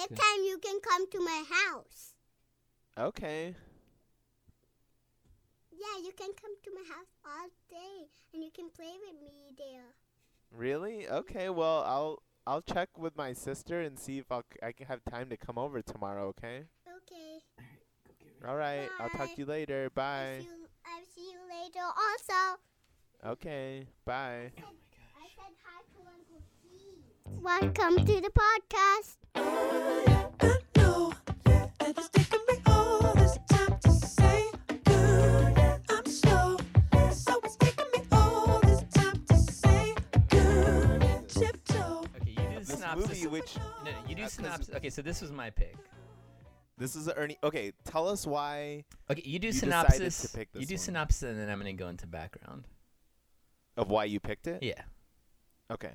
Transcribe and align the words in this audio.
Next 0.00 0.16
time 0.16 0.44
you 0.44 0.56
can 0.56 0.80
come 0.80 1.10
to 1.10 1.20
my 1.20 1.44
house. 1.46 2.14
Okay. 2.96 3.54
Yeah, 5.70 6.02
you 6.02 6.12
can 6.16 6.30
come 6.40 6.56
to 6.64 6.70
my 6.74 6.84
house 6.88 7.12
all 7.22 7.48
day 7.68 8.08
and 8.32 8.42
you 8.42 8.50
can 8.50 8.70
play 8.70 8.94
with 9.06 9.20
me 9.20 9.52
there. 9.58 9.92
Really? 10.50 11.06
Okay. 11.06 11.50
Well, 11.50 11.84
I'll 11.86 12.22
I'll 12.46 12.62
check 12.62 12.96
with 12.96 13.14
my 13.14 13.34
sister 13.34 13.80
and 13.82 13.98
see 13.98 14.16
if 14.18 14.32
I'll, 14.32 14.44
c- 14.50 14.58
I 14.62 14.72
can 14.72 14.86
have 14.86 15.04
time 15.04 15.28
to 15.28 15.36
come 15.36 15.58
over 15.58 15.82
tomorrow. 15.82 16.28
Okay. 16.28 16.64
Okay. 16.88 17.42
All 18.48 18.56
right. 18.56 18.88
I'll 18.98 19.10
talk 19.10 19.34
to 19.34 19.38
you 19.38 19.44
later. 19.44 19.84
I'll 19.84 19.90
Bye. 19.90 20.36
see, 20.38 20.44
you, 20.44 20.66
I'll 20.86 21.08
see 21.14 21.30
you 21.30 21.40
later 21.44 21.84
also. 21.84 22.58
Okay. 23.32 23.86
Bye. 24.06 24.50
I 24.56 25.28
said 25.36 25.54
hi 25.62 25.82
to 25.92 26.00
Uncle 26.08 26.42
Steve. 26.56 27.04
Welcome 27.42 27.96
to 28.04 28.20
the 28.20 28.30
podcast. 28.30 30.20
Okay, 41.00 42.30
you 42.30 42.36
do 42.36 42.58
the 42.58 42.64
synopsis. 42.66 43.08
movie, 43.08 43.26
which 43.26 43.56
no, 43.56 43.62
no, 43.84 43.90
you 44.08 44.14
do 44.14 44.22
Uh, 44.22 44.24
'cause- 44.26 44.32
synopsis. 44.34 44.74
Okay, 44.76 44.90
so 44.90 45.02
this 45.02 45.20
was 45.20 45.32
my 45.32 45.50
pick. 45.50 45.76
this 46.76 46.96
is 46.96 47.08
Ernie. 47.14 47.36
Okay, 47.42 47.72
tell 47.84 48.08
us 48.08 48.26
why 48.26 48.84
Okay, 49.10 49.22
you 49.24 49.38
do 49.38 49.48
You 49.48 49.52
decided 49.52 49.86
to 49.88 50.10
synopsis. 50.10 50.34
pick 50.34 50.48
you 50.54 50.60
this 50.60 50.68
do 50.68 50.74
one. 50.74 50.78
synopsis, 50.78 51.22
and 51.30 51.38
then 51.38 51.48
I'm 51.50 51.58
gonna 51.58 51.72
go 51.72 51.88
into 51.88 52.06
background. 52.06 52.66
of 53.76 53.88
why 53.88 54.04
you 54.04 54.20
picked 54.20 54.46
it. 54.46 54.62
Yeah. 54.62 54.82
Okay. 55.70 55.94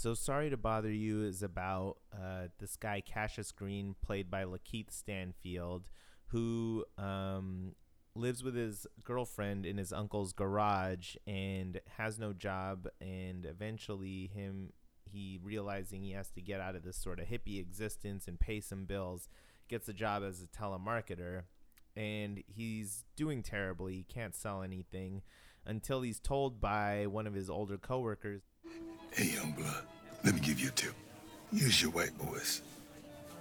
So 0.00 0.14
sorry 0.14 0.48
to 0.48 0.56
bother 0.56 0.90
you 0.90 1.24
is 1.24 1.42
about 1.42 1.98
uh, 2.10 2.46
this 2.58 2.74
guy 2.74 3.02
Cassius 3.02 3.52
Green, 3.52 3.94
played 4.02 4.30
by 4.30 4.44
Lakeith 4.44 4.90
Stanfield, 4.90 5.90
who 6.28 6.86
um, 6.96 7.74
lives 8.14 8.42
with 8.42 8.54
his 8.54 8.86
girlfriend 9.04 9.66
in 9.66 9.76
his 9.76 9.92
uncle's 9.92 10.32
garage 10.32 11.16
and 11.26 11.82
has 11.98 12.18
no 12.18 12.32
job. 12.32 12.88
And 13.02 13.44
eventually, 13.44 14.30
him 14.32 14.72
he 15.04 15.38
realizing 15.42 16.02
he 16.02 16.12
has 16.12 16.30
to 16.30 16.40
get 16.40 16.62
out 16.62 16.76
of 16.76 16.82
this 16.82 16.96
sort 16.96 17.20
of 17.20 17.26
hippie 17.26 17.60
existence 17.60 18.26
and 18.26 18.40
pay 18.40 18.62
some 18.62 18.86
bills, 18.86 19.28
gets 19.68 19.86
a 19.86 19.92
job 19.92 20.22
as 20.22 20.42
a 20.42 20.46
telemarketer, 20.46 21.42
and 21.94 22.42
he's 22.46 23.04
doing 23.16 23.42
terribly. 23.42 23.96
He 23.96 24.04
can't 24.04 24.34
sell 24.34 24.62
anything 24.62 25.20
until 25.66 26.00
he's 26.00 26.20
told 26.20 26.58
by 26.58 27.06
one 27.06 27.26
of 27.26 27.34
his 27.34 27.50
older 27.50 27.76
coworkers 27.76 28.40
Hey, 29.12 29.34
young 29.34 29.52
blood, 29.52 29.86
let 30.24 30.34
me 30.34 30.40
give 30.40 30.60
you 30.60 30.68
a 30.68 30.72
tip. 30.72 30.92
Use 31.52 31.82
your 31.82 31.90
white 31.90 32.12
voice. 32.12 32.62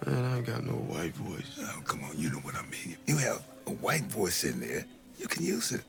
Man, 0.06 0.24
I 0.26 0.38
ain't 0.38 0.46
got 0.46 0.64
no 0.64 0.74
white 0.74 1.14
voice. 1.16 1.60
Oh, 1.62 1.82
come 1.86 2.04
on, 2.06 2.18
you 2.18 2.30
know 2.30 2.38
what 2.40 2.56
I 2.56 2.62
mean. 2.64 2.98
You 3.06 3.18
have 3.18 3.44
a 3.68 3.72
white 3.72 4.04
voice 4.04 4.44
in 4.46 4.60
there, 4.60 4.86
you 5.18 5.28
can 5.28 5.44
use 5.44 5.72
it. 5.72 5.82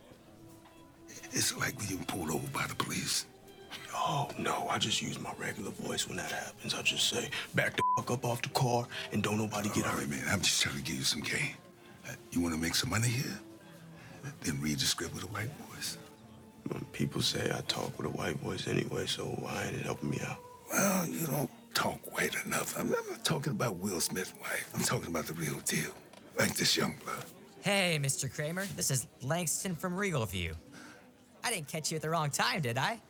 It's 1.33 1.57
like 1.57 1.79
when 1.79 1.89
you're 1.89 1.99
pulled 2.07 2.31
over 2.31 2.47
by 2.49 2.67
the 2.67 2.75
police. 2.75 3.27
Oh, 3.95 4.29
no, 4.39 4.67
I 4.69 4.79
just 4.79 5.01
use 5.01 5.21
my 5.21 5.31
regular 5.39 5.71
voice 5.71 6.09
when 6.09 6.17
that 6.17 6.31
happens. 6.33 6.75
I 6.75 6.83
just 6.83 7.09
say, 7.09 7.31
back 7.55 7.77
the 7.77 7.83
fuck 7.97 8.11
up 8.11 8.25
off 8.25 8.43
the 8.43 8.49
car 8.51 8.87
and 9.13 9.23
don't 9.23 9.39
nobody 9.39 9.69
get 9.69 9.85
All 9.85 9.91
hurt. 9.93 10.01
right, 10.01 10.09
man, 10.09 10.25
I'm 10.29 10.41
just 10.41 10.61
trying 10.61 10.77
to 10.77 10.83
give 10.83 10.97
you 10.97 11.05
some 11.05 11.21
game. 11.21 11.55
Uh, 12.09 12.13
You 12.33 12.41
want 12.41 12.55
to 12.55 12.61
make 12.61 12.75
some 12.75 12.91
money 12.91 13.09
here? 13.09 13.39
Then 14.43 14.61
read 14.61 14.79
the 14.81 14.87
script 14.87 15.15
with 15.15 15.23
a 15.25 15.29
white 15.29 15.51
voice. 15.73 15.99
People 16.93 17.23
say 17.23 17.51
I 17.55 17.61
talk 17.63 17.97
with 17.97 18.07
a 18.07 18.11
white 18.11 18.37
voice 18.41 18.67
anyway, 18.69 19.07
so 19.07 19.25
why 19.25 19.65
ain't 19.67 19.77
it 19.77 19.83
helping 19.83 20.11
me 20.11 20.19
out? 20.27 20.39
Well, 20.71 21.07
you 21.07 21.27
don't 21.27 21.51
talk 21.75 21.99
white 22.15 22.35
enough. 22.47 22.79
I'm 22.79 22.87
I'm 22.87 23.11
not 23.11 23.25
talking 23.25 23.53
about 23.53 23.77
Will 23.77 24.01
Smith's 24.01 24.35
wife. 24.41 24.71
I'm 24.75 24.83
talking 24.83 25.09
about 25.09 25.27
the 25.27 25.35
real 25.35 25.59
deal. 25.65 25.91
Like 26.39 26.55
this 26.55 26.77
young 26.77 26.95
blood. 27.05 27.25
Hey, 27.63 27.99
Mr. 28.01 28.33
Kramer. 28.33 28.65
This 28.77 28.91
is 28.91 29.07
Langston 29.23 29.75
from 29.75 29.95
Regal 29.97 30.25
View. 30.25 30.55
I 31.45 31.51
didn't 31.51 31.69
catch 31.69 31.91
you 31.91 31.97
at 31.97 32.03
the 32.03 32.11
wrong 32.11 32.31
time, 32.31 32.61
did 32.61 32.79
I? 32.79 33.01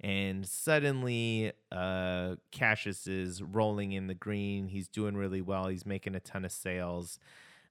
and 0.00 0.46
suddenly 0.46 1.50
uh 1.72 2.36
Cassius 2.52 3.08
is 3.08 3.42
rolling 3.42 3.90
in 3.92 4.06
the 4.06 4.14
green. 4.14 4.68
He's 4.68 4.86
doing 4.86 5.16
really 5.16 5.40
well. 5.40 5.66
He's 5.66 5.84
making 5.84 6.14
a 6.14 6.20
ton 6.20 6.44
of 6.44 6.52
sales. 6.52 7.18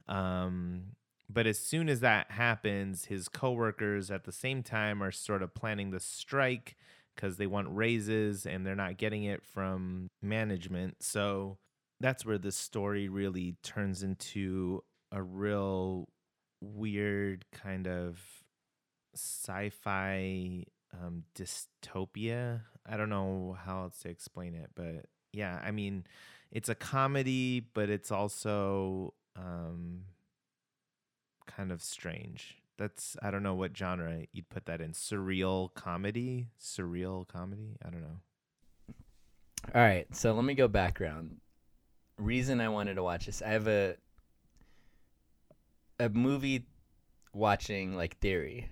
Um 0.10 0.88
but 1.30 1.48
as 1.48 1.58
soon 1.58 1.88
as 1.90 2.02
that 2.02 2.32
happens, 2.32 3.06
his 3.06 3.30
coworkers 3.30 4.12
at 4.12 4.26
the 4.26 4.32
same 4.34 4.62
time 4.62 5.02
are 5.02 5.12
sort 5.12 5.42
of 5.42 5.54
planning 5.54 5.92
the 5.92 6.00
strike 6.02 6.76
because 7.18 7.38
they 7.38 7.48
want 7.48 7.68
raises 7.76 8.46
and 8.46 8.66
they're 8.66 8.76
not 8.76 8.98
getting 8.98 9.24
it 9.24 9.44
from 9.44 10.08
management. 10.22 10.96
So 11.02 11.58
that's 12.00 12.26
where 12.26 12.38
the 12.38 12.52
story 12.52 13.10
really 13.10 13.56
turns 13.64 14.04
into 14.04 14.84
a 15.12 15.22
real 15.22 16.08
weird 16.62 17.46
kind 17.52 17.88
of 17.88 18.20
sci-fi 19.16 20.64
um 20.94 21.24
dystopia 21.36 22.62
i 22.88 22.96
don't 22.96 23.10
know 23.10 23.58
how 23.64 23.84
else 23.84 24.00
to 24.00 24.10
explain 24.10 24.54
it 24.54 24.70
but 24.76 25.06
yeah 25.34 25.60
i 25.64 25.72
mean 25.72 26.04
it's 26.52 26.70
a 26.70 26.76
comedy 26.76 27.60
but 27.74 27.90
it's 27.90 28.12
also 28.12 29.14
um 29.36 30.04
kind 31.46 31.72
of 31.72 31.82
strange 31.82 32.58
that's 32.78 33.18
i 33.22 33.32
don't 33.32 33.44
know 33.44 33.56
what 33.56 33.76
genre 33.76 34.26
you'd 34.32 34.50
put 34.50 34.66
that 34.66 34.82
in 34.82 34.92
surreal 34.92 35.74
comedy 35.74 36.48
surreal 36.62 37.28
comedy 37.28 37.76
i 37.86 37.90
don't 37.90 38.02
know 38.02 38.20
All 39.76 39.82
right, 39.82 40.08
so 40.16 40.34
let 40.34 40.46
me 40.46 40.54
go 40.54 40.68
background. 40.70 41.38
Reason 42.18 42.62
I 42.62 42.70
wanted 42.70 42.94
to 42.96 43.04
watch 43.04 43.26
this, 43.26 43.42
I 43.42 43.50
have 43.50 43.68
a 43.68 43.96
a 46.00 46.10
movie 46.10 46.66
watching 47.34 47.96
like 47.96 48.18
theory. 48.20 48.70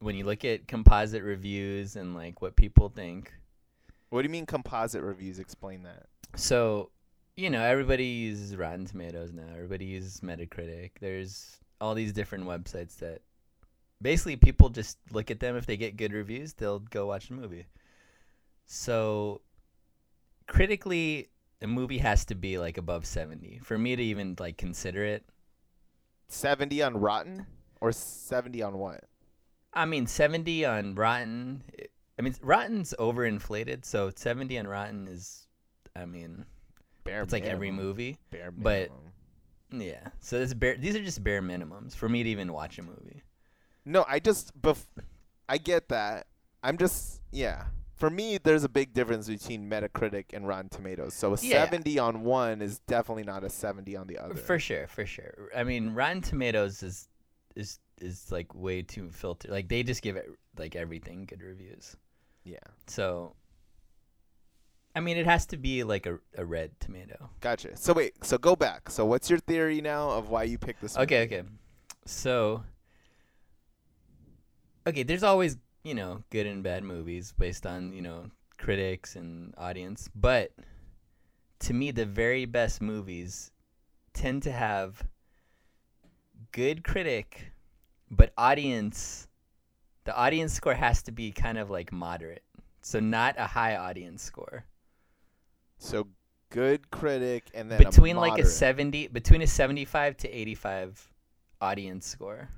When 0.00 0.14
you 0.14 0.24
look 0.24 0.44
at 0.44 0.68
composite 0.68 1.22
reviews 1.24 1.96
and 1.96 2.14
like 2.14 2.40
what 2.40 2.54
people 2.56 2.88
think, 2.88 3.32
What 4.10 4.22
do 4.22 4.26
you 4.28 4.30
mean 4.32 4.46
composite 4.46 5.02
reviews? 5.02 5.38
Explain 5.38 5.82
that. 5.82 6.06
So, 6.36 6.90
you 7.36 7.50
know, 7.50 7.62
everybody 7.62 8.04
uses 8.06 8.56
Rotten 8.56 8.86
Tomatoes 8.86 9.32
now. 9.32 9.48
Everybody 9.54 9.86
uses 9.86 10.20
Metacritic. 10.20 10.92
There's 11.00 11.58
all 11.80 11.94
these 11.94 12.12
different 12.12 12.44
websites 12.44 12.96
that 12.98 13.22
basically 14.00 14.36
people 14.36 14.68
just 14.68 14.98
look 15.12 15.30
at 15.30 15.40
them. 15.40 15.56
If 15.56 15.66
they 15.66 15.76
get 15.76 15.96
good 15.96 16.12
reviews, 16.12 16.52
they'll 16.54 16.78
go 16.80 17.06
watch 17.06 17.28
the 17.28 17.34
movie. 17.34 17.66
So, 18.66 19.40
critically, 20.46 21.28
a 21.62 21.66
movie 21.66 21.98
has 21.98 22.24
to 22.26 22.34
be 22.34 22.58
like 22.58 22.78
above 22.78 23.06
70 23.06 23.60
for 23.62 23.78
me 23.78 23.96
to 23.96 24.02
even 24.02 24.36
like 24.38 24.56
consider 24.58 25.04
it. 25.04 25.24
70 26.28 26.82
on 26.82 26.96
Rotten 26.98 27.46
or 27.80 27.92
70 27.92 28.62
on 28.62 28.78
what? 28.78 29.04
I 29.72 29.84
mean, 29.84 30.06
70 30.06 30.64
on 30.64 30.94
Rotten. 30.94 31.62
I 32.18 32.22
mean, 32.22 32.34
Rotten's 32.42 32.94
overinflated, 32.98 33.84
so 33.84 34.10
70 34.14 34.58
on 34.58 34.66
Rotten 34.66 35.08
is, 35.08 35.46
I 35.94 36.04
mean, 36.04 36.44
Bare 37.04 37.22
it's 37.22 37.32
like 37.32 37.44
every 37.44 37.70
movie. 37.70 38.18
Bare 38.30 38.50
minimum. 38.50 38.88
but- 39.70 39.78
Yeah. 39.84 40.08
So 40.20 40.38
this 40.38 40.54
bare 40.54 40.76
these 40.76 40.96
are 40.96 41.02
just 41.04 41.22
bare 41.22 41.42
minimums 41.42 41.94
for 41.94 42.08
me 42.08 42.22
to 42.22 42.28
even 42.30 42.52
watch 42.52 42.78
a 42.78 42.82
movie. 42.82 43.22
No, 43.88 44.04
I 44.06 44.18
just 44.18 44.60
bef- 44.60 44.86
I 45.48 45.58
get 45.58 45.88
that. 45.88 46.26
I'm 46.62 46.76
just 46.78 47.20
yeah. 47.32 47.64
For 47.94 48.10
me, 48.10 48.38
there's 48.38 48.62
a 48.62 48.68
big 48.68 48.92
difference 48.92 49.26
between 49.28 49.68
Metacritic 49.68 50.26
and 50.32 50.46
Rotten 50.46 50.68
Tomatoes. 50.68 51.14
So 51.14 51.34
a 51.34 51.38
Yeah. 51.40 51.64
70 51.64 51.98
on 51.98 52.22
one 52.22 52.62
is 52.62 52.78
definitely 52.86 53.24
not 53.24 53.42
a 53.42 53.50
70 53.50 53.96
on 53.96 54.06
the 54.06 54.18
other. 54.18 54.36
For 54.36 54.58
sure, 54.60 54.86
for 54.86 55.04
sure. 55.04 55.48
I 55.56 55.64
mean, 55.64 55.94
Rotten 55.94 56.20
Tomatoes 56.22 56.82
is 56.82 57.08
is 57.56 57.80
is 58.00 58.30
like 58.30 58.54
way 58.54 58.82
too 58.82 59.10
filtered. 59.10 59.50
Like 59.50 59.68
they 59.68 59.82
just 59.82 60.02
give 60.02 60.16
it 60.16 60.28
like 60.56 60.76
everything 60.76 61.24
good 61.24 61.42
reviews. 61.42 61.96
yeah, 62.44 62.58
So 62.86 63.34
I 64.94 65.00
mean, 65.00 65.16
it 65.16 65.26
has 65.26 65.46
to 65.46 65.56
be 65.56 65.82
like 65.84 66.06
a, 66.06 66.18
a 66.36 66.44
red 66.44 66.78
tomato. 66.80 67.30
gotcha. 67.40 67.76
So 67.76 67.92
wait, 67.94 68.24
so 68.24 68.36
go 68.38 68.54
back. 68.56 68.90
So 68.90 69.04
what's 69.06 69.28
your 69.30 69.38
theory 69.40 69.80
now 69.80 70.10
of 70.10 70.28
why 70.28 70.42
you 70.44 70.58
picked 70.58 70.80
this? 70.82 70.96
Okay, 70.96 71.22
movie? 71.22 71.36
okay. 71.36 71.48
So 72.06 72.62
Okay, 74.88 75.02
there's 75.02 75.22
always, 75.22 75.58
you 75.84 75.94
know, 75.94 76.22
good 76.30 76.46
and 76.46 76.62
bad 76.62 76.82
movies 76.82 77.34
based 77.38 77.66
on, 77.66 77.92
you 77.92 78.00
know, 78.00 78.30
critics 78.56 79.16
and 79.16 79.52
audience, 79.58 80.08
but 80.14 80.52
to 81.60 81.74
me 81.74 81.90
the 81.90 82.06
very 82.06 82.46
best 82.46 82.80
movies 82.80 83.50
tend 84.14 84.42
to 84.44 84.50
have 84.52 85.02
good 86.52 86.82
critic 86.84 87.52
but 88.10 88.32
audience 88.38 89.28
the 90.04 90.16
audience 90.16 90.54
score 90.54 90.72
has 90.72 91.02
to 91.02 91.12
be 91.12 91.30
kind 91.30 91.58
of 91.58 91.68
like 91.68 91.92
moderate. 91.92 92.42
So 92.80 92.98
not 92.98 93.34
a 93.36 93.46
high 93.46 93.76
audience 93.76 94.22
score. 94.22 94.64
So 95.76 96.06
good 96.48 96.90
critic 96.90 97.44
and 97.52 97.70
then 97.70 97.78
between 97.78 98.16
a 98.16 98.20
like 98.20 98.38
a 98.38 98.46
70 98.46 99.08
between 99.08 99.42
a 99.42 99.46
75 99.46 100.16
to 100.16 100.28
85 100.30 101.12
audience 101.60 102.06
score 102.06 102.48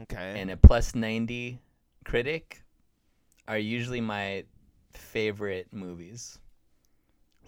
Okay. 0.00 0.40
and 0.40 0.50
a 0.50 0.56
plus 0.56 0.94
90 0.94 1.60
critic 2.04 2.62
are 3.48 3.58
usually 3.58 4.00
my 4.00 4.44
favorite 4.92 5.72
movies 5.72 6.38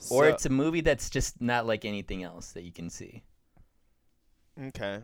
or 0.08 0.28
it's 0.28 0.46
a 0.46 0.50
movie 0.50 0.80
that's 0.80 1.10
just 1.10 1.40
not 1.40 1.66
like 1.66 1.84
anything 1.84 2.22
else 2.22 2.52
that 2.52 2.62
you 2.62 2.72
can 2.72 2.90
see. 2.90 3.22
okay. 4.58 5.02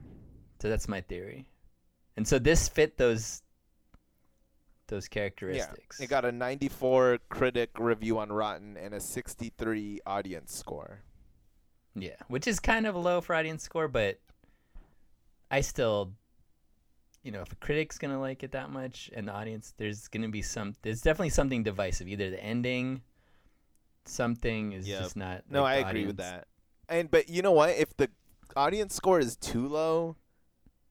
So 0.61 0.69
that's 0.69 0.89
my 0.89 1.01
theory. 1.01 1.47
And 2.17 2.27
so 2.29 2.39
this 2.39 2.69
fit 2.69 2.97
those 2.99 3.43
those 4.89 5.09
Yeah, 5.47 5.67
characteristics. 5.67 5.99
it 5.99 6.09
got 6.09 6.25
a 6.25 6.33
94 6.33 7.19
critic 7.29 7.79
review 7.79 8.19
on 8.19 8.33
Rotten 8.33 8.77
and 8.77 8.95
a 8.95 9.01
63 9.01 10.01
audience 10.07 10.55
score. 10.55 11.03
Yeah, 11.95 12.17
which 12.29 12.47
is 12.47 12.61
kind 12.61 12.87
of 12.87 12.97
low 12.97 13.21
for 13.21 13.35
audience 13.35 13.63
score, 13.63 13.89
but 13.89 14.21
I 15.51 15.61
still, 15.61 16.13
you 17.23 17.31
know, 17.33 17.43
if 17.43 17.53
a 17.53 17.57
critic's 17.57 17.99
gonna 17.99 18.21
like 18.21 18.43
it 18.43 18.53
that 18.53 18.71
much 18.71 19.11
and 19.15 19.29
the 19.29 19.33
audience, 19.33 19.75
there's 19.77 20.09
gonna 20.09 20.29
be 20.29 20.43
some. 20.43 20.75
There's 20.83 21.03
definitely 21.03 21.31
something 21.31 21.63
divisive. 21.63 22.09
Either 22.09 22.31
the 22.31 22.43
ending, 22.43 23.03
something 24.05 24.73
is 24.73 24.89
Yep. 24.89 25.01
just 25.03 25.17
not. 25.17 25.45
No, 25.51 25.65
I 25.65 25.77
like, 25.77 25.85
the 25.85 25.91
agree 25.91 26.07
with 26.07 26.17
that. 26.19 26.47
And 26.89 27.11
but 27.11 27.29
you 27.29 27.43
know 27.43 27.53
what? 27.53 27.71
If 27.77 27.97
the 27.97 28.11
audience 28.57 28.95
score 28.95 29.21
is 29.21 29.37
too 29.37 29.69
low, 29.69 30.17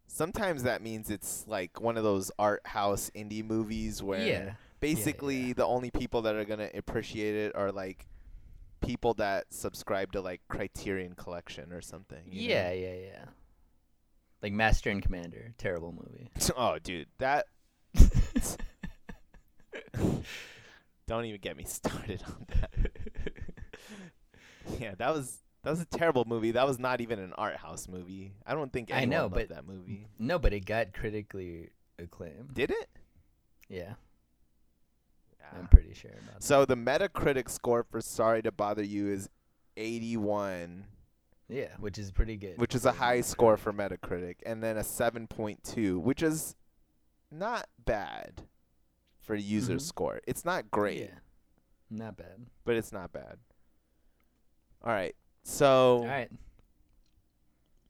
sometimes 0.08 0.64
that 0.64 0.82
means 0.82 1.10
it's 1.10 1.46
like 1.48 1.82
one 1.82 1.98
of 1.98 2.04
those 2.04 2.32
art 2.40 2.66
house 2.66 3.12
indie 3.16 3.44
movies 3.44 4.02
where 4.02 4.26
Yeah. 4.26 4.54
basically 4.80 5.48
yeah. 5.48 5.54
the 5.54 5.66
only 5.66 5.92
people 5.92 6.22
that 6.24 6.36
are 6.36 6.46
gonna 6.46 6.70
appreciate 6.74 7.36
it 7.36 7.56
are 7.56 7.72
like 7.72 8.08
people 8.82 9.14
that 9.16 9.52
subscribe 9.54 10.12
to 10.14 10.22
like 10.22 10.42
Criterion 10.48 11.14
Collection 11.16 11.74
or 11.74 11.82
something. 11.82 12.24
you 12.28 12.48
know? 12.48 12.54
Yeah, 12.56 12.72
yeah, 12.72 12.94
yeah. 12.94 13.26
Like 14.42 14.54
Master 14.54 14.90
and 14.90 15.02
Commander, 15.02 15.54
terrible 15.58 15.92
movie. 15.92 16.30
oh, 16.58 16.78
dude, 16.80 17.08
that. 17.18 17.46
Don't 21.08 21.26
even 21.26 21.42
get 21.42 21.58
me 21.58 21.64
started 21.66 22.24
on 22.28 22.46
that. 22.62 22.72
yeah, 24.80 24.94
that 24.98 25.14
was 25.14 25.40
that 25.64 25.72
was 25.72 25.82
a 25.82 25.86
terrible 25.86 26.24
movie. 26.26 26.52
That 26.52 26.68
was 26.68 26.78
not 26.80 27.02
even 27.02 27.20
an 27.20 27.34
art 27.34 27.58
house 27.58 27.88
movie. 27.88 28.34
I 28.46 28.54
don't 28.54 28.72
think 28.72 28.92
I 28.92 28.98
anyone 28.98 29.10
know, 29.10 29.22
loved 29.24 29.34
but 29.36 29.50
that 29.50 29.68
movie. 29.68 30.06
No, 30.20 30.38
but 30.40 30.54
it 30.54 30.66
got 30.66 30.94
critically 30.94 31.72
acclaimed. 31.98 32.54
Did 32.54 32.70
it? 32.72 32.90
Yeah, 33.68 33.94
Ah. 35.44 35.58
I'm 35.58 35.68
pretty 35.68 35.94
sure 35.94 36.12
about 36.12 36.44
So 36.44 36.66
the 36.66 36.76
Metacritic 36.76 37.50
score 37.50 37.84
for 37.84 38.02
Sorry 38.02 38.42
to 38.44 38.52
Bother 38.52 38.84
You 38.84 39.10
is 39.12 39.30
81, 39.78 40.86
that. 40.86 40.86
Yeah, 41.50 41.70
which 41.80 41.98
is 41.98 42.12
pretty 42.12 42.38
good. 42.38 42.58
which 42.60 42.76
is 42.76 42.86
a 42.86 42.92
high 42.92 43.22
score 43.22 43.58
for 43.58 43.74
Metacritic, 43.74 44.36
and 44.46 44.64
then 44.64 44.78
a 44.78 44.84
7.2, 44.84 46.00
which 46.00 46.22
is 46.22 46.56
not 47.32 47.68
bad 47.84 48.44
for 49.20 49.36
user 49.36 49.76
Mhm. 49.76 49.82
score. 49.82 50.22
It's 50.28 50.46
not 50.46 50.70
great. 50.72 51.00
Yeah, 51.02 51.20
not 51.90 52.18
bad. 52.18 52.46
but 52.66 52.76
it's 52.76 52.92
not 52.92 53.12
bad. 53.12 53.40
All 54.84 54.94
right. 54.94 55.16
So 55.44 55.98
All 56.00 56.06
right. 56.06 56.32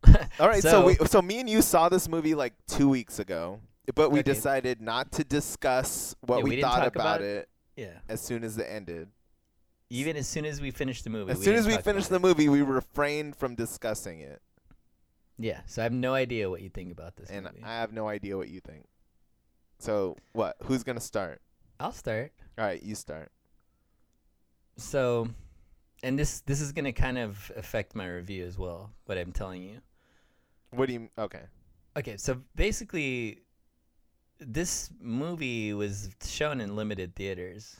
all 0.39 0.47
right, 0.47 0.63
so, 0.63 0.85
we 0.85 0.95
So- 0.95 1.05
so 1.05 1.21
me 1.21 1.39
and 1.41 1.49
you 1.49 1.61
saw 1.61 1.89
this 1.89 2.07
movie 2.07 2.33
like 2.35 2.53
2 2.67 2.87
weeks 2.87 3.19
ago, 3.19 3.59
but 3.95 4.09
we 4.09 4.19
Okay. 4.19 4.31
decided 4.33 4.81
not 4.81 5.11
to 5.13 5.23
discuss 5.25 6.15
what 6.21 6.37
Yeah, 6.37 6.43
we, 6.43 6.49
we 6.51 6.61
thought 6.61 6.87
about 6.87 7.17
about 7.17 7.21
it 7.21 7.49
Yeah. 7.75 7.99
as 8.07 8.21
soon 8.21 8.43
as 8.45 8.57
it 8.57 8.63
ended. 8.69 9.09
Even 9.89 10.15
as 10.15 10.27
soon 10.27 10.45
as 10.45 10.61
we 10.61 10.71
finished 10.71 11.03
the 11.03 11.09
movie. 11.09 11.31
As 11.31 11.41
soon 11.41 11.55
as 11.55 11.65
we 11.65 11.77
finished 11.77 12.09
the 12.09 12.19
movie, 12.19 12.47
we 12.47 12.61
refrained 12.61 13.35
from 13.35 13.55
discussing 13.55 14.19
it. 14.19 14.41
Yeah, 15.37 15.61
so 15.65 15.81
I 15.81 15.83
have 15.83 15.93
no 15.93 16.13
idea 16.13 16.49
what 16.49 16.61
you 16.61 16.69
think 16.69 16.91
about 16.91 17.15
this 17.15 17.29
movie. 17.29 17.37
And 17.37 17.55
movie. 17.55 17.63
I 17.63 17.79
have 17.79 17.93
no 17.93 18.07
idea 18.07 18.37
what 18.37 18.49
you 18.49 18.59
think. 18.59 18.85
So, 19.79 20.17
what? 20.33 20.57
Who's 20.63 20.83
going 20.83 20.97
to 20.97 21.03
start? 21.03 21.41
I'll 21.79 21.93
start. 21.93 22.33
All 22.57 22.65
right, 22.65 22.83
you 22.83 22.93
start. 22.93 23.31
So, 24.79 25.27
and 26.03 26.17
this 26.17 26.41
this 26.41 26.61
is 26.61 26.71
gonna 26.71 26.93
kind 26.93 27.17
of 27.17 27.51
affect 27.55 27.95
my 27.95 28.07
review 28.07 28.45
as 28.45 28.57
well. 28.57 28.91
What 29.05 29.17
I'm 29.17 29.31
telling 29.31 29.63
you. 29.63 29.81
What 30.71 30.87
do 30.87 30.93
you 30.93 31.09
Okay. 31.17 31.43
Okay, 31.97 32.17
so 32.17 32.41
basically, 32.55 33.39
this 34.39 34.89
movie 35.01 35.73
was 35.73 36.09
shown 36.23 36.61
in 36.61 36.75
limited 36.75 37.15
theaters, 37.15 37.75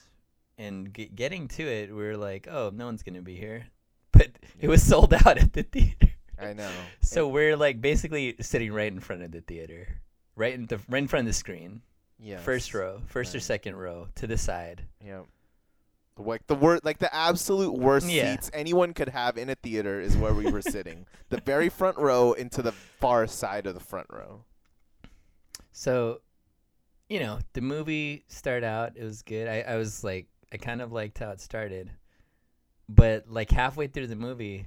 and 0.59 0.93
g- 0.93 1.09
getting 1.13 1.47
to 1.47 1.63
it, 1.63 1.89
we 1.89 2.03
were 2.03 2.17
like, 2.17 2.47
"Oh, 2.49 2.69
no 2.73 2.85
one's 2.85 3.01
gonna 3.01 3.21
be 3.23 3.35
here," 3.35 3.65
but 4.11 4.29
it 4.59 4.67
was 4.67 4.83
sold 4.83 5.13
out 5.13 5.37
at 5.39 5.53
the 5.53 5.63
theater. 5.63 6.09
I 6.39 6.53
know. 6.53 6.69
So 7.01 7.27
we're 7.27 7.57
like 7.57 7.81
basically 7.81 8.35
sitting 8.41 8.71
right 8.71 8.91
in 8.91 8.99
front 8.99 9.23
of 9.23 9.31
the 9.31 9.41
theater, 9.41 9.87
right 10.35 10.53
in 10.53 10.67
the 10.67 10.79
right 10.87 11.01
in 11.01 11.07
front 11.07 11.21
of 11.27 11.33
the 11.33 11.33
screen, 11.33 11.81
yeah. 12.19 12.37
first 12.37 12.73
row, 12.73 13.01
first 13.07 13.33
or 13.33 13.39
second 13.39 13.75
row 13.77 14.07
to 14.15 14.27
the 14.27 14.37
side. 14.37 14.83
Yeah. 15.03 15.21
Like 16.17 16.45
the 16.47 16.55
wor- 16.55 16.81
like 16.83 16.97
the 16.99 17.13
absolute 17.15 17.71
worst 17.73 18.09
Yeah. 18.09 18.33
seats 18.35 18.51
anyone 18.53 18.93
could 18.93 19.07
have 19.09 19.37
in 19.37 19.49
a 19.49 19.55
theater 19.55 20.01
is 20.01 20.17
where 20.17 20.33
we 20.33 20.51
were 20.51 20.61
sitting. 20.61 21.05
The 21.29 21.39
very 21.41 21.69
front 21.69 21.97
row 21.97 22.33
into 22.33 22.61
the 22.61 22.73
far 22.73 23.25
side 23.25 23.65
of 23.65 23.73
the 23.73 23.79
front 23.79 24.07
row. 24.11 24.43
So, 25.71 26.19
you 27.09 27.19
know, 27.21 27.39
the 27.53 27.61
movie 27.61 28.23
started 28.27 28.65
out, 28.65 28.93
it 28.97 29.03
was 29.03 29.21
good. 29.21 29.47
I, 29.47 29.61
I 29.61 29.75
was 29.77 30.03
like, 30.03 30.27
I 30.51 30.57
kind 30.57 30.81
of 30.81 30.91
liked 30.91 31.19
how 31.19 31.31
it 31.31 31.41
started. 31.41 31.91
But 32.87 33.25
like 33.29 33.51
halfway 33.51 33.87
through 33.87 34.07
the 34.07 34.15
movie, 34.15 34.65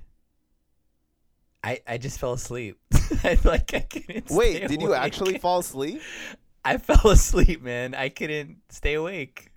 I 1.64 1.80
I 1.86 1.98
just 1.98 2.20
fell 2.20 2.32
asleep. 2.32 2.78
I 3.24 3.38
like 3.44 3.74
I 3.74 3.80
couldn't 3.80 4.30
Wait, 4.30 4.68
did 4.68 4.80
you 4.80 4.94
actually 4.94 5.38
fall 5.38 5.60
asleep? 5.60 6.00
I 6.64 6.76
fell 6.76 7.10
asleep, 7.10 7.62
man. 7.62 7.94
I 7.94 8.08
couldn't 8.08 8.58
stay 8.68 8.94
awake. 8.94 9.50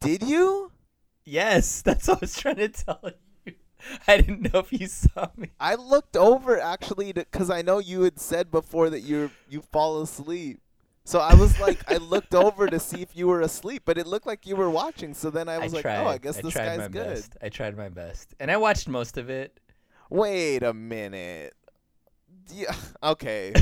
Did 0.00 0.22
you? 0.22 0.70
Yes, 1.24 1.82
that's 1.82 2.06
what 2.08 2.18
I 2.18 2.20
was 2.20 2.36
trying 2.36 2.56
to 2.56 2.68
tell 2.68 3.00
you. 3.02 3.54
I 4.06 4.16
didn't 4.18 4.52
know 4.52 4.60
if 4.60 4.72
you 4.72 4.86
saw 4.86 5.28
me. 5.36 5.50
I 5.60 5.74
looked 5.76 6.16
over 6.16 6.60
actually 6.60 7.12
because 7.12 7.48
I 7.48 7.62
know 7.62 7.78
you 7.78 8.02
had 8.02 8.18
said 8.18 8.50
before 8.50 8.90
that 8.90 9.00
you 9.00 9.30
you 9.48 9.62
fall 9.62 10.02
asleep. 10.02 10.60
So 11.08 11.20
I 11.20 11.32
was 11.32 11.58
like, 11.58 11.90
I 11.90 11.96
looked 11.96 12.34
over 12.34 12.66
to 12.66 12.78
see 12.78 13.00
if 13.00 13.16
you 13.16 13.28
were 13.28 13.40
asleep, 13.40 13.84
but 13.86 13.96
it 13.96 14.06
looked 14.06 14.26
like 14.26 14.46
you 14.46 14.56
were 14.56 14.68
watching. 14.68 15.14
So 15.14 15.30
then 15.30 15.48
I 15.48 15.56
was 15.56 15.72
like, 15.72 15.80
tried. 15.80 16.04
oh, 16.04 16.06
I 16.06 16.18
guess 16.18 16.36
I 16.36 16.42
this 16.42 16.52
tried 16.52 16.66
guy's 16.66 16.78
my 16.80 16.88
good. 16.88 17.14
best. 17.14 17.36
I 17.40 17.48
tried 17.48 17.78
my 17.78 17.88
best, 17.88 18.34
and 18.38 18.50
I 18.50 18.58
watched 18.58 18.88
most 18.88 19.16
of 19.16 19.30
it. 19.30 19.58
Wait 20.10 20.62
a 20.62 20.74
minute. 20.74 21.54
Yeah, 22.52 22.74
okay. 23.02 23.54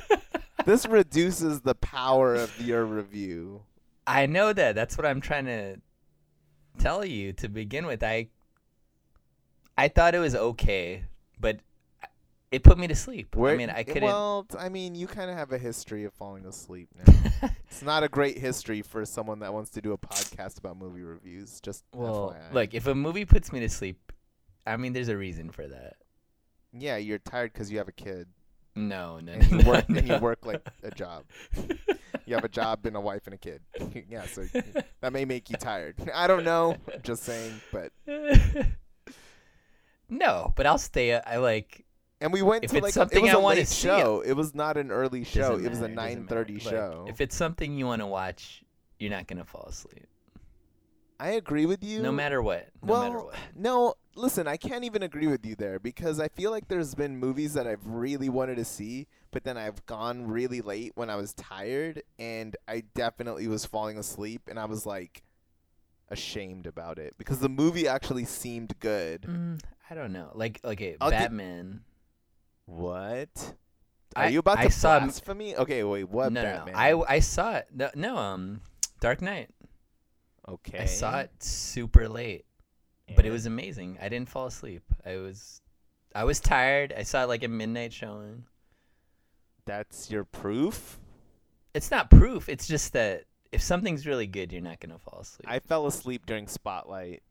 this 0.66 0.84
reduces 0.84 1.62
the 1.62 1.74
power 1.76 2.34
of 2.34 2.60
your 2.60 2.84
review. 2.84 3.62
I 4.06 4.26
know 4.26 4.52
that. 4.52 4.74
That's 4.74 4.98
what 4.98 5.06
I'm 5.06 5.22
trying 5.22 5.46
to 5.46 5.76
tell 6.76 7.06
you 7.06 7.32
to 7.32 7.48
begin 7.48 7.86
with. 7.86 8.02
I 8.02 8.28
I 9.78 9.88
thought 9.88 10.14
it 10.14 10.18
was 10.18 10.34
okay, 10.34 11.04
but 11.40 11.60
it 12.52 12.62
put 12.62 12.78
me 12.78 12.86
to 12.86 12.94
sleep. 12.94 13.34
I 13.36 13.56
mean, 13.56 13.70
I 13.70 13.82
couldn't. 13.82 14.04
Well, 14.04 14.46
I 14.58 14.68
mean, 14.68 14.94
you 14.94 15.06
kind 15.06 15.30
of 15.30 15.36
have 15.36 15.52
a 15.52 15.58
history 15.58 16.04
of 16.04 16.12
falling 16.12 16.44
asleep 16.46 16.88
now. 16.94 17.14
it's 17.68 17.82
not 17.82 18.04
a 18.04 18.08
great 18.08 18.38
history 18.38 18.82
for 18.82 19.04
someone 19.04 19.40
that 19.40 19.52
wants 19.52 19.70
to 19.70 19.80
do 19.80 19.92
a 19.92 19.98
podcast 19.98 20.58
about 20.58 20.76
movie 20.76 21.02
reviews. 21.02 21.60
Just 21.60 21.84
well, 21.94 22.36
FYI. 22.36 22.52
look, 22.54 22.74
if 22.74 22.86
a 22.86 22.94
movie 22.94 23.24
puts 23.24 23.52
me 23.52 23.60
to 23.60 23.68
sleep, 23.68 24.12
I 24.66 24.76
mean, 24.76 24.92
there's 24.92 25.08
a 25.08 25.16
reason 25.16 25.50
for 25.50 25.66
that. 25.66 25.96
yeah, 26.72 26.96
you're 26.98 27.18
tired 27.18 27.52
because 27.52 27.72
you 27.72 27.78
have 27.78 27.88
a 27.88 27.92
kid 27.92 28.28
No, 28.76 29.18
no, 29.20 29.32
and 29.32 29.50
you 29.50 29.58
no, 29.58 29.70
work 29.70 29.88
and 29.88 30.06
you 30.06 30.16
work 30.18 30.46
like 30.46 30.66
a 30.82 30.90
job. 30.90 31.24
You 32.24 32.36
have 32.36 32.44
a 32.44 32.48
job 32.48 32.86
and 32.86 32.94
a 32.96 33.00
wife 33.00 33.22
and 33.26 33.34
a 33.34 33.36
kid. 33.36 33.62
yeah, 34.08 34.24
so 34.26 34.44
that 35.00 35.12
may 35.12 35.24
make 35.24 35.50
you 35.50 35.56
tired. 35.56 35.96
I 36.14 36.28
don't 36.28 36.44
know. 36.44 36.76
Just 37.02 37.24
saying, 37.24 37.60
but 37.72 37.90
no, 40.08 40.52
but 40.54 40.66
I'll 40.66 40.78
stay. 40.78 41.14
I 41.14 41.38
like. 41.38 41.84
And 42.22 42.32
we 42.32 42.40
went 42.40 42.64
If 42.64 42.70
to 42.70 42.76
it's 42.78 42.96
like 42.96 43.12
a, 43.12 43.16
it 43.16 43.20
was 43.20 43.30
I 43.30 43.34
a 43.34 43.38
late 43.40 43.68
see, 43.68 43.88
show. 43.88 44.22
It 44.24 44.34
was 44.34 44.54
not 44.54 44.76
an 44.76 44.90
early 44.92 45.24
show. 45.24 45.58
doesn't 45.58 45.66
It 45.66 45.70
was 45.70 45.80
a 45.82 45.88
9:30 45.88 46.60
show. 46.60 47.04
If 47.08 47.20
it's 47.20 47.34
something 47.36 47.76
you 47.76 47.86
want 47.86 48.00
to 48.00 48.06
watch, 48.06 48.62
you're 48.98 49.10
not 49.10 49.26
gonna 49.26 49.44
fall 49.44 49.66
asleep, 49.68 50.06
I 51.18 51.30
agree 51.30 51.66
with 51.66 51.82
you. 51.82 52.00
no 52.00 52.12
matter 52.12 52.40
what. 52.40 52.68
No 52.82 52.92
well, 52.92 53.02
matter 53.02 53.24
what. 53.24 53.34
no, 53.56 53.94
listen, 54.14 54.46
I 54.46 54.56
can't 54.56 54.84
even 54.84 55.02
agree 55.02 55.26
with 55.26 55.44
you 55.44 55.56
there 55.56 55.80
because 55.80 56.20
I 56.20 56.28
feel 56.28 56.52
like 56.52 56.68
there's 56.68 56.94
been 56.94 57.16
movies 57.16 57.54
that 57.54 57.66
I've 57.66 57.84
really 57.84 58.28
wanted 58.28 58.56
to 58.56 58.64
see, 58.64 59.08
but 59.32 59.42
then 59.42 59.56
I've 59.58 59.84
gone 59.86 60.28
really 60.28 60.60
late 60.60 60.92
when 60.94 61.10
I 61.10 61.16
was 61.16 61.34
tired 61.34 62.02
and 62.20 62.56
I 62.68 62.84
definitely 62.94 63.48
was 63.48 63.66
falling 63.66 63.98
asleep 63.98 64.42
and 64.48 64.60
I 64.60 64.66
was 64.66 64.86
like 64.86 65.22
ashamed 66.08 66.66
about 66.66 66.98
it 66.98 67.14
because 67.18 67.40
the 67.40 67.48
movie 67.48 67.88
actually 67.88 68.26
seemed 68.26 68.78
good. 68.78 69.22
Mm, 69.22 69.60
I 69.90 69.94
don't 69.94 70.12
know. 70.12 70.30
Like, 70.34 70.60
okay, 70.64 70.96
I'll 71.00 71.10
Batman. 71.10 71.80
What? 72.66 73.54
Are 74.14 74.24
I- 74.24 74.28
you 74.28 74.38
about 74.40 74.58
I 74.58 74.64
to 74.66 74.70
saw 74.70 74.98
blasphemy? 75.00 75.56
Okay, 75.56 75.82
wait, 75.84 76.08
what 76.08 76.32
no, 76.32 76.42
Batman? 76.42 76.74
no. 76.74 76.78
I 77.04 77.14
I 77.16 77.18
saw 77.20 77.56
it. 77.56 77.68
No, 77.74 77.90
no, 77.94 78.16
um, 78.16 78.60
Dark 79.00 79.22
Knight. 79.22 79.50
okay. 80.48 80.78
I 80.80 80.84
saw 80.86 81.20
it 81.20 81.30
super 81.42 82.08
late, 82.08 82.44
but 83.16 83.24
it 83.26 83.30
was 83.30 83.46
amazing. 83.46 83.98
I 84.00 84.08
didn't 84.08 84.28
fall 84.28 84.46
asleep. 84.46 84.82
I 85.04 85.16
was, 85.16 85.60
I 86.14 86.24
was 86.24 86.40
tired. 86.40 86.92
I 86.96 87.02
saw 87.04 87.22
it 87.24 87.28
like 87.28 87.42
a 87.42 87.48
midnight 87.48 87.92
showing. 87.92 88.44
That's 89.64 90.10
your 90.10 90.24
proof? 90.24 90.98
It's 91.74 91.90
not 91.90 92.10
proof. 92.10 92.48
It's 92.48 92.66
just 92.66 92.92
that 92.92 93.24
if 93.50 93.62
something's 93.62 94.06
really 94.06 94.26
good, 94.26 94.52
you're 94.52 94.60
not 94.60 94.80
gonna 94.80 94.98
fall 94.98 95.20
asleep. 95.20 95.46
I 95.48 95.58
fell 95.60 95.86
asleep 95.86 96.26
during 96.26 96.46
Spotlight. 96.48 97.22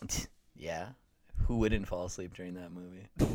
Yeah. 0.56 0.88
Who 1.46 1.56
wouldn't 1.56 1.88
fall 1.88 2.04
asleep 2.04 2.34
during 2.34 2.54
that 2.54 2.70
movie? 2.70 3.08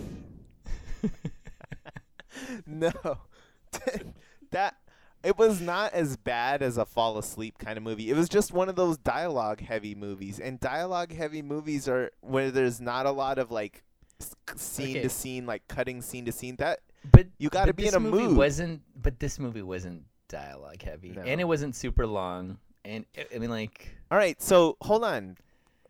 no, 2.65 2.91
that 4.51 4.75
it 5.23 5.37
was 5.37 5.59
not 5.61 5.93
as 5.93 6.17
bad 6.17 6.61
as 6.61 6.77
a 6.77 6.85
fall 6.85 7.17
asleep 7.17 7.57
kind 7.57 7.77
of 7.77 7.83
movie. 7.83 8.09
It 8.09 8.15
was 8.15 8.29
just 8.29 8.53
one 8.53 8.69
of 8.69 8.75
those 8.75 8.97
dialogue 8.97 9.59
heavy 9.61 9.95
movies, 9.95 10.39
and 10.39 10.59
dialogue 10.59 11.11
heavy 11.13 11.41
movies 11.41 11.87
are 11.87 12.11
where 12.21 12.51
there's 12.51 12.79
not 12.79 13.05
a 13.05 13.11
lot 13.11 13.37
of 13.39 13.51
like 13.51 13.83
scene 14.55 14.91
Okay. 14.97 15.01
to 15.03 15.09
scene, 15.09 15.45
like 15.45 15.67
cutting 15.67 16.01
scene 16.01 16.25
to 16.25 16.31
scene. 16.31 16.55
That 16.57 16.79
But 17.11 17.27
You 17.37 17.49
gotta 17.49 17.67
but 17.73 17.75
be 17.77 17.87
in 17.87 17.95
a 17.95 17.99
movie 17.99 18.23
mood. 18.27 18.37
Wasn't 18.37 18.81
but 19.01 19.19
this 19.19 19.39
movie 19.39 19.61
wasn't 19.61 20.03
dialogue 20.27 20.81
heavy, 20.81 21.09
No. 21.11 21.21
and 21.23 21.41
it 21.41 21.45
wasn't 21.45 21.75
super 21.75 22.05
long. 22.05 22.57
And 22.83 23.05
I- 23.17 23.25
I 23.35 23.39
mean, 23.39 23.49
like, 23.49 23.95
all 24.11 24.17
right. 24.17 24.39
So 24.41 24.77
hold 24.81 25.03
on, 25.03 25.37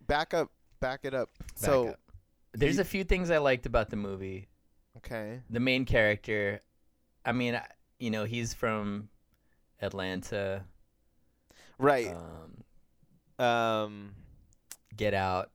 back 0.08 0.34
up, 0.34 0.50
back 0.80 1.02
it 1.04 1.14
up. 1.14 1.30
back 1.40 1.50
so 1.56 1.90
up. 1.90 2.00
there's 2.54 2.76
you- 2.76 2.82
a 2.82 2.86
few 2.86 3.04
things 3.04 3.30
I 3.30 3.38
liked 3.40 3.66
about 3.66 3.90
the 3.90 3.98
movie. 3.98 4.48
Okay, 5.06 5.42
The 5.50 5.60
main 5.60 5.86
character, 5.86 6.62
I 7.24 7.32
mean, 7.32 7.60
you 8.00 8.12
know, 8.12 8.24
he's 8.26 8.54
from 8.54 9.10
Atlanta. 9.82 10.66
right. 11.78 12.16
Um, 13.40 13.46
Um, 13.46 14.16
Get 14.96 15.14
Out. 15.14 15.52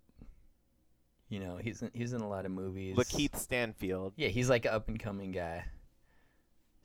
You 1.29 1.39
know, 1.41 1.57
he's 1.63 1.81
in, 1.81 1.91
he's 1.95 2.13
in 2.13 2.21
a 2.23 2.29
lot 2.29 2.45
of 2.45 2.51
movies. 2.51 2.97
Lakeith 2.97 3.37
Stanfield. 3.37 4.15
Yeah, 4.17 4.29
he's 4.29 4.51
like 4.51 4.65
an 4.65 4.73
up 4.73 4.89
and 4.89 4.99
coming 4.99 5.31
guy 5.31 5.65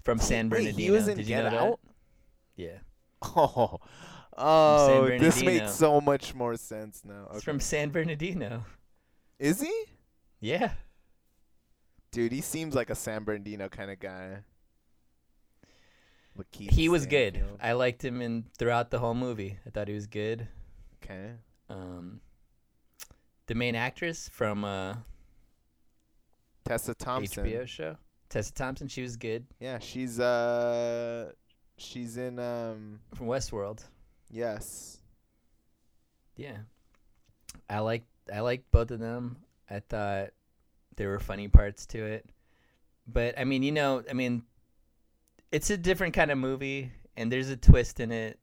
from 0.03 0.19
San 0.19 0.49
Wait, 0.49 0.59
Bernardino. 0.59 0.77
he 0.77 0.91
was 0.91 1.07
in 1.07 1.17
Did 1.17 1.27
you 1.27 1.35
Get 1.35 1.43
know 1.45 1.49
that? 1.49 1.61
Out? 1.61 1.79
Yeah, 2.55 2.77
Oh, 3.23 3.79
oh, 4.37 5.07
this 5.17 5.41
makes 5.43 5.73
so 5.73 5.99
much 5.99 6.35
more 6.35 6.55
sense 6.57 7.01
now. 7.03 7.27
he's 7.31 7.37
Okay. 7.37 7.43
from 7.45 7.59
San 7.59 7.89
Bernardino. 7.89 8.63
Is 9.39 9.61
he? 9.61 9.73
Yeah, 10.39 10.71
Dude, 12.15 12.31
he 12.31 12.39
seems 12.39 12.73
like 12.73 12.89
a 12.89 12.95
San 12.95 13.25
Bernardino 13.25 13.67
kind 13.67 13.91
of 13.91 13.99
guy. 13.99 14.37
Lakeith 16.39 16.69
he 16.71 16.87
was 16.87 17.05
good. 17.05 17.33
Stanfield. 17.35 17.59
I 17.61 17.73
liked 17.73 18.03
him 18.05 18.21
in 18.21 18.45
throughout 18.57 18.89
the 18.89 18.99
whole 18.99 19.13
movie. 19.13 19.59
I 19.67 19.69
thought 19.69 19.89
he 19.89 19.93
was 19.93 20.07
good. 20.07 20.47
Okay. 21.03 21.31
Um, 21.69 22.21
the 23.47 23.55
main 23.55 23.75
actress 23.75 24.29
from 24.31 24.63
uh, 24.63 24.95
Tessa 26.63 26.95
Thompson. 26.95 27.45
HBO 27.45 27.67
show, 27.67 27.97
Tessa 28.29 28.53
Thompson, 28.53 28.87
she 28.87 29.01
was 29.01 29.17
good 29.17 29.45
Yeah, 29.59 29.79
she's 29.79 30.17
uh 30.17 31.33
she's 31.77 32.15
in 32.15 32.39
um 32.39 33.01
from 33.13 33.27
Westworld. 33.27 33.83
yes. 34.31 34.99
Yeah, 36.37 36.59
I 37.69 37.79
like 37.79 38.03
I 38.33 38.39
liked 38.39 38.71
both 38.71 38.91
of 38.91 38.99
them. 38.99 39.35
I 39.69 39.79
thought 39.81 40.29
there 40.97 41.09
were 41.09 41.19
funny 41.19 41.47
parts 41.47 41.85
to 41.87 42.03
it, 42.05 42.25
but 43.07 43.37
I 43.37 43.43
mean, 43.43 43.63
you 43.63 43.71
know, 43.71 44.03
I 44.09 44.13
mean, 44.13 44.43
it's 45.51 45.69
a 45.69 45.77
different 45.77 46.13
kind 46.13 46.31
of 46.31 46.37
movie, 46.37 46.91
and 47.17 47.31
there's 47.31 47.49
a 47.49 47.57
twist 47.57 47.99
in 47.99 48.11
it. 48.11 48.39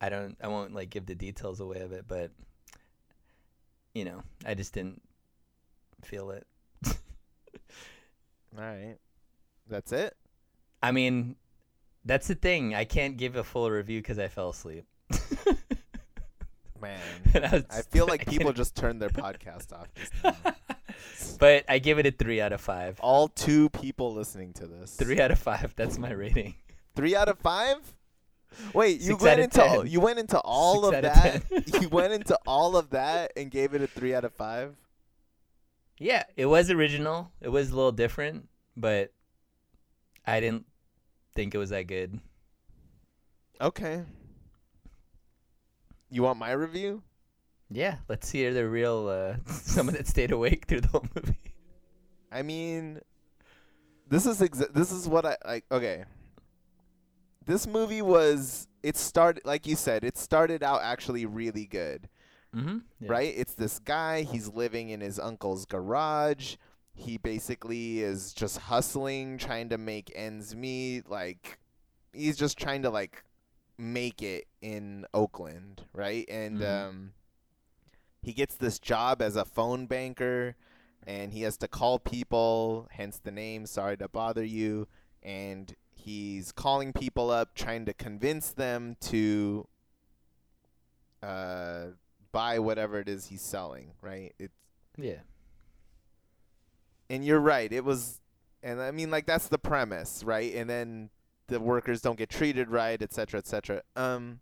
I 0.00 0.08
don't, 0.08 0.36
I 0.42 0.48
won't 0.48 0.74
like 0.74 0.90
give 0.90 1.06
the 1.06 1.14
details 1.14 1.60
away 1.60 1.80
of 1.80 1.92
it, 1.92 2.04
but 2.08 2.30
you 3.94 4.04
know, 4.04 4.22
I 4.44 4.54
just 4.54 4.72
didn't 4.72 5.00
feel 6.02 6.30
it. 6.30 6.46
All 6.86 6.94
right. 8.64 8.96
That's 9.68 9.92
it? 9.92 10.16
I 10.82 10.90
mean, 10.92 11.36
that's 12.04 12.26
the 12.26 12.34
thing. 12.34 12.74
I 12.74 12.84
can't 12.84 13.16
give 13.16 13.36
a 13.36 13.44
full 13.44 13.70
review 13.70 14.00
because 14.00 14.18
I 14.18 14.28
fell 14.28 14.50
asleep. 14.50 14.84
Man. 16.80 17.00
I 17.34 17.38
was- 17.52 17.64
I 17.70 17.82
feel 17.82 18.06
like 18.06 18.22
I 18.26 18.30
people 18.30 18.46
can't- 18.46 18.56
just 18.56 18.74
turned 18.74 19.00
their 19.00 19.10
podcast 19.10 19.72
off. 19.72 19.88
But 21.38 21.64
I 21.68 21.78
give 21.78 21.98
it 21.98 22.06
a 22.06 22.10
three 22.10 22.40
out 22.40 22.52
of 22.52 22.60
five. 22.60 22.98
All 23.00 23.28
two 23.28 23.68
people 23.70 24.12
listening 24.14 24.52
to 24.54 24.66
this. 24.66 24.94
Three 24.96 25.20
out 25.20 25.30
of 25.30 25.38
five. 25.38 25.74
That's 25.76 25.98
my 25.98 26.12
rating. 26.12 26.54
3 26.94 27.16
out 27.16 27.28
of 27.28 27.38
5? 27.38 27.94
Wait, 28.74 29.00
you 29.00 29.12
Six 29.12 29.22
went 29.22 29.40
into 29.40 29.58
10. 29.58 29.86
you 29.86 30.00
went 30.00 30.18
into 30.18 30.38
all 30.40 30.90
Six 30.90 30.96
of 30.96 31.02
that. 31.02 31.42
you 31.80 31.88
went 31.88 32.12
into 32.12 32.38
all 32.46 32.76
of 32.76 32.90
that 32.90 33.32
and 33.36 33.50
gave 33.50 33.74
it 33.74 33.82
a 33.82 33.86
3 33.86 34.14
out 34.14 34.24
of 34.24 34.32
5? 34.34 34.76
Yeah, 35.98 36.24
it 36.36 36.46
was 36.46 36.70
original. 36.70 37.30
It 37.40 37.48
was 37.48 37.70
a 37.70 37.76
little 37.76 37.92
different, 37.92 38.48
but 38.76 39.12
I 40.26 40.40
didn't 40.40 40.66
think 41.34 41.54
it 41.54 41.58
was 41.58 41.70
that 41.70 41.86
good. 41.86 42.20
Okay. 43.60 44.02
You 46.10 46.22
want 46.24 46.38
my 46.38 46.52
review? 46.52 47.02
Yeah, 47.72 47.96
let's 48.08 48.30
hear 48.30 48.52
the 48.52 48.68
real 48.68 49.08
uh, 49.08 49.36
someone 49.50 49.94
that 49.94 50.06
stayed 50.06 50.30
awake 50.32 50.66
through 50.66 50.82
the 50.82 50.88
whole 50.88 51.06
movie. 51.14 51.38
I 52.30 52.42
mean, 52.42 53.00
this 54.08 54.26
is 54.26 54.40
exa- 54.40 54.72
this 54.72 54.92
is 54.92 55.08
what 55.08 55.24
I 55.24 55.36
like. 55.44 55.64
Okay, 55.70 56.04
this 57.44 57.66
movie 57.66 58.02
was 58.02 58.68
it 58.82 58.96
started 58.96 59.44
like 59.44 59.66
you 59.66 59.76
said. 59.76 60.04
It 60.04 60.16
started 60.16 60.62
out 60.62 60.82
actually 60.82 61.26
really 61.26 61.66
good, 61.66 62.08
Mm-hmm. 62.54 63.06
right? 63.06 63.32
It's 63.36 63.54
this 63.54 63.78
guy. 63.78 64.22
He's 64.22 64.48
living 64.48 64.90
in 64.90 65.00
his 65.00 65.18
uncle's 65.18 65.64
garage. 65.64 66.56
He 66.94 67.16
basically 67.16 68.00
is 68.00 68.34
just 68.34 68.58
hustling, 68.58 69.38
trying 69.38 69.70
to 69.70 69.78
make 69.78 70.12
ends 70.14 70.54
meet. 70.54 71.08
Like 71.08 71.58
he's 72.12 72.36
just 72.36 72.58
trying 72.58 72.82
to 72.82 72.90
like 72.90 73.24
make 73.78 74.22
it 74.22 74.46
in 74.60 75.06
Oakland, 75.14 75.86
right? 75.94 76.26
And 76.28 76.60
Mhm. 76.60 76.88
um, 76.88 77.12
he 78.22 78.32
gets 78.32 78.54
this 78.54 78.78
job 78.78 79.20
as 79.20 79.36
a 79.36 79.44
phone 79.44 79.86
banker 79.86 80.56
and 81.06 81.32
he 81.32 81.42
has 81.42 81.56
to 81.58 81.68
call 81.68 81.98
people, 81.98 82.88
hence 82.92 83.18
the 83.22 83.32
name, 83.32 83.66
sorry 83.66 83.96
to 83.96 84.08
bother 84.08 84.44
you. 84.44 84.86
And 85.22 85.74
he's 85.94 86.52
calling 86.52 86.92
people 86.92 87.30
up, 87.30 87.54
trying 87.54 87.84
to 87.86 87.92
convince 87.92 88.50
them 88.50 88.96
to 89.00 89.66
uh, 91.22 91.86
buy 92.30 92.58
whatever 92.58 92.98
it 93.00 93.08
is 93.08 93.26
he's 93.26 93.42
selling, 93.42 93.92
right? 94.00 94.32
It's 94.38 94.54
Yeah. 94.96 95.20
and 97.10 97.24
you're 97.24 97.40
right. 97.40 97.72
It 97.72 97.84
was, 97.84 98.20
and 98.62 98.80
I 98.80 98.90
mean, 98.92 99.10
like 99.10 99.26
that's 99.26 99.48
the 99.48 99.58
premise, 99.58 100.22
right? 100.24 100.54
And 100.54 100.68
then 100.70 101.10
the 101.48 101.60
workers 101.60 102.00
don't 102.00 102.16
get 102.16 102.30
treated 102.30 102.70
right, 102.70 103.00
et 103.02 103.12
cetera, 103.12 103.38
et 103.38 103.46
cetera. 103.46 103.82
Um, 103.96 104.40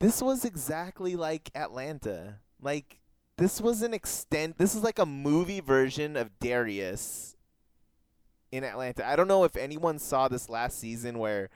this 0.00 0.20
was 0.22 0.44
exactly 0.44 1.16
like 1.16 1.50
Atlanta. 1.54 2.40
Like 2.60 3.00
this 3.36 3.60
was 3.60 3.82
an 3.82 3.94
extent. 3.94 4.58
This 4.58 4.74
is 4.74 4.82
like 4.82 4.98
a 4.98 5.06
movie 5.06 5.60
version 5.60 6.16
of 6.16 6.38
Darius 6.40 7.36
in 8.50 8.64
Atlanta. 8.64 9.06
I 9.06 9.14
don't 9.16 9.28
know 9.28 9.44
if 9.44 9.56
anyone 9.56 9.98
saw 9.98 10.28
this 10.28 10.48
last 10.48 10.78
season 10.78 11.18
where 11.18 11.50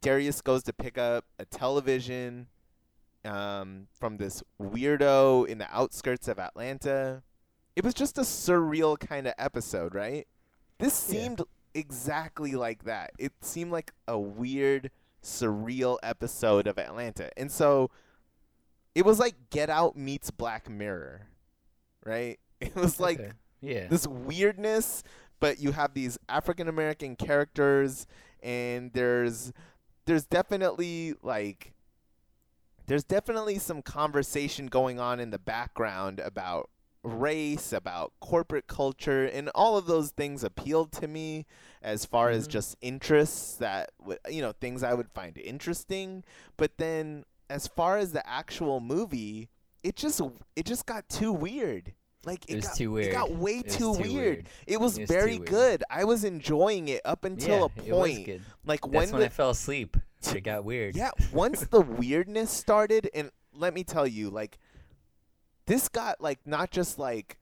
Darius 0.00 0.40
goes 0.40 0.62
to 0.64 0.72
pick 0.72 0.98
up 0.98 1.24
a 1.38 1.44
television 1.44 2.48
um, 3.24 3.86
from 3.92 4.16
this 4.16 4.42
weirdo 4.60 5.46
in 5.46 5.58
the 5.58 5.68
outskirts 5.74 6.26
of 6.26 6.38
Atlanta. 6.40 7.22
It 7.76 7.84
was 7.84 7.94
just 7.94 8.18
a 8.18 8.22
surreal 8.22 8.98
kind 8.98 9.26
of 9.28 9.34
episode, 9.38 9.94
right? 9.94 10.26
This 10.78 11.08
Yeah. 11.08 11.20
seemed 11.20 11.42
exactly 11.74 12.52
like 12.52 12.84
that. 12.84 13.12
It 13.18 13.32
seemed 13.40 13.70
like 13.70 13.92
a 14.08 14.18
weird, 14.18 14.90
surreal 15.22 15.98
episode 16.02 16.66
of 16.66 16.78
Atlanta. 16.78 17.30
And 17.38 17.50
so 17.52 17.90
it 18.94 19.04
was 19.04 19.18
like 19.18 19.34
Get 19.50 19.70
Out 19.70 19.96
meets 19.96 20.30
Black 20.30 20.68
Mirror, 20.68 21.26
right? 22.04 22.38
It 22.60 22.76
was 22.76 23.00
like 23.00 23.18
Okay. 23.18 23.32
yeah. 23.60 23.88
this 23.88 24.06
weirdness, 24.06 25.02
but 25.40 25.58
you 25.58 25.72
have 25.72 25.94
these 25.94 26.16
African 26.28 26.68
American 26.68 27.16
characters, 27.16 28.06
and 28.42 28.92
there's 28.92 29.52
there's 30.06 30.24
definitely 30.26 31.14
like 31.22 31.72
there's 32.86 33.04
definitely 33.04 33.58
some 33.58 33.82
conversation 33.82 34.66
going 34.66 34.98
on 35.00 35.20
in 35.20 35.30
the 35.30 35.38
background 35.38 36.20
about 36.20 36.68
race, 37.04 37.72
about 37.72 38.12
corporate 38.20 38.66
culture, 38.68 39.24
and 39.24 39.48
all 39.56 39.76
of 39.76 39.86
those 39.86 40.10
things 40.10 40.44
appealed 40.44 40.92
to 40.92 41.08
me 41.08 41.46
as 41.82 42.04
far 42.04 42.30
as 42.30 42.46
Mhm. 42.46 42.50
just 42.50 42.76
interests 42.80 43.56
that 43.56 43.90
would 43.98 44.18
you 44.30 44.40
know 44.40 44.52
things 44.52 44.82
I 44.84 44.94
would 44.94 45.10
find 45.10 45.36
interesting. 45.38 46.22
But 46.56 46.78
then 46.78 47.24
as 47.52 47.66
far 47.68 47.98
as 47.98 48.12
the 48.12 48.26
actual 48.28 48.80
movie, 48.80 49.48
it 49.82 49.96
just 49.96 50.20
it 50.56 50.66
just 50.66 50.86
got 50.86 51.08
too 51.08 51.32
weird. 51.32 51.92
Like 52.24 52.44
It 52.48 52.56
was 52.56 52.66
got, 52.66 52.76
too 52.76 52.96
It 52.98 53.12
got 53.12 53.32
way 53.32 53.58
It 53.58 53.68
too, 53.68 53.94
too 53.94 54.00
weird. 54.00 54.12
weird. 54.14 54.48
It 54.66 54.80
was 54.80 54.96
It 54.96 55.02
was 55.02 55.10
very 55.10 55.38
good. 55.38 55.82
I 55.90 56.04
was 56.04 56.22
enjoying 56.24 56.88
it 56.88 57.00
up 57.04 57.24
until 57.24 57.56
yeah, 57.76 57.82
a 57.82 57.86
it 57.88 57.90
point. 57.90 58.26
good. 58.26 58.42
Like 58.64 58.80
That's 58.82 58.92
when 58.94 59.10
when 59.10 59.20
the 59.20 59.26
I 59.26 59.30
fell 59.30 59.50
asleep. 59.50 59.96
It 60.34 60.42
got 60.44 60.64
weird. 60.70 60.94
yeah, 60.94 61.10
once 61.32 61.66
the 61.66 61.80
weirdness 61.80 62.50
started, 62.50 63.10
and 63.12 63.30
let 63.54 63.74
me 63.74 63.82
tell 63.82 64.06
you, 64.06 64.30
like, 64.30 64.58
this 65.66 65.88
got 65.88 66.20
like 66.20 66.38
not 66.46 66.70
just 66.70 66.96
like 66.98 67.38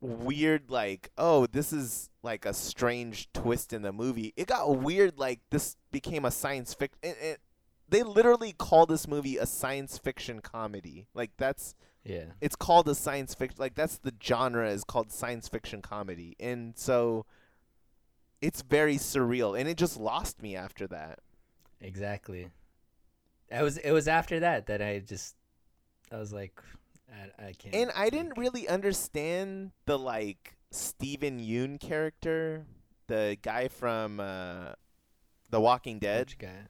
weird, 0.00 0.70
like, 0.70 1.10
oh, 1.16 1.46
this 1.46 1.72
is 1.72 2.10
like 2.22 2.44
a 2.44 2.52
strange 2.52 3.32
twist 3.32 3.72
in 3.72 3.82
the 3.82 3.92
movie. 3.92 4.32
It 4.36 4.48
got 4.48 4.76
weird, 4.78 5.18
like 5.18 5.38
this 5.50 5.76
became 5.92 6.24
a 6.24 6.30
science 6.32 6.74
fiction. 6.74 6.98
It, 7.02 7.16
it, 7.20 7.40
they 7.88 8.02
literally 8.02 8.52
call 8.52 8.86
this 8.86 9.06
movie 9.08 9.36
a 9.36 9.46
science 9.46 9.98
fiction 9.98 10.40
comedy. 10.40 11.06
Like 11.14 11.30
that's 11.36 11.74
Yeah. 12.04 12.26
it's 12.40 12.56
called 12.56 12.88
a 12.88 12.94
science 12.94 13.34
fiction 13.34 13.56
like 13.58 13.74
that's 13.74 13.98
the 13.98 14.12
genre 14.22 14.68
is 14.70 14.84
called 14.84 15.10
science 15.12 15.48
fiction 15.48 15.82
comedy 15.82 16.36
and 16.40 16.76
so 16.76 17.26
it's 18.40 18.62
very 18.62 18.96
surreal 18.96 19.58
and 19.58 19.68
it 19.68 19.76
just 19.76 19.96
lost 19.96 20.42
me 20.42 20.54
after 20.56 20.86
that 20.88 21.18
Exactly. 21.80 22.48
I 23.52 23.62
was. 23.62 23.76
It 23.76 23.92
was 23.92 24.08
after 24.08 24.40
that 24.40 24.66
that 24.66 24.80
I 24.82 24.98
just. 24.98 25.36
I 26.10 26.16
was 26.18 26.32
like, 26.32 26.60
I, 27.12 27.48
I 27.48 27.52
can't. 27.52 27.74
and 27.74 27.90
i 27.94 28.08
didn't 28.10 28.36
really 28.38 28.66
understand 28.68 29.72
the 29.84 29.98
like 29.98 30.56
Steven 30.72 31.38
Yeun 31.38 31.78
character 31.78 32.64
the 33.08 33.36
guy 33.42 33.68
from 33.68 34.18
uh 34.20 34.72
the 35.50 35.60
walking 35.60 35.98
dead 36.00 36.26
Which 36.26 36.38
guy? 36.38 36.66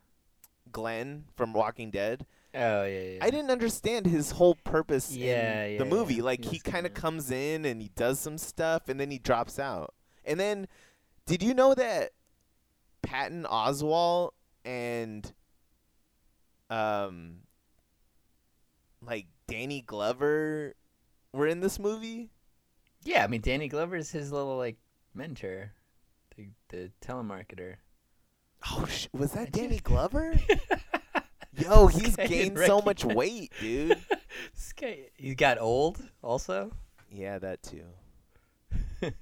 Glenn 0.77 1.25
from 1.37 1.53
walking 1.55 1.91
dead 1.91 2.27
Oh 2.59 2.85
yeah, 2.85 3.01
yeah. 3.03 3.19
I 3.21 3.29
didn't 3.29 3.51
understand 3.51 4.07
his 4.07 4.31
whole 4.31 4.55
purpose 4.65 5.11
Yeah, 5.15 5.65
in 5.65 5.73
yeah, 5.73 5.79
the 5.79 5.85
movie. 5.85 6.15
yeah. 6.15 6.23
Like 6.23 6.43
He 6.45 6.53
he 6.53 6.59
kind 6.59 6.87
of 6.87 6.95
comes 6.95 7.31
in 7.31 7.67
and 7.67 7.83
he 7.83 7.91
does 7.95 8.19
some 8.19 8.39
stuff 8.39 8.89
and 8.89 8.99
then 8.99 9.11
he 9.11 9.19
drops 9.19 9.59
out. 9.59 9.93
And 10.25 10.41
then 10.41 10.67
did 11.27 11.43
you 11.43 11.53
know 11.53 11.75
that 11.75 12.13
Patton 13.03 13.45
Oswalt 13.45 14.31
and 14.65 15.31
um 16.71 17.41
like 19.03 19.27
Danny 19.47 19.83
Glover 19.83 20.75
were 21.35 21.47
in 21.47 21.61
this 21.61 21.79
movie? 21.79 22.31
Yeah, 23.05 23.23
I 23.23 23.27
mean 23.27 23.43
Danny 23.43 23.69
Glover's 23.69 24.11
his 24.11 24.33
little 24.33 24.57
like 24.57 24.77
mentor, 25.15 25.73
the 26.37 26.49
the 26.71 26.91
telemarketer. 27.03 27.77
Oh, 28.73 28.87
sh- 28.87 29.09
was 29.13 29.33
that 29.33 29.53
Danny 29.53 29.79
Glover? 29.79 30.39
Yo, 31.57 31.87
he's 31.87 32.17
gained 32.17 32.59
so 32.59 32.81
much 32.81 33.05
weight, 33.05 33.53
dude. 33.61 33.99
Guy, 34.81 35.07
he 35.17 35.35
got 35.35 35.59
old 35.59 36.03
also. 36.23 36.73
Yeah, 37.11 37.39
that 37.39 37.63
too. 37.63 37.85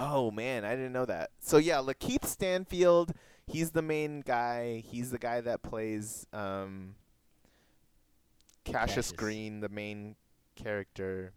Oh 0.00 0.30
man, 0.30 0.64
I 0.64 0.76
didn't 0.76 0.92
know 0.92 1.06
that. 1.06 1.30
So 1.40 1.56
yeah, 1.56 1.78
Lakeith 1.78 2.24
Stanfield, 2.24 3.12
he's 3.48 3.72
the 3.72 3.82
main 3.82 4.20
guy. 4.20 4.84
He's 4.86 5.10
the 5.10 5.18
guy 5.18 5.40
that 5.40 5.62
plays 5.62 6.24
um 6.32 6.94
Cassius, 8.64 9.08
Cassius. 9.08 9.12
Green, 9.12 9.60
the 9.60 9.68
main 9.68 10.14
character. 10.54 11.32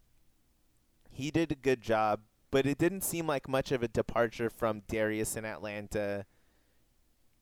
He 1.09 1.31
did 1.31 1.51
a 1.51 1.55
good 1.55 1.81
job, 1.81 2.21
but 2.51 2.67
it 2.67 2.77
didn't 2.77 3.01
seem 3.01 3.25
like 3.25 3.49
much 3.49 3.71
of 3.71 3.81
a 3.81 3.87
departure 3.87 4.51
from 4.51 4.83
Darius 4.87 5.35
in 5.35 5.43
Atlanta. 5.43 6.25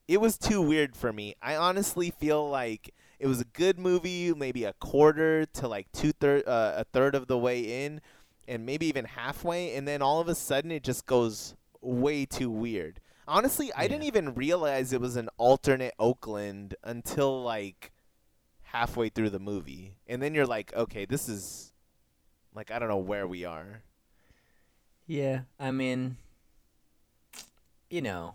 It 0.09 0.19
was 0.19 0.39
too 0.39 0.59
weird 0.59 0.95
for 0.95 1.13
me. 1.13 1.35
I 1.39 1.55
honestly 1.55 2.09
feel 2.09 2.49
like 2.49 2.95
it 3.19 3.27
was 3.27 3.41
a 3.41 3.45
good 3.45 3.77
movie, 3.77 4.33
maybe 4.33 4.63
a 4.63 4.73
quarter 4.73 5.45
to 5.45 5.67
like 5.67 5.85
two 5.91 6.13
third, 6.13 6.47
uh, 6.47 6.73
a 6.77 6.83
third 6.83 7.13
of 7.13 7.27
the 7.27 7.37
way 7.37 7.85
in, 7.85 8.01
and 8.47 8.65
maybe 8.65 8.87
even 8.87 9.05
halfway, 9.05 9.75
and 9.75 9.87
then 9.87 10.01
all 10.01 10.19
of 10.19 10.27
a 10.27 10.33
sudden 10.33 10.71
it 10.71 10.81
just 10.81 11.05
goes 11.05 11.53
way 11.79 12.25
too 12.25 12.49
weird. 12.49 12.99
Honestly, 13.27 13.71
I 13.77 13.87
didn't 13.87 14.05
even 14.05 14.33
realize 14.33 14.93
it 14.93 14.99
was 14.99 15.15
an 15.15 15.29
alternate 15.37 15.93
Oakland 15.99 16.73
until 16.83 17.43
like 17.43 17.91
halfway 18.63 19.09
through 19.09 19.29
the 19.29 19.39
movie, 19.39 19.97
and 20.07 20.23
then 20.23 20.33
you're 20.33 20.47
like, 20.47 20.73
okay, 20.73 21.05
this 21.05 21.29
is 21.29 21.71
like 22.55 22.71
I 22.71 22.79
don't 22.79 22.89
know 22.89 22.97
where 22.97 23.27
we 23.27 23.45
are. 23.45 23.83
Yeah, 25.05 25.41
I 25.59 25.69
mean, 25.69 26.17
you 27.91 28.01
know, 28.01 28.33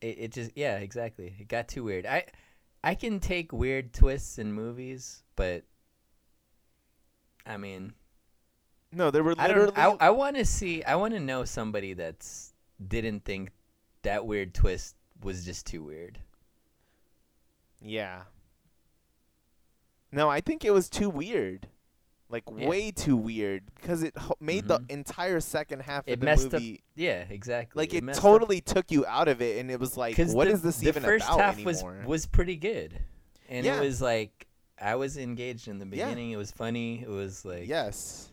it 0.00 0.18
it 0.18 0.32
just 0.32 0.52
yeah, 0.56 0.78
exactly. 0.78 1.34
It 1.38 1.48
got 1.48 1.68
too 1.68 1.84
weird. 1.84 2.06
I 2.06 2.24
I 2.82 2.94
can 2.94 3.20
take 3.20 3.52
weird 3.52 3.92
twists 3.92 4.38
in 4.38 4.52
movies, 4.52 5.22
but 5.36 5.64
I 7.46 7.56
mean, 7.56 7.94
No, 8.92 9.10
there 9.10 9.22
were 9.24 9.34
I 9.38 9.48
literally. 9.48 9.72
don't. 9.72 9.76
I 9.76 10.06
I 10.08 10.10
want 10.10 10.36
to 10.36 10.44
see. 10.44 10.82
I 10.84 10.94
want 10.96 11.14
to 11.14 11.20
know 11.20 11.44
somebody 11.44 11.94
that's 11.94 12.54
didn't 12.86 13.24
think 13.24 13.50
that 14.02 14.26
weird 14.26 14.54
twist 14.54 14.96
was 15.22 15.44
just 15.44 15.66
too 15.66 15.82
weird. 15.84 16.18
yeah. 17.80 18.22
No, 20.12 20.28
I 20.28 20.40
think 20.40 20.64
it 20.64 20.72
was 20.72 20.88
too 20.90 21.08
weird. 21.08 21.68
Like 22.30 22.44
Yeah. 22.56 22.68
way 22.68 22.90
too 22.92 23.16
weird 23.16 23.64
because 23.74 24.02
it 24.04 24.16
ho- 24.16 24.36
made 24.40 24.64
Mhm. 24.64 24.68
the 24.86 24.92
entire 24.94 25.40
second 25.40 25.80
half 25.82 26.04
It 26.06 26.12
of 26.14 26.20
the 26.20 26.24
messed 26.26 26.46
up- 26.46 26.52
movie 26.54 26.82
Yeah, 26.94 27.24
exactly. 27.28 27.80
like 27.80 27.92
it, 27.92 28.08
up- 28.08 28.14
totally 28.14 28.60
took 28.60 28.90
you 28.92 29.04
out 29.04 29.26
of 29.28 29.42
it 29.42 29.58
and 29.58 29.70
it 29.70 29.80
was 29.80 29.96
like, 29.96 30.16
what 30.16 30.46
the, 30.46 30.52
is 30.54 30.62
this 30.62 30.78
the 30.78 30.92
first 30.92 31.26
half 31.26 31.54
anymore? 31.56 31.98
was 32.00 32.06
was 32.06 32.26
pretty 32.26 32.56
good, 32.56 32.98
and 33.48 33.66
Yeah. 33.66 33.76
it 33.76 33.84
was 33.84 34.00
like 34.00 34.46
I 34.80 34.94
was 34.94 35.16
engaged 35.18 35.66
in 35.68 35.78
the 35.78 35.84
Yeah. 35.86 36.06
beginning. 36.06 36.30
It 36.30 36.36
was 36.36 36.52
funny. 36.52 37.02
It 37.02 37.08
was 37.08 37.44
like 37.44 37.66
yes. 37.68 38.30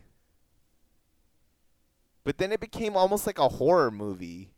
But 2.24 2.38
then 2.38 2.52
it 2.52 2.60
became 2.60 2.96
almost 2.96 3.26
like 3.26 3.40
a 3.40 3.48
horror 3.50 3.90
movie. 3.92 4.52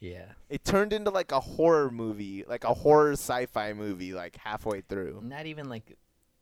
yeah. 0.00 0.32
It 0.48 0.64
turned 0.64 0.92
into 0.92 1.10
like 1.10 1.32
a 1.32 1.40
horror 1.40 1.90
movie, 1.90 2.44
like 2.46 2.64
a 2.64 2.74
horror 2.74 3.12
sci-fi 3.12 3.72
movie 3.72 4.12
like 4.12 4.36
halfway 4.36 4.80
through. 4.82 5.20
Not 5.22 5.46
even 5.46 5.68
like 5.68 5.96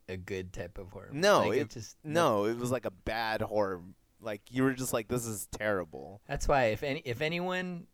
a 0.09 0.17
good 0.17 0.53
type 0.53 0.79
of 0.79 0.91
horror. 0.91 1.11
No, 1.13 1.49
like, 1.49 1.59
it- 1.61 1.71
just 1.71 1.97
No, 2.05 2.45
it 2.45 2.57
was 2.59 2.71
like 2.71 2.85
a 2.85 2.91
bad 2.91 3.41
horror. 3.41 3.81
Like 4.21 4.43
you 4.51 4.63
were 4.63 4.73
just 4.73 4.93
like 4.93 5.09
this 5.09 5.27
is 5.27 5.47
terrible. 5.51 6.21
That's 6.27 6.49
why 6.49 6.65
if 6.67 6.83
any 6.83 7.01
if 7.05 7.21
anyone 7.21 7.87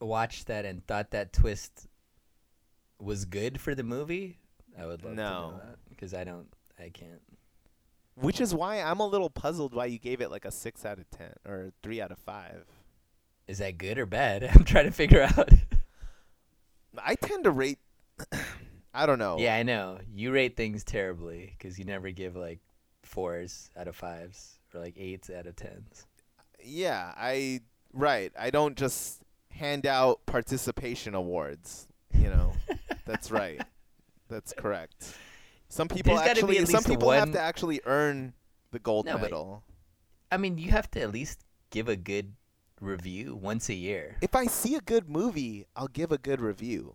watched 0.00 0.48
that 0.48 0.64
and 0.64 0.84
thought 0.86 1.12
that 1.12 1.32
twist 1.32 1.86
was 2.98 3.24
good 3.24 3.60
for 3.60 3.74
the 3.74 3.84
movie, 3.84 4.38
I 4.78 4.86
would 4.86 5.02
love 5.04 5.12
to 5.12 5.16
know 5.16 5.50
No. 5.52 5.60
that 5.64 5.78
because 5.88 6.12
I 6.14 6.24
don't. 6.24 6.48
I 6.78 6.88
can't. 6.88 7.20
Which 8.14 8.40
is 8.40 8.54
why 8.54 8.80
I'm 8.80 9.00
a 9.00 9.06
little 9.06 9.30
puzzled 9.30 9.74
why 9.74 9.86
you 9.86 9.98
gave 9.98 10.20
it 10.20 10.30
like 10.30 10.44
a 10.44 10.50
6 10.50 10.84
out 10.84 10.98
of 10.98 11.08
10 11.10 11.32
or 11.46 11.72
3 11.82 12.00
out 12.00 12.10
of 12.12 12.18
5. 12.18 12.64
Is 13.48 13.58
that 13.58 13.78
good 13.78 13.98
or 13.98 14.06
bad? 14.06 14.44
I'm 14.54 14.64
trying 14.64 14.84
to 14.86 14.90
figure 14.90 15.22
out. 15.22 15.50
I 16.98 17.14
tend 17.14 17.44
to 17.44 17.50
rate 17.50 17.78
I 18.94 19.06
don't 19.06 19.18
know. 19.18 19.38
Yeah, 19.38 19.54
I 19.56 19.62
know. 19.62 19.98
You 20.14 20.32
rate 20.32 20.56
things 20.56 20.84
terribly 20.84 21.54
because 21.56 21.78
you 21.78 21.84
never 21.84 22.10
give 22.10 22.36
like 22.36 22.60
fours 23.02 23.70
out 23.76 23.88
of 23.88 23.96
fives 23.96 24.58
or 24.74 24.80
like 24.80 24.94
eights 24.98 25.30
out 25.30 25.46
of 25.46 25.56
tens. 25.56 26.06
Yeah, 26.62 27.12
I 27.16 27.60
right. 27.92 28.32
I 28.38 28.50
don't 28.50 28.76
just 28.76 29.22
hand 29.50 29.86
out 29.86 30.24
participation 30.26 31.14
awards, 31.14 31.88
you 32.14 32.28
know. 32.28 32.52
That's 33.06 33.30
right. 33.30 33.60
That's 34.28 34.52
correct. 34.52 35.14
Some 35.68 35.88
people 35.88 36.14
There's 36.16 36.28
actually 36.28 36.64
some 36.66 36.84
people 36.84 37.10
have 37.10 37.32
to 37.32 37.40
actually 37.40 37.80
earn 37.86 38.34
the 38.72 38.78
gold 38.78 39.06
No, 39.06 39.14
but- 39.14 39.22
medal. 39.22 39.62
I 40.30 40.38
mean, 40.38 40.56
you 40.56 40.70
have 40.70 40.90
to 40.92 41.00
at 41.02 41.12
least 41.12 41.40
give 41.70 41.88
a 41.88 41.96
good 41.96 42.32
review 42.80 43.34
once 43.34 43.68
a 43.68 43.74
year. 43.74 44.16
If 44.22 44.34
I 44.34 44.46
see 44.46 44.74
a 44.74 44.80
good 44.80 45.08
movie, 45.08 45.66
I'll 45.76 45.88
give 45.88 46.10
a 46.10 46.16
good 46.16 46.40
review. 46.40 46.94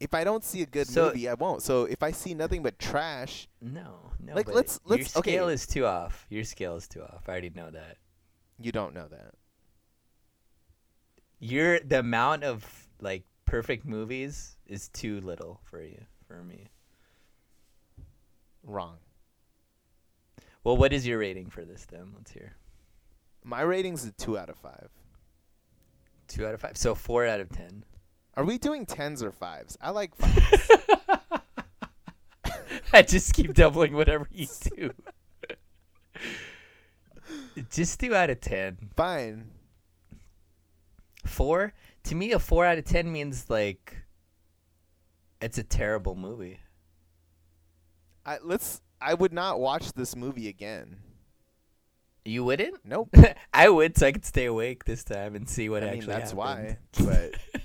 If 0.00 0.14
I 0.14 0.22
don't 0.22 0.44
see 0.44 0.62
a 0.62 0.66
good 0.66 0.86
So- 0.86 1.06
movie, 1.06 1.28
I 1.28 1.34
won't. 1.34 1.62
So 1.62 1.84
if 1.84 2.02
I 2.02 2.12
see 2.12 2.32
nothing 2.34 2.62
but 2.62 2.78
trash, 2.78 3.48
No, 3.60 4.12
no. 4.20 4.34
Like, 4.34 4.46
let's- 4.48 4.78
let's- 4.84 5.16
okay. 5.16 5.32
scale 5.32 5.48
is 5.48 5.66
too 5.66 5.86
off. 5.86 6.24
Your 6.28 6.44
scale 6.44 6.76
is 6.76 6.86
too 6.86 7.02
off. 7.02 7.28
I 7.28 7.32
already 7.32 7.50
know 7.50 7.70
that. 7.70 7.98
you 8.60 8.72
don't 8.72 8.92
know 8.92 9.06
that. 9.06 9.34
Your 11.38 11.78
the 11.78 12.00
amount 12.00 12.42
of 12.42 12.88
like 13.00 13.24
perfect 13.44 13.84
movies 13.84 14.56
is 14.66 14.88
too 14.88 15.20
little 15.20 15.60
for 15.62 15.80
you 15.80 16.04
for 16.26 16.42
me. 16.42 16.66
Wrong. 18.64 18.98
Well, 20.64 20.76
what 20.76 20.92
is 20.92 21.06
your 21.06 21.18
rating 21.20 21.50
for 21.50 21.64
this 21.64 21.86
then? 21.86 22.12
Let's 22.16 22.32
hear. 22.32 22.56
My 23.44 23.60
rating's 23.60 24.04
a 24.04 24.10
2 24.12 24.36
out 24.36 24.50
of 24.50 24.58
5. 24.58 24.90
Two 26.26 26.44
out 26.44 26.52
of 26.54 26.60
five. 26.60 26.76
So 26.76 26.94
four 26.96 27.24
out 27.24 27.40
of 27.40 27.48
ten. 27.48 27.84
Are 28.38 28.44
we 28.44 28.56
doing 28.56 28.86
10s 28.86 29.20
or 29.20 29.32
5s? 29.32 29.76
I 29.80 29.90
like 29.90 30.16
5s. 30.18 31.40
I 32.92 33.02
just 33.02 33.34
keep 33.34 33.52
doubling 33.52 33.94
whatever 33.94 34.28
you 34.30 34.46
do. 34.76 34.92
just 37.70 37.98
two 37.98 38.14
out 38.14 38.30
of 38.30 38.40
ten. 38.40 38.78
Fine. 38.96 39.50
Four 41.26 41.74
to 42.04 42.14
me, 42.14 42.32
a 42.32 42.38
four 42.38 42.64
out 42.64 42.78
of 42.78 42.84
ten 42.84 43.12
means 43.12 43.50
like 43.50 43.96
it's 45.42 45.58
a 45.58 45.62
terrible 45.62 46.14
movie. 46.14 46.60
I 48.24 48.38
let's 48.42 48.80
I 49.00 49.14
would 49.14 49.32
not 49.32 49.60
watch 49.60 49.92
this 49.92 50.16
movie 50.16 50.48
again. 50.48 50.96
You 52.24 52.44
wouldn't? 52.44 52.84
Nope. 52.84 53.14
I 53.52 53.68
would, 53.68 53.96
so 53.96 54.06
I 54.06 54.12
could 54.12 54.24
stay 54.24 54.46
awake 54.46 54.84
this 54.84 55.04
time 55.04 55.34
and 55.34 55.48
see 55.48 55.68
what 55.68 55.82
I 55.82 55.86
mean 55.86 55.98
actually 55.98 56.12
that's 56.12 56.32
happened. 56.32 56.76
why. 56.98 57.34
But 57.52 57.62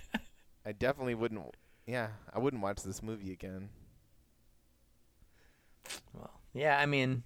I 0.65 0.71
definitely 0.71 1.15
wouldn't 1.15 1.56
yeah, 1.86 2.10
I 2.34 2.39
wouldn't 2.39 2.63
watch 2.63 2.84
this 2.84 3.04
movie 3.04 3.32
again. 3.32 3.69
well, 6.13 6.32
yeah, 6.54 6.80
I 6.80 6.86
mean, 6.86 7.23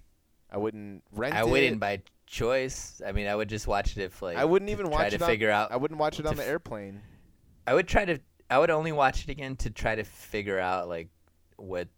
I 0.50 0.58
wouldn't 0.58 1.04
rent 1.12 1.34
I 1.34 1.40
it. 1.40 1.48
wouldn't 1.48 1.80
by 1.80 2.02
choice. 2.26 3.00
I 3.06 3.12
mean, 3.12 3.28
I 3.28 3.36
would 3.36 3.48
just 3.48 3.66
watch 3.66 3.96
it 3.96 4.02
if 4.02 4.20
like 4.20 4.36
I 4.36 4.44
wouldn't 4.44 4.68
to 4.68 4.72
even 4.72 4.90
watch 4.90 5.10
to 5.10 5.16
it 5.16 5.22
on, 5.22 5.28
figure 5.28 5.50
out. 5.50 5.70
I 5.70 5.76
wouldn't 5.76 6.00
watch 6.00 6.18
it 6.18 6.26
on 6.26 6.36
the 6.36 6.42
f- 6.42 6.48
airplane. 6.48 7.02
I 7.66 7.74
would 7.74 7.86
try 7.86 8.04
to. 8.04 8.18
I 8.50 8.58
would 8.58 8.70
only 8.70 8.92
watch 8.92 9.24
it 9.24 9.30
again 9.30 9.56
to 9.56 9.70
try 9.70 9.94
to 9.94 10.04
figure 10.04 10.58
out 10.58 10.88
like 10.88 11.08
what 11.56 11.88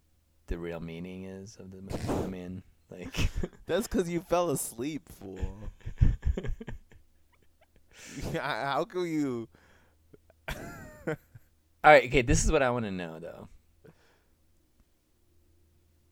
the 0.49 0.59
real 0.59 0.81
meaning 0.81 1.25
is 1.25 1.57
of 1.57 1.71
the 1.71 1.81
movie. 1.81 2.25
I 2.25 2.27
mean, 2.27 2.63
like, 2.91 3.31
That's 3.67 3.87
because 3.87 4.11
you 4.11 4.21
fell 4.21 4.51
asleep, 4.51 5.09
fool. 5.09 5.71
How 8.35 8.85
can 8.85 9.07
you? 9.07 9.49
All 11.83 11.91
right, 11.93 12.05
okay. 12.05 12.23
This 12.23 12.45
is 12.45 12.53
what 12.53 12.63
I 12.63 12.71
want 12.71 12.85
to 12.85 12.91
know 12.91 13.19
though. 13.19 13.49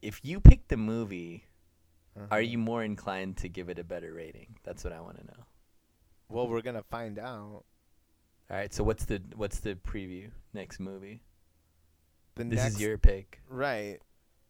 If 0.00 0.20
you 0.24 0.40
pick 0.40 0.68
the 0.68 0.76
movie, 0.76 1.44
are 2.31 2.40
you 2.40 2.59
more 2.59 2.83
inclined 2.85 3.37
to 3.38 3.48
give 3.48 3.68
it 3.68 3.78
a 3.78 3.85
better 3.85 4.12
rating? 4.12 4.57
That's 4.64 4.85
what 4.85 4.92
I 4.92 5.00
want 5.00 5.18
to 5.18 5.26
know. 5.26 5.44
Well, 6.28 6.48
we're 6.48 6.62
gonna 6.62 6.83
find 6.85 7.18
out. 7.18 7.64
All 8.50 8.57
right. 8.57 8.72
So 8.72 8.85
what's 8.85 9.04
the 9.04 9.20
what's 9.35 9.61
the 9.61 9.74
preview 9.74 10.31
next 10.54 10.78
movie? 10.81 11.22
The 12.37 12.44
This 12.44 12.59
next, 12.62 12.74
is 12.76 12.81
your 12.81 12.98
pick. 12.98 13.40
right. 13.48 13.98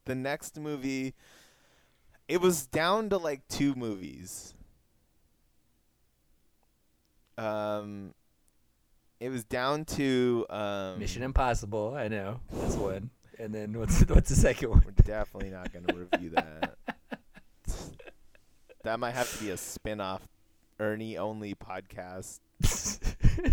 The 0.05 0.15
next 0.15 0.59
movie. 0.59 1.15
It 2.29 2.41
was 2.41 2.67
down 2.67 3.09
to 3.11 3.17
like 3.17 3.47
two 3.49 3.75
movies. 3.75 4.55
Um, 7.39 8.15
it 9.21 9.29
was 9.31 9.45
down 9.45 9.85
to 9.85 10.47
um. 10.51 10.99
Mission 10.99 11.23
Impossible. 11.23 11.95
I 11.95 12.09
know 12.09 12.41
that's 12.53 12.77
one. 12.77 13.11
And 13.39 13.55
then 13.55 13.79
what's 13.79 14.01
what's 14.09 14.31
the 14.31 14.37
second 14.37 14.71
one? 14.71 14.83
We're 14.85 15.03
definitely 15.03 15.51
not 15.51 15.73
gonna 15.73 16.07
review 16.11 16.31
that. 16.31 16.77
that 18.83 18.99
might 19.01 19.13
have 19.15 19.31
to 19.37 19.45
be 19.45 19.51
a 19.51 19.57
spin-off 19.57 20.23
Ernie 20.81 21.19
only 21.19 21.55
podcast 21.55 22.41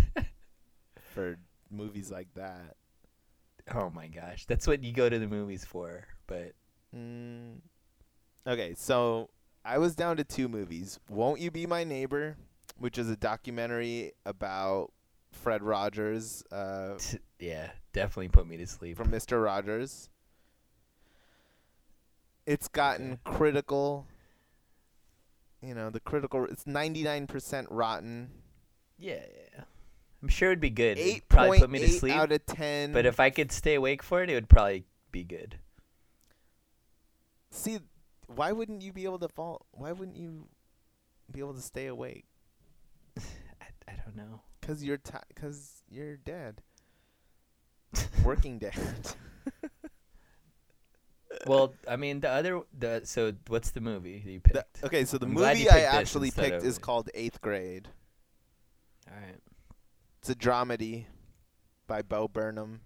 for 1.14 1.38
movies 1.70 2.10
like 2.10 2.28
that. 2.34 2.76
oh 3.74 3.90
my 3.90 4.08
gosh, 4.08 4.46
that's 4.46 4.66
what 4.66 4.82
you 4.82 4.92
go 4.92 5.08
to 5.08 5.18
the 5.18 5.26
movies 5.28 5.64
for. 5.64 6.04
But 6.26 6.52
Mm. 6.94 7.60
Okay, 8.46 8.74
so 8.76 9.28
I 9.64 9.78
was 9.78 9.94
down 9.94 10.16
to 10.18 10.24
two 10.24 10.48
movies. 10.48 10.98
Won't 11.08 11.40
You 11.40 11.50
Be 11.50 11.66
My 11.66 11.84
Neighbor, 11.84 12.36
which 12.78 12.96
is 12.96 13.10
a 13.10 13.16
documentary 13.16 14.12
about 14.24 14.92
Fred 15.36 15.62
Rogers 15.62 16.42
uh, 16.50 16.98
yeah, 17.38 17.70
definitely 17.92 18.28
put 18.28 18.46
me 18.46 18.56
to 18.56 18.66
sleep. 18.66 18.96
from 18.96 19.10
Mr. 19.10 19.42
Rogers. 19.42 20.08
It's 22.46 22.68
gotten 22.68 23.18
critical. 23.24 24.06
You 25.62 25.74
know, 25.74 25.90
the 25.90 26.00
critical. 26.00 26.44
It's 26.44 26.64
99% 26.64 27.66
rotten. 27.70 28.30
yeah, 28.98 29.14
yeah, 29.56 29.64
I'm 30.22 30.28
sure 30.28 30.50
it'd 30.50 30.60
be 30.60 30.70
good. 30.70 30.98
It'd 30.98 31.14
Eight 31.14 31.28
probably 31.28 31.58
point 31.58 31.60
put 31.62 31.70
me 31.70 31.78
to 31.80 31.88
sleep. 31.88 32.14
out 32.14 32.30
of 32.32 32.44
ten. 32.46 32.92
But 32.92 33.04
if 33.06 33.18
I 33.18 33.30
could 33.30 33.50
stay 33.52 33.74
awake 33.74 34.02
for 34.02 34.22
it, 34.22 34.30
it 34.30 34.34
would 34.34 34.48
probably 34.48 34.84
be 35.10 35.24
good. 35.24 35.58
see, 37.50 37.78
why 38.26 38.52
wouldn't 38.52 38.82
you 38.82 38.92
be 38.92 39.04
able 39.04 39.18
to 39.20 39.28
fall? 39.28 39.66
Why 39.72 39.92
wouldn't 39.92 40.16
you 40.16 40.46
be 41.32 41.40
able 41.40 41.54
to 41.54 41.62
stay 41.62 41.86
awake? 41.86 42.26
I, 43.18 43.22
I 43.88 43.92
don't 44.04 44.16
know. 44.16 44.40
Cause 44.66 44.82
you're 44.82 44.96
ti 44.96 45.18
Cause 45.36 45.82
you're 45.88 46.16
dead. 46.16 46.62
Working 48.24 48.58
dead. 48.58 48.74
Well, 51.46 51.74
I 51.86 51.96
mean 51.96 52.20
the 52.20 52.30
other 52.30 52.62
the 52.76 53.02
so 53.04 53.32
what's 53.48 53.70
the 53.70 53.80
movie 53.80 54.22
that 54.24 54.30
you 54.30 54.40
picked? 54.40 54.80
The- 54.80 54.86
okay, 54.86 55.04
so 55.04 55.18
the 55.18 55.26
I'm 55.26 55.34
movie 55.34 55.68
I 55.68 55.80
actually 55.80 56.30
picked 56.30 56.64
is 56.64 56.78
called 56.78 57.10
Eighth 57.14 57.40
Grade. 57.40 57.88
All 59.08 59.16
right. 59.16 59.38
It's 60.20 60.30
a 60.30 60.34
dramedy 60.34 61.06
by 61.86 62.02
Bo 62.02 62.26
Burnham. 62.26 62.80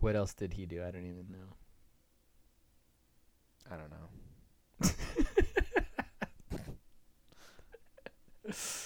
What 0.00 0.16
else 0.16 0.34
did 0.34 0.54
he 0.54 0.66
do? 0.66 0.82
I 0.82 0.90
don't 0.90 1.06
even 1.06 1.26
know. 1.30 1.56
I 3.70 3.76
don't 3.76 3.90
know. 3.90 4.08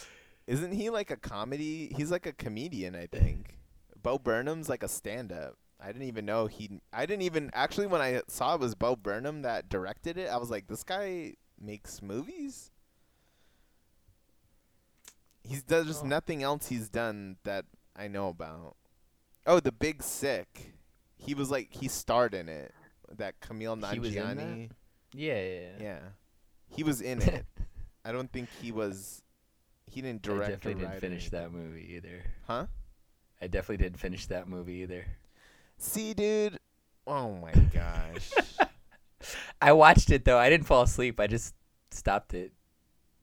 Isn't 0.50 0.72
he 0.72 0.90
like 0.90 1.12
a 1.12 1.16
comedy? 1.16 1.92
He's 1.96 2.10
like 2.10 2.26
a 2.26 2.32
comedian, 2.32 2.96
I 2.96 3.06
think. 3.06 3.56
Bo 4.02 4.18
Burnham's 4.18 4.68
like 4.68 4.82
a 4.82 4.88
stand-up. 4.88 5.54
I 5.80 5.86
didn't 5.92 6.08
even 6.08 6.26
know 6.26 6.46
he. 6.46 6.80
I 6.92 7.06
didn't 7.06 7.22
even 7.22 7.50
actually 7.54 7.86
when 7.86 8.00
I 8.00 8.22
saw 8.26 8.54
it 8.54 8.60
was 8.60 8.74
Bo 8.74 8.96
Burnham 8.96 9.42
that 9.42 9.68
directed 9.68 10.18
it. 10.18 10.28
I 10.28 10.38
was 10.38 10.50
like, 10.50 10.66
this 10.66 10.82
guy 10.82 11.34
makes 11.60 12.02
movies. 12.02 12.72
He's 15.44 15.62
does 15.62 15.86
just 15.86 16.02
Oh. 16.04 16.08
nothing 16.08 16.42
else 16.42 16.66
he's 16.66 16.88
done 16.88 17.36
that 17.44 17.64
I 17.94 18.08
know 18.08 18.28
about. 18.28 18.76
Oh, 19.46 19.60
The 19.60 19.72
Big 19.72 20.02
Sick. 20.02 20.74
He 21.16 21.32
was 21.34 21.48
like 21.50 21.68
he 21.70 21.86
starred 21.86 22.34
in 22.34 22.48
it. 22.48 22.74
That 23.16 23.40
Kumail 23.40 23.92
He 23.92 24.00
was 24.00 24.14
in 24.16 24.22
that? 24.22 24.36
Nanjiani. 24.36 24.70
Yeah, 25.12 25.34
yeah, 25.40 25.60
yeah. 25.60 25.68
Yeah, 25.80 25.98
he 26.68 26.82
was 26.82 27.00
in 27.00 27.22
it. 27.22 27.46
I 28.04 28.10
don't 28.12 28.32
think 28.32 28.48
he 28.60 28.72
was. 28.72 29.22
He 29.90 30.00
didn't 30.03 30.22
direct. 30.22 30.48
I 30.48 30.50
definitely 30.53 30.83
didn't 30.85 31.00
finish 31.00 31.22
anything. 31.33 31.40
that 31.40 31.53
movie 31.53 31.92
either. 31.96 32.24
Huh? 32.46 32.66
I 33.42 33.46
definitely 33.46 33.85
didn't 33.85 33.98
finish 33.98 34.26
that 34.26 34.48
movie 34.48 34.74
either. 34.83 35.05
See, 35.79 36.14
dude. 36.14 36.59
Oh 37.07 37.35
my 37.37 37.53
gosh. 37.53 38.31
I 39.62 39.72
watched 39.72 40.11
it 40.11 40.24
though. 40.24 40.38
I 40.38 40.48
didn't 40.50 40.66
fall 40.66 40.83
asleep. 40.83 41.18
I 41.20 41.26
just 41.26 41.55
stopped 41.90 42.35
it. 42.35 42.53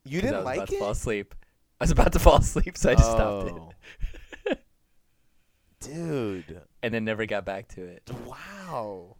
You 0.03 0.21
didn't 0.21 0.37
was 0.37 0.45
like 0.45 0.57
about 0.57 0.69
to 0.69 0.79
fall 0.79 0.91
asleep. 0.91 1.35
I 1.79 1.83
was 1.83 1.91
about 1.91 2.13
to 2.13 2.19
fall 2.19 2.37
asleep, 2.37 2.77
so 2.77 2.89
I 2.91 2.95
just 2.95 3.11
stopped 3.11 3.47
it, 3.49 3.53
Oh. 3.53 4.55
dude. 5.81 6.61
and 6.81 6.93
then 6.93 7.05
never 7.05 7.25
got 7.25 7.45
back 7.45 7.67
to 7.69 7.83
it. 7.83 8.09
Wow. 8.25 9.16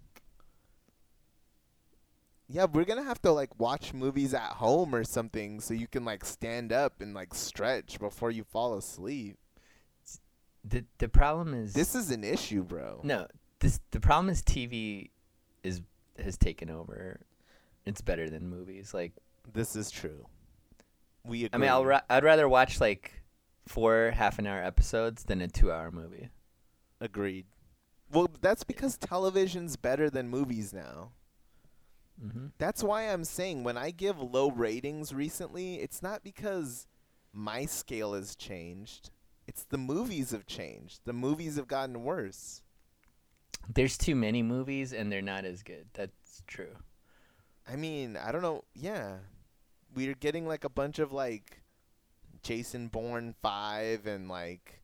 Yeah, 2.49 2.65
we're 2.65 2.85
gonna 2.85 3.03
have 3.03 3.21
to 3.23 3.31
like 3.31 3.59
watch 3.59 3.93
movies 3.93 4.33
at 4.33 4.51
home 4.53 4.95
or 4.95 5.03
something 5.03 5.59
so 5.59 5.73
you 5.73 5.87
can 5.87 6.05
like 6.05 6.23
stand 6.23 6.71
up 6.71 7.01
and 7.01 7.13
like 7.13 7.33
stretch 7.33 7.99
before 7.99 8.31
you 8.31 8.43
fall 8.43 8.77
asleep. 8.77 9.37
the 10.63 10.85
The 10.97 11.09
problem 11.09 11.53
is 11.53 11.73
This 11.73 11.93
is 11.95 12.09
an 12.11 12.23
issue, 12.23 12.63
bro. 12.63 13.01
no. 13.03 13.27
This 13.59 13.79
the 13.91 13.99
problem 13.99 14.29
is 14.29 14.41
TV 14.43 15.09
is 15.63 15.81
has 16.23 16.37
taken 16.37 16.69
over. 16.69 17.19
It's 17.85 18.01
better 18.01 18.29
than 18.29 18.47
movies. 18.49 18.93
Like 18.93 19.13
This 19.51 19.75
is 19.75 19.89
true. 19.91 20.27
We 21.25 21.45
agree. 21.45 21.49
I 21.53 21.57
mean, 21.57 21.69
I'll 21.69 21.85
ra- 21.85 22.01
I'd 22.09 22.23
rather 22.23 22.47
watch 22.47 22.79
like 22.79 23.23
four 23.67 24.11
half 24.15 24.39
an 24.39 24.47
hour 24.47 24.63
episodes 24.63 25.23
than 25.25 25.41
a 25.41 25.47
two 25.49 25.71
hour 25.71 25.91
movie. 25.91 26.29
Agreed. 27.01 27.45
Well, 28.11 28.29
that's 28.39 28.63
because 28.63 28.97
television's 28.97 29.75
better 29.75 30.09
than 30.09 30.29
movies 30.29 30.71
now. 30.71 31.11
Mm-hmm. 32.23 32.47
That's 32.57 32.83
why 32.83 33.03
I'm 33.03 33.23
saying 33.23 33.63
when 33.63 33.77
I 33.77 33.91
give 33.91 34.19
low 34.19 34.49
ratings 34.49 35.13
recently, 35.13 35.75
it's 35.75 36.01
not 36.01 36.23
because 36.23 36.87
my 37.31 37.65
scale 37.65 38.13
has 38.13 38.35
changed. 38.35 39.11
It's 39.47 39.63
the 39.63 39.77
movies 39.77 40.31
have 40.31 40.45
changed. 40.45 41.01
The 41.05 41.13
movies 41.13 41.55
have 41.55 41.67
gotten 41.67 42.03
worse. 42.03 42.63
There's 43.73 43.97
too 43.97 44.15
many 44.15 44.41
movies 44.43 44.93
and 44.93 45.11
they're 45.11 45.21
not 45.21 45.45
as 45.45 45.63
good. 45.63 45.87
That's 45.93 46.43
true. 46.47 46.75
I 47.67 47.75
mean, 47.75 48.17
I 48.17 48.31
don't 48.31 48.41
know. 48.41 48.63
Yeah. 48.73 49.17
We're 49.93 50.15
getting 50.15 50.47
like 50.47 50.63
a 50.63 50.69
bunch 50.69 50.99
of 50.99 51.11
like 51.11 51.61
Jason 52.41 52.87
Bourne 52.87 53.35
5 53.41 54.07
and 54.07 54.29
like 54.29 54.81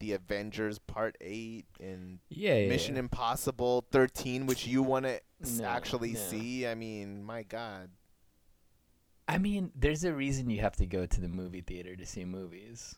the 0.00 0.12
Avengers 0.14 0.78
Part 0.80 1.16
8 1.20 1.64
and 1.80 2.18
Yeah, 2.28 2.66
Mission 2.68 2.96
Impossible 2.96 3.86
13 3.92 4.46
which 4.46 4.66
you 4.66 4.82
want 4.82 5.04
to 5.06 5.20
No, 5.58 5.64
actually 5.64 6.12
no. 6.12 6.18
see. 6.18 6.66
I 6.66 6.74
mean, 6.74 7.22
my 7.22 7.42
god. 7.44 7.90
I 9.28 9.38
mean, 9.38 9.70
there's 9.76 10.02
a 10.02 10.12
reason 10.12 10.50
you 10.50 10.60
have 10.60 10.74
to 10.76 10.86
go 10.86 11.06
to 11.06 11.20
the 11.20 11.28
movie 11.28 11.60
theater 11.60 11.94
to 11.94 12.04
see 12.04 12.24
movies. 12.24 12.96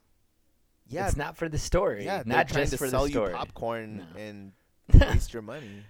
Yeah, 0.88 1.06
it's 1.06 1.16
not 1.16 1.36
for 1.36 1.48
the 1.48 1.58
story. 1.58 2.04
yeah, 2.04 2.22
not 2.24 2.48
just 2.48 2.72
to 2.72 2.78
for 2.78 2.88
sell 2.88 3.04
the 3.04 3.10
story. 3.10 3.30
you 3.32 3.36
popcorn 3.36 4.06
No. 4.14 4.20
and 4.20 4.52
waste 5.12 5.32
your 5.32 5.42
money. 5.42 5.84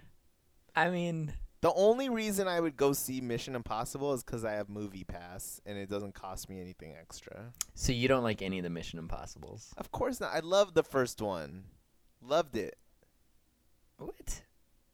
I 0.75 0.89
mean, 0.89 1.33
The 1.63 1.73
only 1.75 2.09
reason 2.09 2.45
I 2.49 2.59
would 2.59 2.75
go 2.75 2.91
see 2.91 3.21
Mission 3.21 3.55
Impossible 3.55 4.11
is 4.11 4.21
because 4.21 4.43
I 4.43 4.51
have 4.51 4.67
Movie 4.67 5.05
Pass 5.05 5.61
and 5.65 5.77
it 5.77 5.89
doesn't 5.89 6.13
cost 6.13 6.49
me 6.49 6.59
anything 6.59 6.93
extra. 6.99 7.53
so 7.73 7.93
you 7.93 8.09
don't 8.09 8.21
like 8.21 8.41
any 8.41 8.59
of 8.59 8.63
the 8.63 8.69
Mission 8.69 8.99
Impossibles? 8.99 9.73
Of 9.77 9.89
course 9.89 10.19
not. 10.19 10.33
I 10.33 10.39
loved 10.39 10.75
the 10.75 10.83
first 10.83 11.21
one. 11.21 11.63
Loved 12.21 12.57
it. 12.57 12.77
What? 13.97 14.41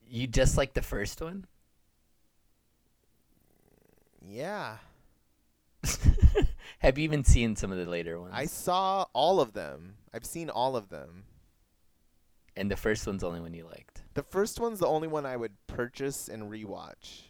You 0.08 0.28
just 0.28 0.58
like 0.58 0.76
the 0.76 0.84
first 0.84 1.22
one? 1.22 1.48
Yeah. 4.24 4.78
Have 6.78 7.00
you 7.00 7.04
even 7.04 7.24
seen 7.24 7.56
some 7.56 7.72
of 7.72 7.80
the 7.80 7.90
later 7.90 8.22
ones? 8.22 8.34
I 8.36 8.46
saw 8.46 9.08
all 9.14 9.42
of 9.42 9.54
them. 9.54 9.96
I've 10.14 10.24
seen 10.24 10.52
all 10.52 10.76
of 10.76 10.90
them. 10.90 11.24
And 12.56 12.70
the 12.70 12.76
first 12.76 13.06
one's 13.08 13.22
the 13.22 13.28
only 13.28 13.40
one 13.42 13.54
you 13.54 13.66
liked. 13.66 14.02
The 14.14 14.24
first 14.24 14.60
one's 14.60 14.80
the 14.80 14.88
only 14.88 15.08
one 15.08 15.26
I 15.26 15.38
would 15.38 15.54
purchase 15.68 16.28
and 16.28 16.44
rewatch. 16.52 17.22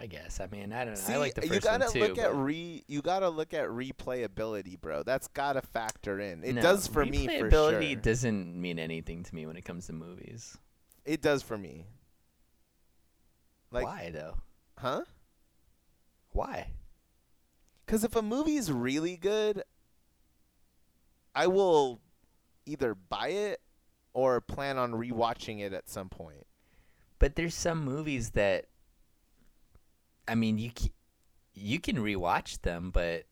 I 0.00 0.06
guess. 0.06 0.40
I 0.40 0.46
mean, 0.46 0.72
I 0.72 0.84
don't 0.84 0.94
know. 0.94 1.00
See, 1.00 1.12
I 1.12 1.16
like 1.18 1.34
the 1.34 1.42
first 1.42 1.52
you 1.54 1.60
gotta 1.60 1.84
one 1.84 1.92
too. 1.92 2.00
look 2.00 2.18
at 2.18 2.34
re. 2.34 2.84
You 2.88 3.02
gotta 3.02 3.28
look 3.28 3.52
at 3.52 3.68
replayability, 3.68 4.80
bro. 4.80 5.02
That's 5.02 5.28
gotta 5.28 5.60
factor 5.60 6.18
in. 6.20 6.42
It 6.44 6.54
No, 6.54 6.62
does 6.62 6.86
for 6.86 7.04
me 7.04 7.26
for 7.26 7.48
replayability 7.50 7.92
sure. 7.92 8.00
doesn't 8.00 8.60
mean 8.60 8.78
anything 8.78 9.22
to 9.24 9.34
me 9.34 9.44
when 9.46 9.56
it 9.56 9.64
comes 9.64 9.86
to 9.86 9.92
movies. 9.92 10.56
it 11.04 11.20
does 11.22 11.42
for 11.42 11.58
me. 11.58 11.86
Like, 13.70 13.84
Why 13.84 14.10
though? 14.12 14.36
huh? 14.78 15.02
Why? 16.30 16.68
Because 17.84 18.04
if 18.04 18.14
a 18.16 18.22
movie's 18.22 18.70
really 18.72 19.16
good, 19.16 19.62
I 21.34 21.46
will 21.46 22.00
either 22.68 22.94
buy 22.94 23.28
it 23.28 23.60
or 24.12 24.40
plan 24.40 24.78
on 24.78 24.92
rewatching 24.92 25.60
it 25.60 25.72
at 25.72 25.88
some 25.88 26.08
point. 26.08 26.46
But 27.18 27.34
there's 27.34 27.54
some 27.54 27.84
movies 27.84 28.30
that, 28.30 28.66
I 30.28 30.34
mean, 30.34 30.58
you 30.58 30.70
c- 30.76 30.92
you 31.54 31.80
can 31.80 31.96
rewatch 31.96 32.60
them, 32.62 32.90
but 32.92 33.24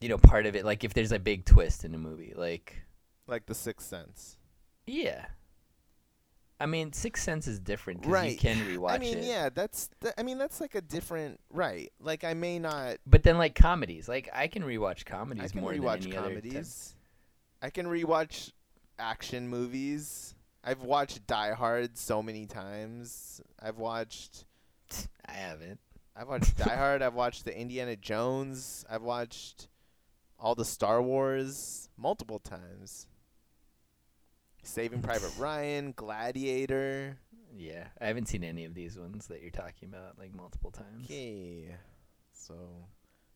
you 0.00 0.08
know, 0.08 0.18
part 0.18 0.46
of 0.46 0.54
it, 0.56 0.64
like 0.64 0.84
if 0.84 0.94
there's 0.94 1.12
a 1.12 1.18
big 1.18 1.44
twist 1.44 1.84
in 1.84 1.94
a 1.94 1.98
movie, 1.98 2.32
like 2.36 2.82
Like 3.26 3.46
The 3.46 3.54
Sixth 3.54 3.86
Sense. 3.88 4.36
yeah. 4.86 5.26
I 6.60 6.66
mean, 6.66 6.92
Sixth 6.92 7.22
Sense 7.24 7.46
is 7.46 7.58
different 7.58 8.00
because 8.00 8.12
Right. 8.12 8.30
you 8.32 8.38
can 8.38 8.56
rewatch 8.66 8.90
it. 8.90 8.94
I 8.94 8.98
mean, 8.98 9.18
it. 9.18 9.24
yeah, 9.24 9.48
that's. 9.50 9.90
Th- 10.00 10.14
I 10.16 10.22
mean, 10.22 10.38
that's 10.38 10.60
like 10.60 10.74
a 10.74 10.80
different 10.80 11.40
right. 11.50 11.92
Like 12.00 12.22
I 12.24 12.34
may 12.34 12.58
not. 12.58 12.98
But 13.06 13.22
then, 13.24 13.38
like 13.38 13.54
comedies, 13.54 14.08
like 14.08 14.28
I 14.32 14.46
can 14.46 14.62
rewatch 14.62 15.00
I 15.06 15.10
comedies 15.10 15.52
can 15.52 15.60
more 15.62 15.72
rewatch 15.72 16.02
than 16.02 16.12
any 16.12 16.16
other. 16.16 16.28
comedies. 16.28 16.94
I 17.60 17.70
can 17.70 17.86
rewatch 17.86 18.52
action 18.98 19.48
movies. 19.48 20.34
I've 20.62 20.82
watched 20.82 21.26
Die 21.26 21.52
Hard 21.52 21.98
so 21.98 22.22
many 22.22 22.46
times. 22.46 23.40
I've 23.60 23.78
watched. 23.78 24.44
I 25.26 25.32
haven't. 25.32 25.80
I've 26.16 26.28
watched 26.28 26.56
Die 26.56 26.64
Hard. 26.76 27.02
I've 27.02 27.14
watched 27.14 27.44
the 27.44 27.58
Indiana 27.58 27.96
Jones. 27.96 28.84
I've 28.88 29.02
watched 29.02 29.68
all 30.38 30.54
the 30.54 30.64
Star 30.64 31.02
Wars 31.02 31.88
multiple 31.96 32.38
times. 32.38 33.06
Saving 34.64 35.02
Private 35.02 35.32
Ryan, 35.38 35.92
Gladiator. 35.94 37.18
Yeah, 37.56 37.86
I 38.00 38.06
haven't 38.06 38.26
seen 38.26 38.42
any 38.42 38.64
of 38.64 38.74
these 38.74 38.98
ones 38.98 39.26
that 39.28 39.42
you're 39.42 39.50
talking 39.50 39.88
about 39.88 40.18
like 40.18 40.34
multiple 40.34 40.70
times. 40.70 41.04
Okay, 41.04 41.76
so 42.32 42.54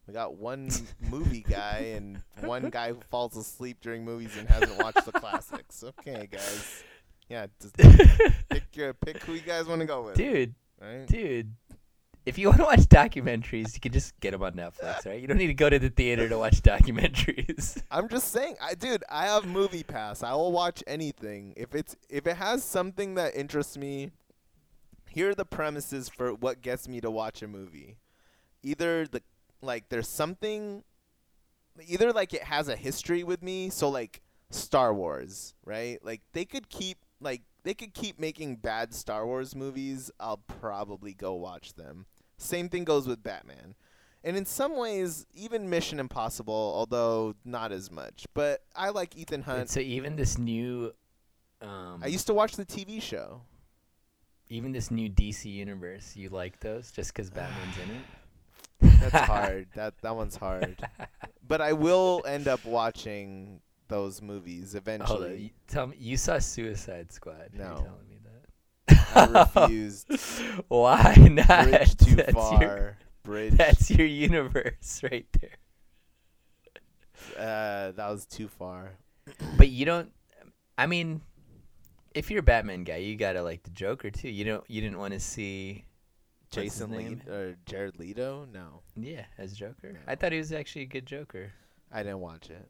we 0.07 0.15
got 0.15 0.37
one 0.37 0.71
movie 1.11 1.45
guy 1.49 1.93
and 1.95 2.21
one 2.41 2.71
guy 2.71 2.89
who 2.89 3.01
falls 3.11 3.37
asleep 3.37 3.79
during 3.81 4.05
movies 4.05 4.37
and 4.37 4.49
hasn't 4.49 4.83
watched 4.83 5.05
the 5.05 5.13
classics. 5.13 5.85
Okay, 5.85 6.29
guys. 6.31 6.83
Yeah, 7.29 7.47
just 7.61 7.77
pick 8.49 8.65
your 8.75 8.95
pick 8.95 9.23
who 9.23 9.35
you 9.35 9.41
guys 9.41 9.67
want 9.67 9.81
to 9.83 9.87
go 9.87 10.03
with. 10.03 10.15
Dude, 10.15 10.55
right? 10.81 11.07
dude, 11.07 11.53
if 12.29 12.37
you 12.37 12.49
want 12.49 12.59
to 12.59 12.65
watch 12.65 12.81
documentaries, 12.81 13.73
you 13.73 13.81
can 13.81 13.91
just 13.91 14.19
get 14.21 14.33
them 14.33 14.43
on 14.43 14.53
Netflix, 14.53 15.07
right? 15.07 15.19
You 15.19 15.27
don't 15.27 15.39
need 15.39 15.47
to 15.47 15.55
go 15.55 15.71
to 15.71 15.79
the 15.79 15.89
theater 15.89 16.29
to 16.29 16.37
watch 16.37 16.61
documentaries. 16.61 17.83
I'm 17.91 18.07
just 18.07 18.31
saying, 18.31 18.57
I 18.61 18.75
dude, 18.75 19.03
I 19.09 19.25
have 19.25 19.47
Movie 19.47 19.83
Pass. 19.83 20.23
I 20.23 20.35
will 20.35 20.53
watch 20.53 20.85
anything 20.87 21.55
if 21.57 21.75
it's 21.75 21.97
if 22.11 22.27
it 22.27 22.37
has 22.37 22.63
something 22.63 23.15
that 23.15 23.35
interests 23.35 23.79
me. 23.79 24.11
Here 25.09 25.31
are 25.31 25.35
the 25.35 25.47
premises 25.47 26.11
for 26.11 26.35
what 26.35 26.61
gets 26.61 26.87
me 26.87 27.01
to 27.01 27.11
watch 27.11 27.41
a 27.41 27.49
movie. 27.49 27.97
Either 28.63 29.07
the 29.07 29.23
like 29.63 29.89
there's 29.89 30.09
something 30.09 30.85
either 31.87 32.13
like 32.13 32.35
it 32.35 32.43
has 32.43 32.69
a 32.69 32.77
history 32.77 33.25
with 33.25 33.43
me, 33.43 33.71
so 33.71 33.89
like 33.89 34.21
Star 34.51 34.93
Wars, 34.93 35.55
right? 35.65 35.99
Like 36.05 36.21
they 36.35 36.45
could 36.45 36.69
keep 36.69 36.99
like 37.23 37.41
they 37.65 37.73
could 37.73 37.95
keep 37.95 38.21
making 38.21 38.57
bad 38.57 38.93
Star 38.93 39.27
Wars 39.27 39.57
movies, 39.57 40.11
I'll 40.21 40.43
probably 40.61 41.15
go 41.15 41.33
watch 41.33 41.73
them. 41.73 42.05
Same 42.39 42.69
thing 42.69 42.85
goes 42.85 43.07
with 43.07 43.23
Batman. 43.23 43.75
And 44.25 44.37
in 44.37 44.45
some 44.47 44.77
ways, 44.77 45.27
even 45.35 45.69
Mission 45.71 46.01
Impossible, 46.01 46.73
although 46.75 47.35
not 47.45 47.71
as 47.73 47.91
much. 47.91 48.27
But 48.35 48.63
I 48.75 48.89
like 48.91 49.17
Ethan 49.17 49.37
And 49.37 49.45
Hunt. 49.45 49.71
so 49.71 49.81
even 49.81 50.17
this 50.17 50.39
new, 50.39 50.93
um, 51.63 52.01
I 52.03 52.07
used 52.09 52.27
to 52.29 52.35
watch 52.35 52.57
the 52.57 52.65
TV 52.67 53.01
show. 53.03 53.43
even 54.49 54.73
this 54.73 54.91
new 54.91 55.09
DC 55.11 55.45
universe, 55.45 56.17
you 56.17 56.31
like 56.31 56.59
those 56.61 56.91
just 56.91 57.13
because 57.13 57.31
Batman's 57.31 57.77
in 57.79 57.91
it? 57.97 59.01
That's 59.13 59.27
hard. 59.27 59.69
that 59.75 59.95
that 60.03 60.15
one's 60.17 60.37
hard. 60.37 60.77
But 61.47 61.61
I 61.63 61.73
will 61.73 62.23
end 62.27 62.47
up 62.47 62.63
watching 62.67 63.61
those 63.89 64.21
movies 64.21 64.73
Hold 64.75 64.77
on, 64.89 64.95
eventually. 64.95 65.37
you, 65.45 65.51
tell 65.67 65.87
me 65.87 65.97
you 65.99 66.17
saw 66.19 66.39
Suicide 66.39 67.11
Squad. 67.11 67.51
No. 67.55 67.87
Telling. 68.89 69.37
I 69.37 69.43
refused. 69.55 70.11
Why 70.69 71.15
not? 71.31 71.69
Bridge 71.69 71.97
too 71.97 72.15
that's 72.17 72.33
far. 72.33 72.63
Your, 72.63 72.97
Bridge. 73.25 73.55
that's 73.55 73.91
your 73.91 74.07
universe 74.07 75.01
right 75.11 75.27
there. 75.41 75.57
uh, 77.37 77.93
that 77.93 78.09
was 78.11 78.27
too 78.27 78.49
far. 78.49 78.93
But 79.57 79.69
you 79.69 79.85
don't. 79.85 80.11
I 80.77 80.87
mean, 80.87 81.21
if 82.15 82.31
you're 82.31 82.41
a 82.41 82.43
Batman 82.43 82.85
guy, 82.85 82.97
you 82.97 83.17
gotta 83.17 83.43
like 83.43 83.63
the 83.63 83.71
Joker 83.71 84.11
too. 84.11 84.29
You 84.31 84.45
don't. 84.45 84.65
You 84.69 84.81
didn't 84.81 84.99
want 84.99 85.13
to 85.15 85.21
see 85.21 85.85
Jason? 86.51 86.91
Lee 86.93 87.19
or 87.31 87.57
Jared 87.67 87.99
Leto? 87.99 88.47
No, 88.53 88.81
Yeah, 88.97 89.25
as 89.37 89.53
Joker. 89.55 89.93
No. 89.93 89.99
I 90.07 90.15
thought 90.15 90.33
he 90.33 90.39
was 90.39 90.53
actually 90.53 90.83
a 90.83 90.87
good 90.87 91.05
Joker. 91.07 91.53
I 91.93 92.03
didn't 92.03 92.21
watch 92.21 92.51
it. 92.51 92.69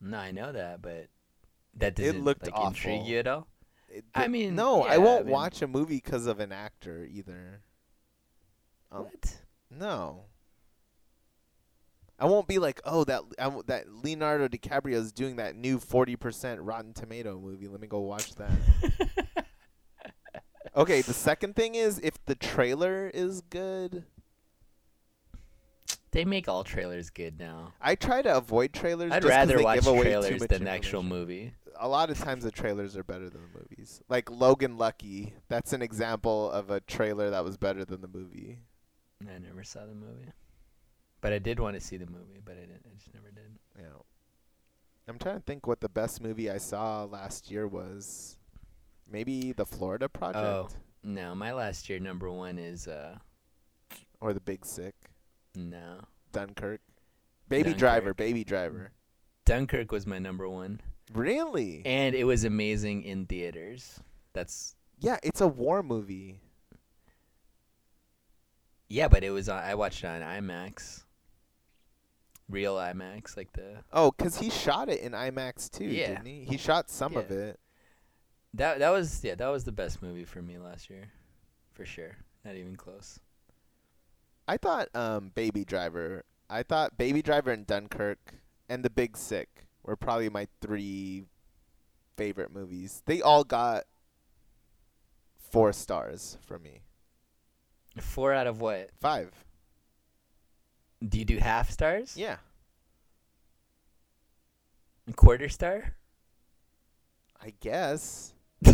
No, 0.00 0.16
I 0.18 0.30
know 0.30 0.52
that, 0.52 0.80
but 0.82 1.08
that 1.76 1.98
It 1.98 2.02
doesn't 2.04 2.24
looked 2.24 2.50
like 2.50 2.66
intrigue 2.66 3.06
you 3.06 3.18
at 3.18 3.26
all. 3.26 3.46
It 3.90 4.04
I 4.14 4.28
mean, 4.28 4.54
no, 4.54 4.82
I 4.82 4.98
won't 4.98 5.20
I 5.20 5.24
mean- 5.24 5.32
watch 5.32 5.62
a 5.62 5.66
movie 5.66 5.96
because 5.96 6.26
of 6.26 6.40
an 6.40 6.52
actor 6.52 7.04
either. 7.10 7.62
Um, 8.92 9.04
what? 9.04 9.38
No. 9.70 10.24
I 12.18 12.26
won't 12.26 12.46
be 12.46 12.58
like, 12.58 12.80
oh, 12.84 13.04
that 13.04 13.22
I 13.38 13.50
that 13.66 13.90
Leonardo 13.90 14.46
DiCaprio 14.46 14.92
is 14.92 15.10
doing 15.10 15.36
that 15.36 15.56
new 15.56 15.78
forty 15.78 16.16
percent 16.16 16.60
Rotten 16.60 16.92
Tomato 16.92 17.38
movie. 17.38 17.66
Let 17.66 17.80
me 17.80 17.86
go 17.86 18.00
watch 18.00 18.34
that. 18.34 19.46
okay, 20.76 21.00
the 21.00 21.14
second 21.14 21.56
thing 21.56 21.74
is 21.74 21.98
if 22.02 22.22
the 22.26 22.34
trailer 22.34 23.10
is 23.12 23.40
good. 23.40 24.04
They 26.12 26.24
make 26.24 26.48
all 26.48 26.64
trailers 26.64 27.08
good 27.08 27.38
now. 27.38 27.72
I 27.80 27.94
try 27.94 28.20
to 28.20 28.36
avoid 28.36 28.72
trailers. 28.72 29.12
I'd 29.12 29.24
rather 29.24 29.62
watch 29.62 29.84
trailers 29.84 30.42
than 30.42 30.66
actual 30.66 31.02
movie. 31.04 31.54
A 31.78 31.88
lot 31.88 32.10
of 32.10 32.18
times 32.18 32.44
the 32.44 32.50
trailers 32.50 32.96
are 32.96 33.04
better 33.04 33.30
than 33.30 33.40
the 33.42 33.58
movies. 33.58 34.02
Like 34.08 34.30
Logan 34.30 34.76
Lucky, 34.76 35.34
that's 35.48 35.72
an 35.72 35.82
example 35.82 36.50
of 36.50 36.70
a 36.70 36.80
trailer 36.80 37.30
that 37.30 37.44
was 37.44 37.56
better 37.56 37.84
than 37.84 38.00
the 38.00 38.08
movie. 38.08 38.58
I 39.22 39.38
never 39.38 39.62
saw 39.64 39.80
the 39.80 39.94
movie, 39.94 40.32
but 41.20 41.32
I 41.32 41.38
did 41.38 41.60
want 41.60 41.74
to 41.74 41.80
see 41.80 41.96
the 41.96 42.06
movie, 42.06 42.40
but 42.44 42.52
I 42.56 42.60
didn't. 42.60 42.86
I 42.86 42.94
just 42.96 43.12
never 43.14 43.30
did. 43.30 43.58
Know, 43.82 44.04
I'm 45.08 45.18
trying 45.18 45.36
to 45.36 45.42
think 45.42 45.66
what 45.66 45.80
the 45.80 45.88
best 45.88 46.22
movie 46.22 46.50
I 46.50 46.58
saw 46.58 47.04
last 47.04 47.50
year 47.50 47.66
was. 47.66 48.36
Maybe 49.10 49.52
The 49.52 49.66
Florida 49.66 50.08
Project 50.08 50.44
Oh. 50.44 50.68
No, 51.02 51.34
my 51.34 51.52
last 51.52 51.88
year 51.88 51.98
number 51.98 52.30
one 52.30 52.58
is 52.58 52.86
uh 52.86 53.18
or 54.20 54.32
The 54.34 54.40
Big 54.40 54.66
Sick, 54.66 54.94
no. 55.54 56.00
Dunkirk, 56.32 56.80
Baby 57.48 57.72
Driver, 57.74 58.12
Baby 58.14 58.44
Driver. 58.44 58.92
Dunkirk 59.46 59.90
was 59.90 60.06
my 60.06 60.18
number 60.18 60.48
one, 60.48 60.80
Really? 61.12 61.82
and 61.84 62.14
it 62.14 62.24
was 62.24 62.44
amazing 62.44 63.02
in 63.02 63.26
theaters. 63.26 64.00
That's 64.32 64.76
yeah, 64.98 65.18
it's 65.22 65.40
a 65.40 65.48
war 65.48 65.82
movie. 65.82 66.40
yeah, 68.88 69.08
but 69.08 69.22
it 69.24 69.30
was 69.30 69.48
on, 69.48 69.62
I 69.62 69.74
watched 69.74 70.04
it 70.04 70.08
on 70.08 70.20
IMAX, 70.20 71.04
real 72.48 72.76
IMAX, 72.76 73.36
like 73.36 73.52
the 73.52 73.78
Oh, 73.92 74.10
cuz 74.12 74.36
he 74.38 74.50
shot 74.50 74.88
it 74.88 75.00
in 75.00 75.12
IMAX 75.12 75.70
too, 75.70 75.84
Yeah. 75.86 76.08
didn't 76.08 76.26
he? 76.26 76.44
He 76.44 76.56
shot 76.56 76.90
some 76.90 77.16
of 77.16 77.30
it. 77.30 77.58
that 78.54 78.78
that 78.80 78.90
was 78.90 79.22
yeah 79.24 79.34
that 79.36 79.48
was 79.48 79.64
the 79.64 79.72
best 79.72 80.02
movie 80.02 80.24
for 80.24 80.42
me 80.42 80.58
last 80.58 80.90
year, 80.90 81.10
for 81.72 81.84
sure. 81.84 82.16
Not 82.44 82.56
even 82.56 82.76
close. 82.76 83.20
I 84.48 84.56
thought 84.56 84.88
um 84.94 85.30
Baby 85.34 85.64
Driver. 85.64 86.24
I 86.48 86.62
thought 86.64 86.96
Baby 86.98 87.22
Driver 87.22 87.52
and 87.52 87.64
Dunkirk 87.66 88.34
and 88.68 88.84
The 88.84 88.90
Big 88.90 89.16
Sick 89.16 89.66
were 89.90 89.96
probably 89.96 90.30
my 90.30 90.46
three 90.60 91.24
favorite 92.16 92.54
movies. 92.54 93.02
They 93.06 93.20
all 93.20 93.42
got 93.42 93.84
four 95.50 95.72
stars 95.72 96.38
from 96.46 96.62
me. 96.62 96.82
Four 97.98 98.32
out 98.32 98.46
of 98.46 98.60
what? 98.60 98.90
Five. 99.00 99.32
Do 101.06 101.18
you 101.18 101.24
do 101.24 101.38
half 101.38 101.70
stars? 101.70 102.16
Yeah. 102.16 102.36
A 105.08 105.12
quarter 105.12 105.48
star? 105.48 105.96
I 107.42 107.52
guess. 107.58 108.32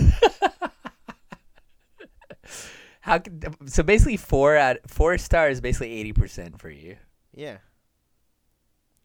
How 3.00 3.20
could 3.20 3.56
so 3.66 3.82
basically 3.82 4.18
four 4.18 4.56
out 4.56 4.78
four 4.88 5.16
stars 5.16 5.62
basically 5.62 5.92
eighty 5.92 6.12
percent 6.12 6.60
for 6.60 6.68
you. 6.68 6.96
Yeah. 7.32 7.58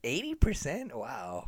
Eighty 0.04 0.36
percent? 0.36 0.94
Wow. 0.98 1.48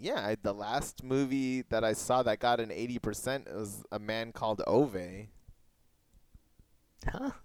Yeah, 0.00 0.26
I, 0.26 0.36
the 0.42 0.54
last 0.54 1.04
movie 1.04 1.62
that 1.68 1.84
I 1.84 1.92
saw 1.92 2.22
that 2.22 2.40
got 2.40 2.58
an 2.58 2.70
80% 2.70 3.54
was 3.54 3.84
A 3.92 3.98
Man 3.98 4.32
Called 4.32 4.62
Ove. 4.66 5.28
Huh? 7.06 7.30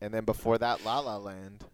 And 0.00 0.12
then 0.12 0.26
before 0.26 0.58
that, 0.58 0.84
La 0.84 0.98
La 0.98 1.16
Land. 1.16 1.64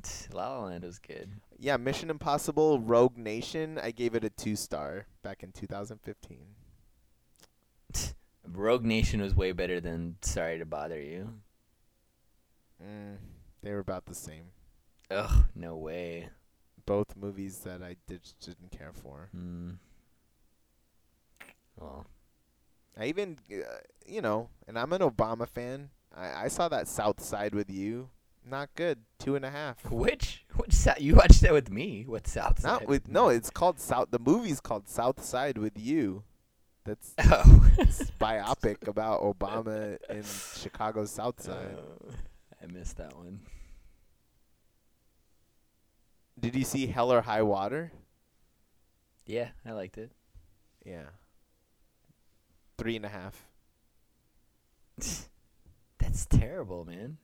La 0.32 0.58
La 0.58 0.64
Land 0.66 0.84
was 0.84 1.00
good. 1.00 1.28
Yeah, 1.58 1.76
Mission 1.76 2.08
Impossible 2.08 2.78
Rogue 2.78 3.16
Nation, 3.16 3.80
I 3.82 3.90
gave 3.90 4.14
it 4.14 4.22
a 4.22 4.30
two 4.30 4.54
star 4.54 5.06
back 5.24 5.42
in 5.42 5.50
2015. 5.50 6.38
Rogue 8.52 8.84
Nation 8.84 9.20
was 9.20 9.34
way 9.34 9.50
better 9.50 9.80
than 9.80 10.18
Sorry 10.22 10.56
to 10.58 10.64
Bother 10.64 11.02
You. 11.02 11.40
Mm, 12.80 13.16
they 13.64 13.72
were 13.72 13.80
about 13.80 14.06
the 14.06 14.14
same. 14.14 14.52
Ugh, 15.10 15.46
no 15.56 15.76
way. 15.76 16.28
Both 16.86 17.16
movies 17.16 17.58
that 17.60 17.82
I 17.82 17.96
did, 18.06 18.20
didn't 18.40 18.70
care 18.70 18.92
for. 18.92 19.28
Hmm. 19.32 19.70
Well, 21.78 22.06
I 22.98 23.06
even, 23.06 23.38
uh, 23.50 23.62
you 24.06 24.20
know, 24.20 24.48
and 24.66 24.78
I'm 24.78 24.92
an 24.92 25.00
Obama 25.00 25.48
fan. 25.48 25.90
I, 26.14 26.44
I 26.44 26.48
saw 26.48 26.68
that 26.68 26.88
South 26.88 27.20
Side 27.22 27.54
with 27.54 27.70
you. 27.70 28.10
Not 28.44 28.70
good. 28.74 28.98
Two 29.18 29.36
and 29.36 29.44
a 29.44 29.50
half. 29.50 29.84
which 29.90 30.44
which 30.56 30.72
side 30.72 31.00
you 31.00 31.14
watched 31.14 31.42
that 31.42 31.52
with 31.52 31.70
me? 31.70 32.04
What 32.06 32.26
South 32.26 32.60
Side? 32.60 32.68
Not 32.68 32.88
with 32.88 33.06
no. 33.08 33.28
It's 33.28 33.50
called 33.50 33.78
South. 33.78 34.08
The 34.10 34.18
movie's 34.18 34.60
called 34.60 34.88
South 34.88 35.22
Side 35.22 35.58
with 35.58 35.78
you. 35.78 36.24
That's 36.84 37.14
Oh. 37.18 37.68
biopic 38.20 38.88
about 38.88 39.22
Obama 39.22 39.98
in 40.08 40.22
Chicago's 40.56 41.10
South 41.10 41.40
Side. 41.40 41.76
Oh, 41.78 42.08
I 42.62 42.66
missed 42.66 42.96
that 42.96 43.14
one. 43.16 43.40
Did 46.40 46.54
you 46.56 46.64
see 46.64 46.86
Hell 46.86 47.12
or 47.12 47.20
High 47.22 47.42
Water? 47.42 47.92
Yeah, 49.26 49.48
I 49.64 49.72
liked 49.72 49.98
it. 49.98 50.10
Yeah. 50.84 51.04
Three 52.78 52.96
and 52.96 53.04
a 53.04 53.08
half. 53.10 53.46
That's 55.98 56.26
terrible, 56.26 56.84
man. 56.84 57.18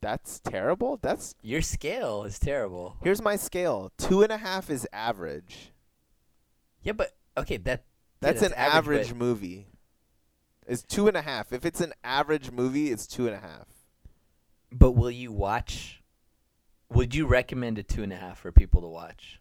That's 0.00 0.38
terrible. 0.40 0.98
That's 1.02 1.34
Your 1.42 1.60
scale 1.60 2.24
is 2.24 2.38
terrible. 2.38 2.96
here's 3.02 3.20
my 3.20 3.36
scale. 3.36 3.92
Two 3.98 4.22
and 4.22 4.32
a 4.32 4.38
half 4.38 4.70
is 4.70 4.86
average. 4.92 5.72
Yeah, 6.82 6.92
but 6.92 7.14
okay, 7.36 7.58
that 7.58 7.84
That's, 8.20 8.40
that's 8.40 8.52
an 8.52 8.58
average, 8.58 9.06
average, 9.08 9.14
movie. 9.14 9.66
It's 10.66 10.82
two 10.82 11.08
and 11.08 11.16
a 11.16 11.22
half. 11.22 11.52
If 11.52 11.66
it's 11.66 11.80
an 11.80 11.92
average 12.02 12.50
movie, 12.50 12.90
it's 12.90 13.06
two 13.06 13.26
and 13.26 13.34
a 13.36 13.40
half. 13.40 13.66
but 14.72 14.92
will 14.92 15.10
you 15.10 15.32
watch? 15.32 15.99
Would 16.92 17.14
you 17.14 17.26
recommend 17.26 17.78
a 17.78 17.82
two 17.82 18.02
and 18.02 18.12
a 18.12 18.16
half 18.16 18.38
for 18.38 18.52
people 18.52 18.80
to 18.80 18.88
watch? 18.88 19.40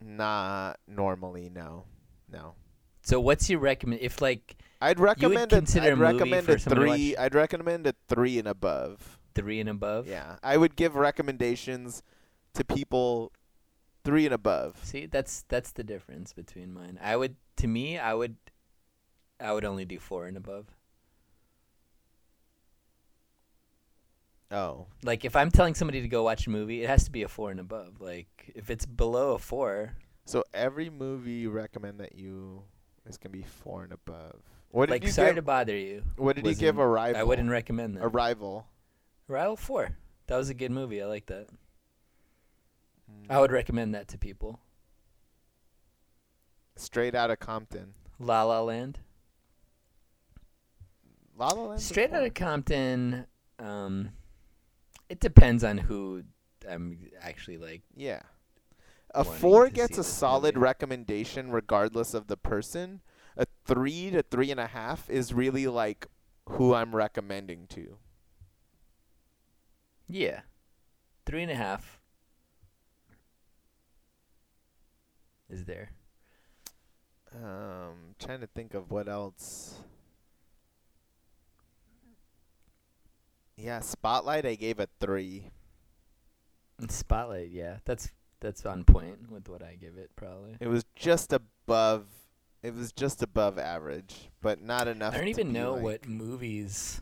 Not 0.00 0.78
normally, 0.86 1.48
no, 1.48 1.84
no. 2.30 2.54
So 3.02 3.20
what's 3.20 3.48
your 3.48 3.60
recommend? 3.60 4.02
If 4.02 4.20
like 4.20 4.56
I'd 4.80 5.00
recommend 5.00 5.52
a, 5.52 5.56
consider 5.56 5.86
I'd 5.86 5.92
a 5.92 5.96
recommend 5.96 6.48
a 6.48 6.58
three. 6.58 7.16
I'd 7.16 7.34
recommend 7.34 7.86
a 7.86 7.94
three 8.08 8.38
and 8.38 8.48
above. 8.48 9.18
three 9.34 9.60
and 9.60 9.68
above. 9.68 10.06
Yeah, 10.06 10.36
I 10.42 10.56
would 10.56 10.76
give 10.76 10.94
recommendations 10.94 12.02
to 12.54 12.64
people 12.64 13.32
three 14.04 14.26
and 14.26 14.34
above. 14.34 14.78
See, 14.84 15.06
that's 15.06 15.44
that's 15.48 15.72
the 15.72 15.84
difference 15.84 16.32
between 16.32 16.72
mine. 16.72 16.98
I 17.02 17.16
would, 17.16 17.36
to 17.56 17.66
me, 17.66 17.98
I 17.98 18.14
would, 18.14 18.36
I 19.40 19.52
would 19.52 19.64
only 19.64 19.84
do 19.84 19.98
four 19.98 20.26
and 20.26 20.36
above. 20.36 20.66
Oh, 24.54 24.86
Like 25.02 25.24
if 25.24 25.34
I'm 25.34 25.50
telling 25.50 25.74
somebody 25.74 26.00
to 26.00 26.08
go 26.08 26.22
watch 26.22 26.46
a 26.46 26.50
movie, 26.50 26.82
it 26.82 26.88
has 26.88 27.04
to 27.04 27.10
be 27.10 27.24
a 27.24 27.28
four 27.28 27.50
and 27.50 27.58
above. 27.58 28.00
Like 28.00 28.52
if 28.54 28.70
it's 28.70 28.86
below 28.86 29.34
a 29.34 29.38
four, 29.38 29.96
so 30.26 30.44
every 30.54 30.90
movie 30.90 31.32
you 31.32 31.50
recommend 31.50 31.98
that 31.98 32.14
you 32.14 32.62
is 33.04 33.18
gonna 33.18 33.32
be 33.32 33.42
four 33.42 33.82
and 33.82 33.92
above. 33.92 34.40
What 34.70 34.86
did 34.86 34.92
like 34.92 35.02
you 35.04 35.10
sorry 35.10 35.30
give? 35.30 35.36
to 35.36 35.42
bother 35.42 35.76
you. 35.76 36.04
what 36.16 36.36
did 36.36 36.46
you 36.46 36.54
give 36.54 36.78
Arrival? 36.78 37.20
I 37.20 37.24
wouldn't 37.24 37.50
recommend 37.50 37.96
that. 37.96 38.04
Arrival. 38.04 38.66
Arrival 39.28 39.56
four. 39.56 39.96
That 40.28 40.36
was 40.36 40.48
a 40.50 40.54
good 40.54 40.70
movie. 40.70 41.02
I 41.02 41.06
like 41.06 41.26
that. 41.26 41.48
Mm. 43.10 43.26
I 43.28 43.40
would 43.40 43.52
recommend 43.52 43.94
that 43.94 44.08
to 44.08 44.18
people. 44.18 44.60
Straight 46.76 47.14
out 47.14 47.30
of 47.30 47.40
Compton. 47.40 47.94
La 48.18 48.44
La 48.44 48.60
Land. 48.60 49.00
La 51.36 51.48
La 51.48 51.62
Land. 51.62 51.80
Straight 51.82 52.12
out 52.12 52.24
of 52.24 52.34
Compton. 52.34 53.26
Um, 53.58 54.10
it 55.14 55.20
depends 55.20 55.62
on 55.62 55.78
who 55.78 56.24
I'm 56.68 56.98
actually 57.22 57.56
like. 57.56 57.82
Yeah. 57.94 58.22
A 59.14 59.22
four 59.22 59.68
gets 59.68 59.96
a 59.96 60.02
solid 60.02 60.56
movie. 60.56 60.64
recommendation 60.64 61.52
regardless 61.52 62.14
of 62.14 62.26
the 62.26 62.36
person. 62.36 63.00
A 63.36 63.46
three 63.64 64.10
to 64.10 64.24
three 64.24 64.50
and 64.50 64.58
a 64.58 64.66
half 64.66 65.08
is 65.08 65.32
really 65.32 65.68
like 65.68 66.08
who 66.48 66.74
I'm 66.74 66.96
recommending 66.96 67.68
to. 67.68 67.98
Yeah, 70.08 70.40
three 71.24 71.42
and 71.42 71.52
a 71.52 71.54
half. 71.54 72.00
Is 75.48 75.64
there? 75.64 75.92
Um, 77.32 78.16
trying 78.18 78.40
to 78.40 78.48
think 78.48 78.74
of 78.74 78.90
what 78.90 79.08
else. 79.08 79.76
Yeah, 83.56 83.80
Spotlight. 83.80 84.46
I 84.46 84.54
gave 84.56 84.80
a 84.80 84.88
three. 85.00 85.50
Spotlight, 86.88 87.50
yeah, 87.50 87.78
that's 87.84 88.10
that's 88.40 88.66
on 88.66 88.84
point 88.84 89.30
with 89.30 89.48
what 89.48 89.62
I 89.62 89.76
give 89.80 89.96
it 89.96 90.10
probably. 90.16 90.56
It 90.60 90.68
was 90.68 90.84
just 90.96 91.32
above. 91.32 92.06
It 92.62 92.74
was 92.74 92.92
just 92.92 93.22
above 93.22 93.58
average, 93.58 94.30
but 94.40 94.60
not 94.62 94.88
enough. 94.88 95.14
I 95.14 95.18
don't 95.18 95.28
even 95.28 95.52
know 95.52 95.74
like- 95.74 95.82
what 95.82 96.08
movies. 96.08 97.00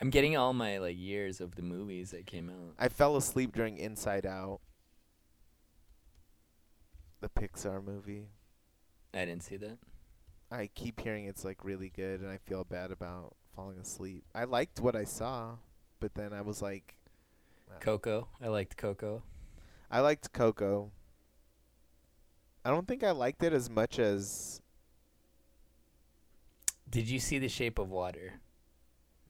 I'm 0.00 0.10
getting 0.10 0.36
all 0.36 0.52
my 0.52 0.78
like 0.78 0.96
years 0.98 1.40
of 1.40 1.56
the 1.56 1.62
movies 1.62 2.10
that 2.12 2.26
came 2.26 2.48
out. 2.48 2.74
I 2.78 2.88
fell 2.88 3.16
asleep 3.16 3.54
during 3.54 3.78
Inside 3.78 4.26
Out. 4.26 4.60
The 7.20 7.28
Pixar 7.28 7.84
movie. 7.84 8.28
I 9.12 9.24
didn't 9.24 9.42
see 9.42 9.56
that. 9.56 9.78
I 10.52 10.68
keep 10.72 11.00
hearing 11.00 11.24
it's 11.26 11.44
like 11.44 11.64
really 11.64 11.90
good, 11.94 12.20
and 12.20 12.30
I 12.30 12.38
feel 12.38 12.62
bad 12.64 12.92
about 12.92 13.34
falling 13.58 13.78
asleep. 13.78 14.22
I 14.36 14.44
liked 14.44 14.78
what 14.78 14.94
I 14.94 15.02
saw, 15.02 15.56
but 15.98 16.14
then 16.14 16.32
I 16.32 16.42
was 16.42 16.62
like, 16.62 16.94
Coco, 17.80 18.28
I 18.40 18.46
liked 18.46 18.76
Coco. 18.76 19.24
I 19.90 19.98
liked 19.98 20.32
Coco. 20.32 20.92
I 22.64 22.70
don't 22.70 22.86
think 22.86 23.02
I 23.02 23.10
liked 23.10 23.42
it 23.42 23.52
as 23.52 23.68
much 23.68 23.98
as 23.98 24.60
Did 26.88 27.08
you 27.08 27.18
see 27.18 27.40
The 27.40 27.48
Shape 27.48 27.80
of 27.80 27.90
Water? 27.90 28.34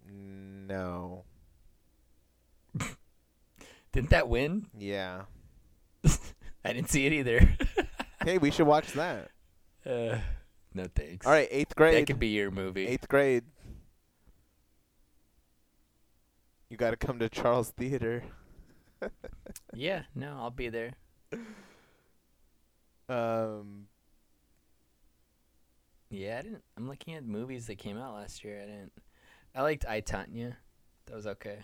no. 0.07 1.25
Didn't 3.93 4.11
that 4.11 4.29
win? 4.29 4.67
Yeah. 4.79 5.23
I 6.64 6.75
didn't 6.75 6.91
see 6.91 7.07
it 7.07 7.14
either. 7.14 7.49
hey, 8.25 8.37
we 8.37 8.51
should 8.51 8.67
watch 8.67 8.93
that. 8.93 9.31
uh, 9.87 10.19
no 10.75 10.87
thanks. 10.95 11.27
All 11.27 11.33
right, 11.33 11.49
eighth 11.51 11.75
grade. 11.75 11.95
that 11.95 12.07
could 12.07 12.21
be 12.21 12.29
your 12.29 12.51
movie. 12.51 12.87
Eighth 12.87 13.09
grade. 13.09 13.45
You 16.70 16.76
got 16.76 16.90
to 16.90 16.96
come 16.96 17.18
to 17.18 17.28
Charles 17.28 17.70
Theater. 17.70 18.24
Yeah, 19.72 20.02
no, 20.12 20.37
I'll 20.40 20.50
be 20.50 20.68
there. 20.70 20.94
Um, 23.09 23.87
Yeah, 26.11 26.38
I 26.38 26.42
didn't. 26.42 26.64
I'm 26.76 26.88
looking 26.88 27.14
at 27.14 27.24
movies 27.24 27.66
that 27.68 27.78
came 27.78 27.96
out 27.96 28.14
last 28.14 28.42
year. 28.42 28.61
I 28.61 28.66
didn't. 28.66 28.92
I 29.54 29.62
liked 29.62 29.87
I 29.87 30.00
Tonya. 30.00 30.57
That 31.07 31.14
was 31.14 31.26
okay. 31.28 31.59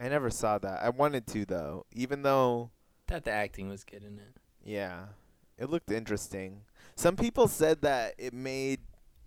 I 0.00 0.08
never 0.08 0.30
saw 0.30 0.56
that. 0.58 0.82
I 0.82 0.88
wanted 0.88 1.26
to 1.28 1.44
though, 1.44 1.84
even 1.92 2.22
though 2.22 2.70
Thought 3.06 3.24
the 3.24 3.32
acting 3.32 3.68
was 3.68 3.84
good 3.84 4.02
in 4.02 4.18
it. 4.18 4.36
yeah, 4.64 5.06
it 5.58 5.68
looked 5.68 5.90
interesting. 5.90 6.62
Some 6.96 7.16
people 7.16 7.48
said 7.48 7.82
that 7.82 8.14
it 8.16 8.32
made 8.32 8.80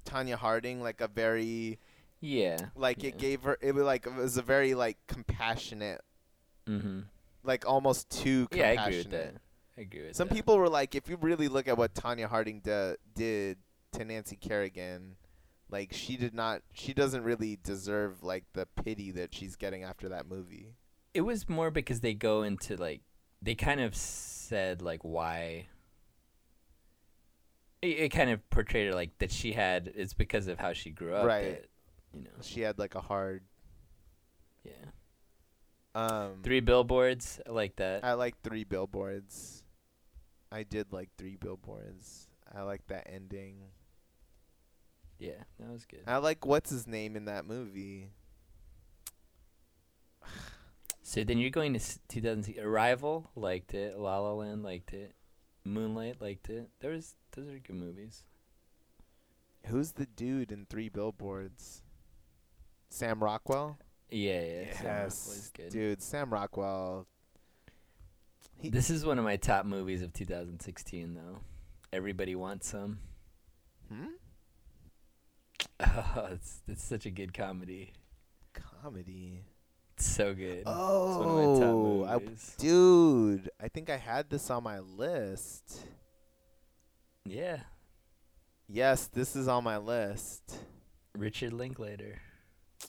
Tonya 0.05 0.35
Harding 0.35 0.81
like 0.81 0.99
a 0.99 1.07
very 1.07 1.77
Yeah. 2.21 2.57
like 2.75 3.03
it 3.03 3.17
gave 3.17 3.43
her 3.43 3.57
it 3.61 3.73
was 3.75 3.83
like 3.83 4.07
it 4.07 4.13
was 4.15 4.37
a 4.37 4.41
very 4.41 4.73
like 4.73 4.97
compassionate 5.07 6.01
Mm-hmm. 6.67 7.01
like 7.43 7.67
almost 7.67 8.09
too 8.09 8.47
Yeah, 8.51 8.69
I 8.69 8.85
agree 8.85 8.97
with 8.97 9.11
that. 9.11 9.35
I 9.77 9.81
agree 9.81 10.01
with 10.07 10.15
Some 10.15 10.29
that. 10.29 10.33
people 10.33 10.57
were 10.57 10.69
like, 10.69 10.95
if 10.95 11.07
you 11.09 11.17
really 11.17 11.47
look 11.47 11.67
at 11.67 11.77
what 11.77 11.93
Tonya 11.93 12.27
Harding 12.27 12.61
d- 12.61 12.95
did 13.13 13.57
to 13.91 14.03
Nancy 14.05 14.35
Kerrigan, 14.35 15.15
like 15.69 15.93
she 15.93 16.17
did 16.17 16.33
not, 16.33 16.61
she 16.73 16.93
doesn't 16.93 17.23
really 17.23 17.59
deserve 17.61 18.23
like 18.23 18.45
the 18.53 18.65
pity 18.83 19.11
that 19.11 19.35
she's 19.35 19.55
getting 19.55 19.83
after 19.83 20.09
that 20.09 20.27
movie. 20.27 20.73
It 21.13 21.21
was 21.21 21.47
more 21.47 21.69
because 21.69 21.99
they 21.99 22.13
go 22.15 22.41
into 22.41 22.75
like 22.77 23.01
they 23.41 23.53
kind 23.53 23.79
of 23.81 23.95
said 23.95 24.81
like 24.81 25.03
why. 25.03 25.67
It, 27.81 27.87
it 27.99 28.09
kind 28.09 28.29
of 28.29 28.47
portrayed 28.49 28.87
her 28.87 28.93
like 28.95 29.17
that 29.19 29.31
she 29.31 29.51
had 29.53 29.91
it's 29.95 30.13
because 30.13 30.47
of 30.47 30.57
how 30.57 30.73
she 30.73 30.89
grew 30.89 31.13
up. 31.13 31.25
Right. 31.27 31.61
that, 31.61 31.65
you 32.15 32.23
know. 32.23 32.29
She 32.41 32.61
had 32.61 32.79
like 32.79 32.95
a 32.95 33.01
hard. 33.01 33.43
Yeah. 34.63 34.71
Um, 35.93 36.41
Three 36.43 36.59
billboards. 36.59 37.39
I 37.47 37.51
like 37.51 37.75
that. 37.77 38.03
I 38.03 38.13
like 38.13 38.41
three 38.41 38.63
billboards. 38.63 39.63
I 40.51 40.63
did 40.63 40.91
like 40.91 41.09
three 41.17 41.35
billboards. 41.35 42.27
I 42.53 42.61
like 42.61 42.85
that 42.87 43.07
ending. 43.11 43.57
yeah, 45.19 45.43
that 45.59 45.69
was 45.71 45.85
good. 45.85 46.01
I 46.07 46.17
like 46.17 46.45
what's 46.45 46.69
his 46.69 46.87
name 46.87 47.15
in 47.15 47.25
that 47.25 47.45
movie. 47.45 48.11
So 51.01 51.23
then 51.23 51.37
you're 51.37 51.49
going 51.51 51.73
to 51.73 51.79
s- 51.79 51.99
2000 52.09 52.57
Arrival 52.59 53.29
liked 53.35 53.73
it. 53.73 53.97
La 53.97 54.19
La 54.19 54.33
Land 54.33 54.63
liked 54.63 54.91
it. 54.93 55.13
Moonlight 55.63 56.19
liked 56.19 56.49
it. 56.49 56.69
There 56.79 56.91
was 56.91 57.15
those 57.31 57.47
are 57.47 57.59
good 57.59 57.75
movies. 57.75 58.23
Who's 59.67 59.93
the 59.93 60.05
dude 60.05 60.51
in 60.51 60.65
Three 60.69 60.89
Billboards? 60.89 61.81
Sam 62.89 63.21
Rockwell. 63.23 63.77
Yeah, 64.09 64.41
yeah. 64.41 64.65
Yes, 64.83 65.51
good. 65.53 65.69
dude. 65.71 66.01
Sam 66.01 66.29
Rockwell. 66.31 67.07
This 68.63 68.89
is 68.89 69.05
one 69.05 69.19
of 69.19 69.25
my 69.25 69.35
top 69.35 69.65
movies 69.65 70.01
of 70.01 70.13
2016, 70.13 71.13
though. 71.13 71.39
Everybody 71.91 72.35
wants 72.35 72.69
some. 72.69 72.99
hmm? 73.89 74.05
Oh, 75.79 76.29
it's 76.31 76.61
it's 76.69 76.83
such 76.83 77.05
a 77.05 77.09
good 77.11 77.33
comedy. 77.33 77.91
comedy. 78.81 79.43
It's 79.97 80.05
so 80.05 80.33
good. 80.33 80.59
it's 80.59 80.65
one 80.65 80.75
Oh, 80.77 81.21
of 82.01 82.07
my 82.07 82.07
I- 82.07 82.13
top 82.13 82.21
movies. 82.23 82.55
dude, 82.57 83.49
I 83.61 83.67
think 83.67 83.89
I 83.89 83.97
had 83.97 84.29
this 84.29 84.49
on 84.49 84.63
my 84.63 84.79
list. 84.79 85.79
yeah, 87.25 87.59
Yes, 88.69 89.07
this 89.07 89.35
is 89.35 89.47
on 89.47 89.63
my 89.63 89.77
list. 89.77 90.57
Richard 91.17 91.53
Linklater. 91.53 92.19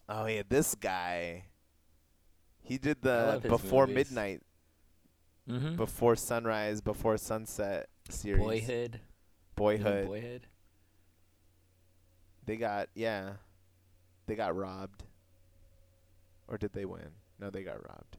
Oh 0.09 0.27
yeah, 0.27 0.43
this 0.49 0.75
guy. 0.75 1.45
He 2.63 2.79
did 2.79 3.01
the 3.03 3.41
before 3.43 3.87
movies. 3.87 4.11
midnight, 4.11 4.43
Mm-hmm. 5.49 5.77
before 5.77 6.17
sunrise, 6.17 6.81
before 6.81 7.17
sunset 7.17 7.89
series. 8.11 8.43
Boyhood. 8.43 9.01
Boyhood. 9.55 10.07
Boyhood. 10.09 10.47
They 12.45 12.57
got 12.57 12.89
yeah. 12.95 13.35
They 14.27 14.35
got 14.35 14.57
robbed. 14.57 15.05
Or 16.49 16.59
did 16.59 16.73
they 16.73 16.85
win? 16.85 17.11
No, 17.39 17.51
they 17.51 17.63
got 17.63 17.77
robbed. 17.89 18.17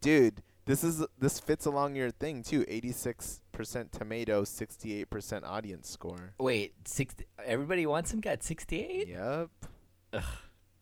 Dude, 0.00 0.42
this 0.64 0.84
is 0.84 1.04
this 1.18 1.40
fits 1.40 1.66
along 1.66 1.96
your 1.96 2.10
thing 2.12 2.42
too. 2.44 2.64
86% 2.66 3.90
tomato, 3.90 4.42
68% 4.42 5.42
audience 5.44 5.88
score. 5.90 6.34
Wait, 6.38 6.74
six. 6.84 7.16
Everybody 7.44 7.84
wants 7.86 8.12
him. 8.12 8.20
Got 8.20 8.42
68. 8.44 9.08
Yep. 9.08 10.22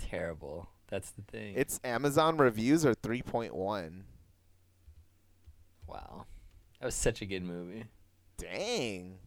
Terrible. 0.08 0.68
That's 0.88 1.10
the 1.10 1.22
thing. 1.22 1.54
Its 1.56 1.80
Amazon 1.82 2.36
reviews 2.36 2.86
are 2.86 2.94
3.1. 2.94 4.02
wow. 5.86 6.26
That 6.80 6.86
was 6.86 6.94
such 6.94 7.22
a 7.22 7.26
good 7.26 7.42
movie. 7.42 7.84
Dang. 8.36 9.18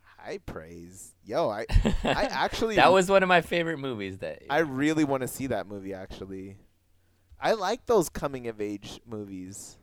High 0.00 0.38
praise. 0.46 1.12
Yo, 1.24 1.50
I 1.50 1.66
I 2.04 2.24
actually 2.30 2.76
that 2.76 2.92
was 2.92 3.10
one 3.10 3.22
of 3.22 3.28
my 3.28 3.42
favorite 3.42 3.78
movies. 3.78 4.18
That 4.18 4.42
I 4.48 4.58
really 4.58 5.04
want 5.04 5.20
to 5.20 5.28
see 5.28 5.48
that 5.48 5.66
movie 5.66 5.92
actually. 5.92 6.56
I 7.40 7.52
like 7.52 7.84
those 7.84 8.08
coming 8.08 8.46
of 8.46 8.60
age 8.60 9.00
movies. 9.04 9.76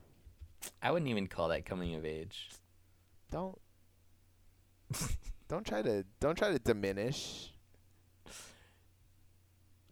I 0.81 0.91
wouldn't 0.91 1.09
even 1.09 1.27
call 1.27 1.49
that 1.49 1.65
coming 1.65 1.93
of 1.95 2.05
age. 2.05 2.49
Don't 3.29 3.59
don't 5.47 5.65
try 5.65 5.81
to 5.83 6.05
don't 6.19 6.37
try 6.37 6.51
to 6.51 6.59
diminish. 6.59 7.50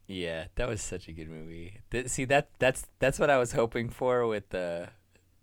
Yeah, 0.10 0.46
that 0.56 0.68
was 0.68 0.82
such 0.82 1.08
a 1.08 1.12
good 1.14 1.30
movie. 1.30 1.80
Th- 1.92 2.08
see 2.10 2.26
that 2.26 2.50
that's 2.60 2.88
that's 3.00 3.20
what 3.20 3.30
I 3.30 3.38
was 3.38 3.52
hoping 3.54 3.90
for 3.90 4.28
with 4.28 4.50
the. 4.50 4.90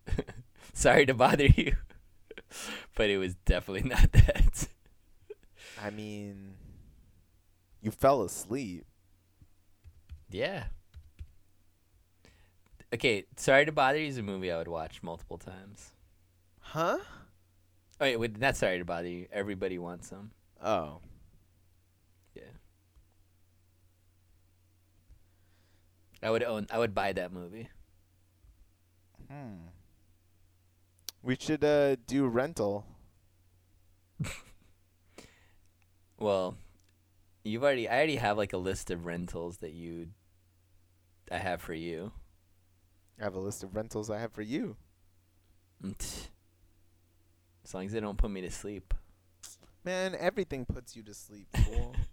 Sorry 0.75 1.07
to 1.07 1.15
bother 1.15 1.47
you, 1.47 1.77
but 2.97 3.09
it 3.11 3.19
was 3.19 3.35
definitely 3.47 3.89
not 3.89 4.13
that. 4.13 4.69
I 5.83 5.91
mean, 5.91 6.55
you 7.83 7.91
fell 7.91 8.23
asleep. 8.23 8.85
yeah. 10.31 10.65
Okay, 12.95 13.25
sorry 13.37 13.67
to 13.67 13.73
bother 13.73 13.99
you 13.99 14.07
is 14.09 14.19
a 14.19 14.23
movie 14.23 14.51
I 14.51 14.59
would 14.59 14.69
watch 14.69 15.03
multiple 15.03 15.39
times. 15.39 15.93
Huh? 16.61 16.99
Oh, 17.01 17.05
wait, 18.01 18.17
wait, 18.17 18.39
not 18.39 18.57
sorry 18.57 18.79
to 18.79 18.85
bother 18.85 19.09
you. 19.09 19.27
Everybody 19.33 19.79
wants 19.79 20.09
some. 20.09 20.31
Oh. 20.63 21.01
Yeah. 22.35 22.43
I 26.27 26.31
would 26.31 26.43
own. 26.43 26.67
I 26.73 26.79
would 26.79 26.93
buy 26.93 27.13
that 27.13 27.33
movie. 27.33 27.69
Hmm. 29.31 29.69
We 31.23 31.37
should 31.39 31.63
uh 31.63 31.95
do 32.07 32.27
rental. 32.27 32.85
Well, 36.19 36.57
you've 37.45 37.63
already. 37.63 37.89
I 37.89 37.97
already 37.97 38.17
have 38.17 38.39
like 38.39 38.55
a 38.55 38.57
list 38.59 38.91
of 38.91 39.05
rentals 39.05 39.59
that 39.59 39.73
you. 39.73 40.09
I 41.31 41.37
have 41.37 41.61
for 41.61 41.75
you. 41.75 42.13
I 43.21 43.25
have 43.25 43.35
a 43.35 43.39
list 43.39 43.63
of 43.63 43.77
rentals 43.77 44.11
I 44.11 44.19
have 44.19 44.33
for 44.33 44.41
you. 44.41 44.77
As 45.85 46.29
long 47.75 47.85
as 47.85 47.93
they 47.93 48.01
don't 48.01 48.17
put 48.17 48.31
me 48.31 48.41
to 48.41 48.51
sleep. 48.51 48.95
Man, 49.85 50.17
everything 50.19 50.65
puts 50.65 50.97
you 50.97 51.03
to 51.03 51.13
sleep, 51.13 51.49
fool. 51.67 51.95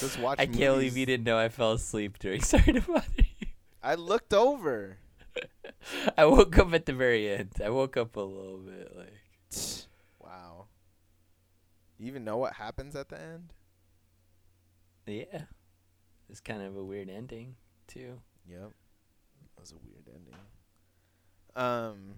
Just 0.00 0.18
watch 0.20 0.38
I 0.38 0.46
can't 0.46 0.58
believe 0.74 0.96
you 0.96 1.06
didn't 1.06 1.24
know 1.24 1.38
I 1.38 1.48
fell 1.48 1.72
asleep 1.72 2.18
during 2.18 2.42
Sorry 2.42 2.72
to 2.72 2.80
Bother 2.80 3.04
You. 3.40 3.46
I 3.82 3.94
looked 3.94 4.32
over. 4.34 4.98
I 6.18 6.26
woke 6.26 6.58
up 6.58 6.72
at 6.74 6.86
the 6.86 6.92
very 6.92 7.28
end. 7.30 7.52
I 7.64 7.70
woke 7.70 7.96
up 7.96 8.16
a 8.16 8.20
little 8.20 8.58
bit 8.58 8.96
like. 8.96 9.12
Wow. 10.20 10.66
You 11.98 12.06
even 12.06 12.22
know 12.22 12.36
what 12.36 12.52
happens 12.52 12.94
at 12.94 13.08
the 13.08 13.18
end? 13.18 13.54
Yeah. 15.06 15.44
It's 16.28 16.40
kind 16.40 16.60
of 16.62 16.76
a 16.76 16.84
weird 16.84 17.08
ending, 17.08 17.56
too. 17.86 18.20
Yep. 18.46 18.72
That 19.56 19.60
was 19.60 19.72
a 19.72 19.76
weird 19.76 20.06
ending. 20.06 20.34
Um 21.56 22.14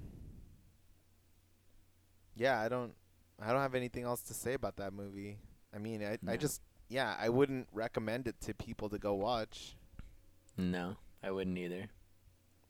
Yeah, 2.34 2.60
I 2.60 2.68
don't 2.68 2.94
I 3.40 3.52
don't 3.52 3.62
have 3.62 3.74
anything 3.76 4.04
else 4.04 4.22
to 4.22 4.34
say 4.34 4.54
about 4.54 4.76
that 4.78 4.92
movie. 4.92 5.38
I 5.74 5.78
mean, 5.78 6.02
I 6.02 6.18
I 6.30 6.36
just 6.36 6.62
yeah, 6.91 7.14
I 7.18 7.28
wouldn't 7.30 7.68
recommend 7.72 8.26
it 8.28 8.38
to 8.43 8.53
people 8.55 8.88
to 8.91 8.99
go 8.99 9.14
watch. 9.14 9.76
No, 10.59 10.97
I 11.22 11.30
wouldn't 11.30 11.57
either. 11.57 11.86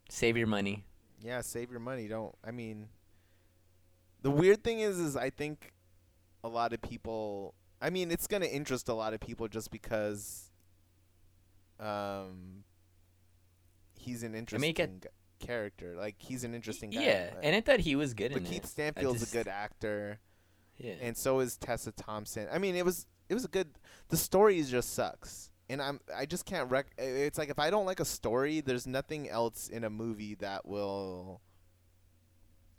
Save 0.09 0.37
your 0.37 0.47
money. 0.47 0.85
Yeah, 1.23 1.41
save 1.41 1.71
your 1.71 1.81
money. 1.81 2.07
Don't 2.07 2.35
I 2.45 2.51
mean 2.53 2.89
The 4.23 4.31
weird 4.31 4.63
thing 4.63 4.81
is 4.81 4.99
is 4.99 5.17
I 5.17 5.31
think 5.31 5.73
a 6.45 6.49
lot 6.49 6.73
of 6.73 6.81
people 6.83 7.55
I 7.83 7.89
mean, 7.91 8.11
it's 8.11 8.27
going 8.27 8.43
to 8.43 8.51
interest 8.55 8.89
a 8.91 8.95
lot 8.95 9.15
of 9.15 9.21
people 9.21 9.49
just 9.49 9.71
because 9.71 10.51
um 11.79 12.65
he's 13.99 14.23
an 14.23 14.35
interesting 14.35 14.75
g- 14.75 15.09
character. 15.39 15.95
Like 15.97 16.17
he's 16.19 16.45
an 16.45 16.55
interesting 16.55 16.91
guy. 16.91 17.03
Yeah, 17.03 17.31
Like- 17.35 17.45
and 17.45 17.57
I 17.57 17.61
thought 17.61 17.81
he 17.81 17.97
was 17.97 18.15
good 18.15 18.33
but 18.33 18.43
in 18.43 18.49
Keith 18.49 18.65
it. 18.65 18.69
Stanfield's 18.69 19.21
just- 19.21 19.35
a 19.35 19.37
good 19.39 19.49
actor, 19.49 20.21
Yeah. 20.79 20.95
and 21.01 21.17
so 21.17 21.41
is 21.41 21.57
Tessa 21.57 21.93
Thompson. 21.93 22.49
I 22.53 22.59
mean, 22.59 22.75
it 22.77 22.85
was 22.85 23.07
it 23.31 23.35
was 23.35 23.45
a 23.45 23.49
good. 23.49 23.69
The 24.09 24.17
story 24.17 24.61
just 24.65 24.93
sucks, 24.93 25.51
and 25.71 25.81
I'm 25.81 26.01
I 26.15 26.27
just 26.27 26.45
can't 26.45 26.69
rec. 26.71 26.89
It's 26.99 27.39
like 27.39 27.49
if 27.49 27.61
I 27.61 27.71
don't 27.71 27.87
like 27.87 28.01
a 28.01 28.05
story, 28.05 28.61
there's 28.61 28.87
nothing 28.87 29.31
else 29.31 29.69
in 29.69 29.85
a 29.85 29.91
movie 29.91 30.35
that 30.37 30.67
will 30.67 31.41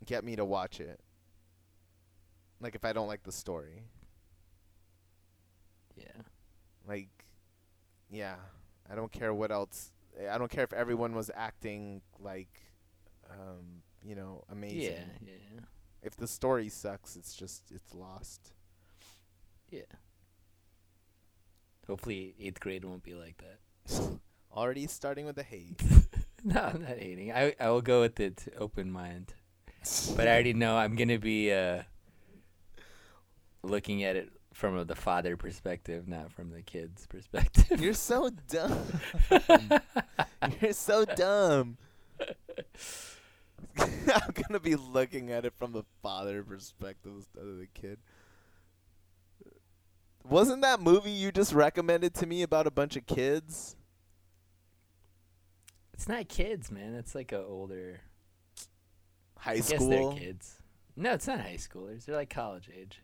get 0.04 0.24
me 0.24 0.36
to 0.36 0.44
watch 0.44 0.78
it. 0.78 1.00
Like 2.60 2.74
if 2.74 2.84
I 2.84 2.92
don't 2.92 3.08
like 3.08 3.22
the 3.24 3.32
story, 3.32 3.84
yeah. 5.96 6.22
like 6.86 7.08
yeah, 8.10 8.36
I 8.90 8.94
don't 8.94 9.10
care 9.10 9.32
what 9.32 9.50
else. 9.50 9.90
I 10.30 10.36
don't 10.36 10.50
care 10.50 10.64
if 10.64 10.74
everyone 10.74 11.14
was 11.14 11.30
acting 11.34 12.02
like, 12.20 12.60
um, 13.30 13.82
you 14.04 14.14
know, 14.14 14.44
amazing. 14.50 14.82
Yeah, 14.82 14.98
yeah, 15.24 15.60
If 16.02 16.16
the 16.16 16.26
story 16.26 16.68
sucks, 16.68 17.16
it's 17.16 17.34
just 17.34 17.72
it's 17.74 17.94
lost. 17.94 18.52
yeah. 19.70 19.80
Hopefully, 21.86 22.34
eighth 22.40 22.60
grade 22.60 22.84
won't 22.84 23.02
be 23.02 23.14
like 23.14 23.36
that. 23.38 24.18
Already 24.54 24.86
starting 24.86 25.26
with 25.26 25.36
the 25.36 25.42
hate. 25.42 25.82
no, 26.44 26.60
I'm 26.60 26.82
not 26.82 26.98
hating. 26.98 27.32
I 27.32 27.54
I 27.58 27.70
will 27.70 27.82
go 27.82 28.02
with 28.02 28.20
it 28.20 28.52
open 28.58 28.90
mind, 28.90 29.34
but 30.14 30.28
I 30.28 30.32
already 30.32 30.52
know 30.52 30.76
I'm 30.76 30.94
gonna 30.94 31.18
be 31.18 31.52
uh 31.52 31.82
looking 33.62 34.04
at 34.04 34.16
it 34.16 34.30
from 34.52 34.86
the 34.86 34.94
father 34.94 35.36
perspective, 35.36 36.06
not 36.06 36.30
from 36.32 36.50
the 36.50 36.62
kid's 36.62 37.06
perspective. 37.06 37.80
You're 37.80 37.94
so 37.94 38.30
dumb. 38.48 38.86
You're 40.60 40.74
so 40.74 41.04
dumb. 41.04 41.78
I'm 43.78 44.34
gonna 44.34 44.60
be 44.60 44.76
looking 44.76 45.30
at 45.32 45.44
it 45.44 45.54
from 45.56 45.72
the 45.72 45.84
father 46.02 46.42
perspective 46.42 47.12
instead 47.16 47.44
of 47.44 47.58
the 47.58 47.68
kid. 47.72 47.98
Wasn't 50.24 50.62
that 50.62 50.80
movie 50.80 51.10
you 51.10 51.32
just 51.32 51.52
recommended 51.52 52.14
to 52.14 52.26
me 52.26 52.42
about 52.42 52.66
a 52.66 52.70
bunch 52.70 52.96
of 52.96 53.06
kids? 53.06 53.76
It's 55.92 56.08
not 56.08 56.28
kids, 56.28 56.70
man. 56.70 56.94
It's 56.94 57.14
like 57.14 57.32
a 57.32 57.42
older. 57.42 58.00
High 59.36 59.52
I 59.52 59.56
guess 59.56 59.68
school. 59.68 59.88
they're 59.88 60.12
kids. 60.18 60.56
No, 60.96 61.12
it's 61.14 61.26
not 61.26 61.40
high 61.40 61.56
schoolers. 61.58 62.04
They're 62.04 62.16
like 62.16 62.30
college 62.30 62.68
age. 62.74 63.02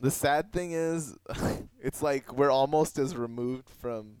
The 0.00 0.10
sad 0.10 0.52
thing 0.52 0.72
is, 0.72 1.16
it's 1.80 2.02
like 2.02 2.32
we're 2.32 2.50
almost 2.50 2.98
as 2.98 3.16
removed 3.16 3.68
from, 3.68 4.16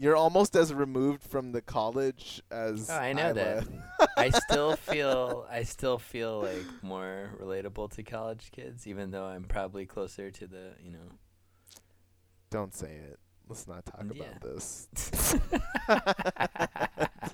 You're 0.00 0.16
almost 0.16 0.56
as 0.56 0.72
removed 0.72 1.22
from 1.22 1.52
the 1.52 1.60
college 1.60 2.40
as 2.50 2.88
Oh, 2.88 2.96
I 2.96 3.12
know 3.12 3.34
that. 3.34 3.66
I 4.16 4.30
still 4.30 4.76
feel 4.76 5.46
I 5.50 5.64
still 5.64 5.98
feel 5.98 6.40
like 6.40 6.64
more 6.82 7.36
relatable 7.38 7.90
to 7.96 8.02
college 8.02 8.50
kids, 8.50 8.86
even 8.86 9.10
though 9.10 9.26
I'm 9.26 9.44
probably 9.44 9.84
closer 9.84 10.30
to 10.30 10.46
the 10.46 10.70
you 10.82 10.92
know. 10.92 11.12
Don't 12.48 12.74
say 12.74 12.94
it. 12.94 13.18
Let's 13.46 13.68
not 13.68 13.84
talk 13.84 14.06
Yeah. 14.14 14.22
about 14.22 14.40
this. 14.40 14.88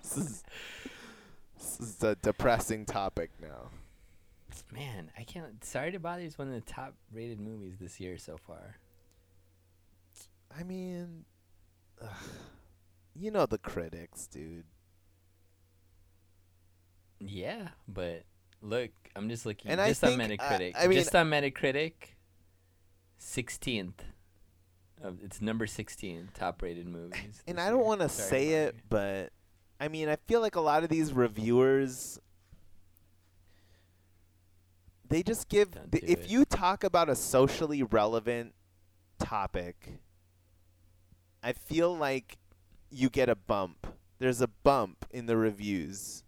this 0.03 0.17
is 0.17 0.43
this 1.57 1.81
is 1.81 2.03
a 2.03 2.17
depressing 2.17 2.85
topic 2.85 3.31
now. 3.41 3.71
Man, 4.73 5.12
I 5.17 5.23
can't. 5.23 5.62
Sorry 5.64 5.93
to 5.93 6.01
bother 6.01 6.23
you 6.23 6.27
is 6.27 6.37
one 6.37 6.49
of 6.49 6.55
the 6.55 6.61
top 6.73 6.95
rated 7.12 7.39
movies 7.39 7.77
this 7.79 8.01
year 8.01 8.19
so 8.19 8.37
far. 8.37 8.79
I 10.59 10.64
mean, 10.64 11.25
ugh, 12.03 12.09
you 13.19 13.31
know 13.31 13.47
the 13.47 13.59
critics, 13.59 14.27
dude. 14.27 14.64
Yeah, 17.19 17.69
but 17.89 18.25
look, 18.61 18.91
I'm 19.14 19.29
just 19.29 19.47
looking 19.47 19.71
And 19.71 19.81
I 19.81 19.89
just 19.89 20.05
on 20.05 20.17
think, 20.17 20.41
Metacritic. 20.41 20.75
I 20.77 20.87
mean- 20.87 20.99
just 20.99 21.14
on 21.14 21.31
Metacritic, 21.31 21.93
sixteenth. 23.19 24.05
Of, 25.03 25.19
it's 25.23 25.43
number 25.43 25.67
sixteen 25.67 26.31
top 26.33 26.62
rated 26.62 26.87
movies. 26.87 27.43
And 27.47 27.61
I 27.61 27.69
don't 27.69 27.85
want 27.85 28.01
to 28.01 28.09
say 28.09 28.64
it, 28.64 28.77
but 28.89 29.31
I 29.79 29.89
mean, 29.89 30.09
I 30.09 30.17
feel 30.27 30.41
like 30.41 30.57
a 30.57 30.61
lot 30.61 30.85
of 30.85 30.89
these 30.89 31.12
reviewers 31.12 32.19
they 35.09 35.23
just 35.23 35.49
give 35.49 35.73
the, 35.73 35.99
if 36.11 36.25
it. 36.25 36.31
you 36.31 36.45
talk 36.45 36.83
about 36.85 37.09
a 37.09 37.14
socially 37.14 37.83
relevant 37.83 38.55
topic, 39.19 40.01
I 41.43 41.53
feel 41.53 41.97
like 41.97 42.39
you 42.91 43.11
get 43.11 43.28
a 43.28 43.34
bump. 43.34 43.87
There's 44.18 44.41
a 44.41 44.49
bump 44.49 45.07
in 45.11 45.26
the 45.26 45.37
reviews. 45.37 46.24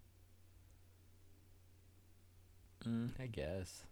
Mm, 2.87 3.11
I 3.19 3.27
guess. 3.27 3.85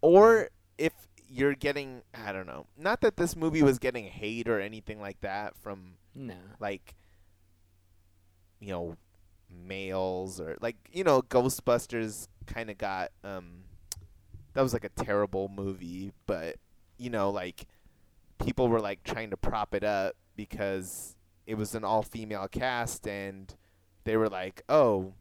Or 0.00 0.48
if 0.78 0.92
you're 1.28 1.54
getting 1.54 2.02
I 2.14 2.32
don't 2.32 2.46
know. 2.46 2.66
Not 2.76 3.00
that 3.00 3.16
this 3.16 3.34
movie 3.36 3.62
was 3.62 3.78
getting 3.78 4.04
hate 4.04 4.48
or 4.48 4.60
anything 4.60 5.00
like 5.00 5.20
that 5.20 5.54
from 5.56 5.94
No. 6.14 6.34
like 6.60 6.94
you 8.60 8.68
know 8.68 8.96
males 9.50 10.40
or 10.40 10.56
like 10.60 10.76
you 10.92 11.04
know 11.04 11.22
Ghostbusters 11.22 12.28
kind 12.46 12.70
of 12.70 12.78
got 12.78 13.10
um 13.22 13.64
that 14.52 14.62
was 14.62 14.72
like 14.72 14.84
a 14.84 14.88
terrible 14.90 15.48
movie 15.48 16.12
but 16.26 16.56
you 16.98 17.10
know 17.10 17.30
like 17.30 17.66
people 18.44 18.68
were 18.68 18.80
like 18.80 19.02
trying 19.04 19.30
to 19.30 19.36
prop 19.36 19.74
it 19.74 19.84
up 19.84 20.14
because 20.36 21.16
it 21.46 21.56
was 21.56 21.74
an 21.74 21.84
all 21.84 22.02
female 22.02 22.48
cast 22.48 23.06
and 23.06 23.54
they 24.04 24.16
were 24.16 24.28
like 24.28 24.62
oh 24.68 25.14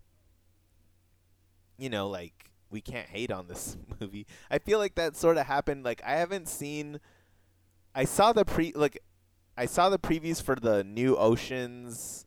you 1.77 1.89
know 1.89 2.07
like 2.07 2.51
we 2.69 2.81
can't 2.81 3.09
hate 3.09 3.31
on 3.31 3.47
this 3.47 3.77
movie 3.99 4.25
i 4.49 4.57
feel 4.57 4.79
like 4.79 4.95
that 4.95 5.15
sort 5.15 5.37
of 5.37 5.45
happened 5.45 5.83
like 5.83 6.01
i 6.05 6.13
haven't 6.13 6.47
seen 6.47 6.99
i 7.93 8.03
saw 8.03 8.33
the 8.33 8.45
pre 8.45 8.71
like 8.73 8.99
I 9.55 9.65
saw 9.67 9.89
the 9.89 9.99
previews 9.99 10.41
for 10.41 10.55
the 10.55 10.83
new 10.83 11.15
Oceans. 11.15 12.25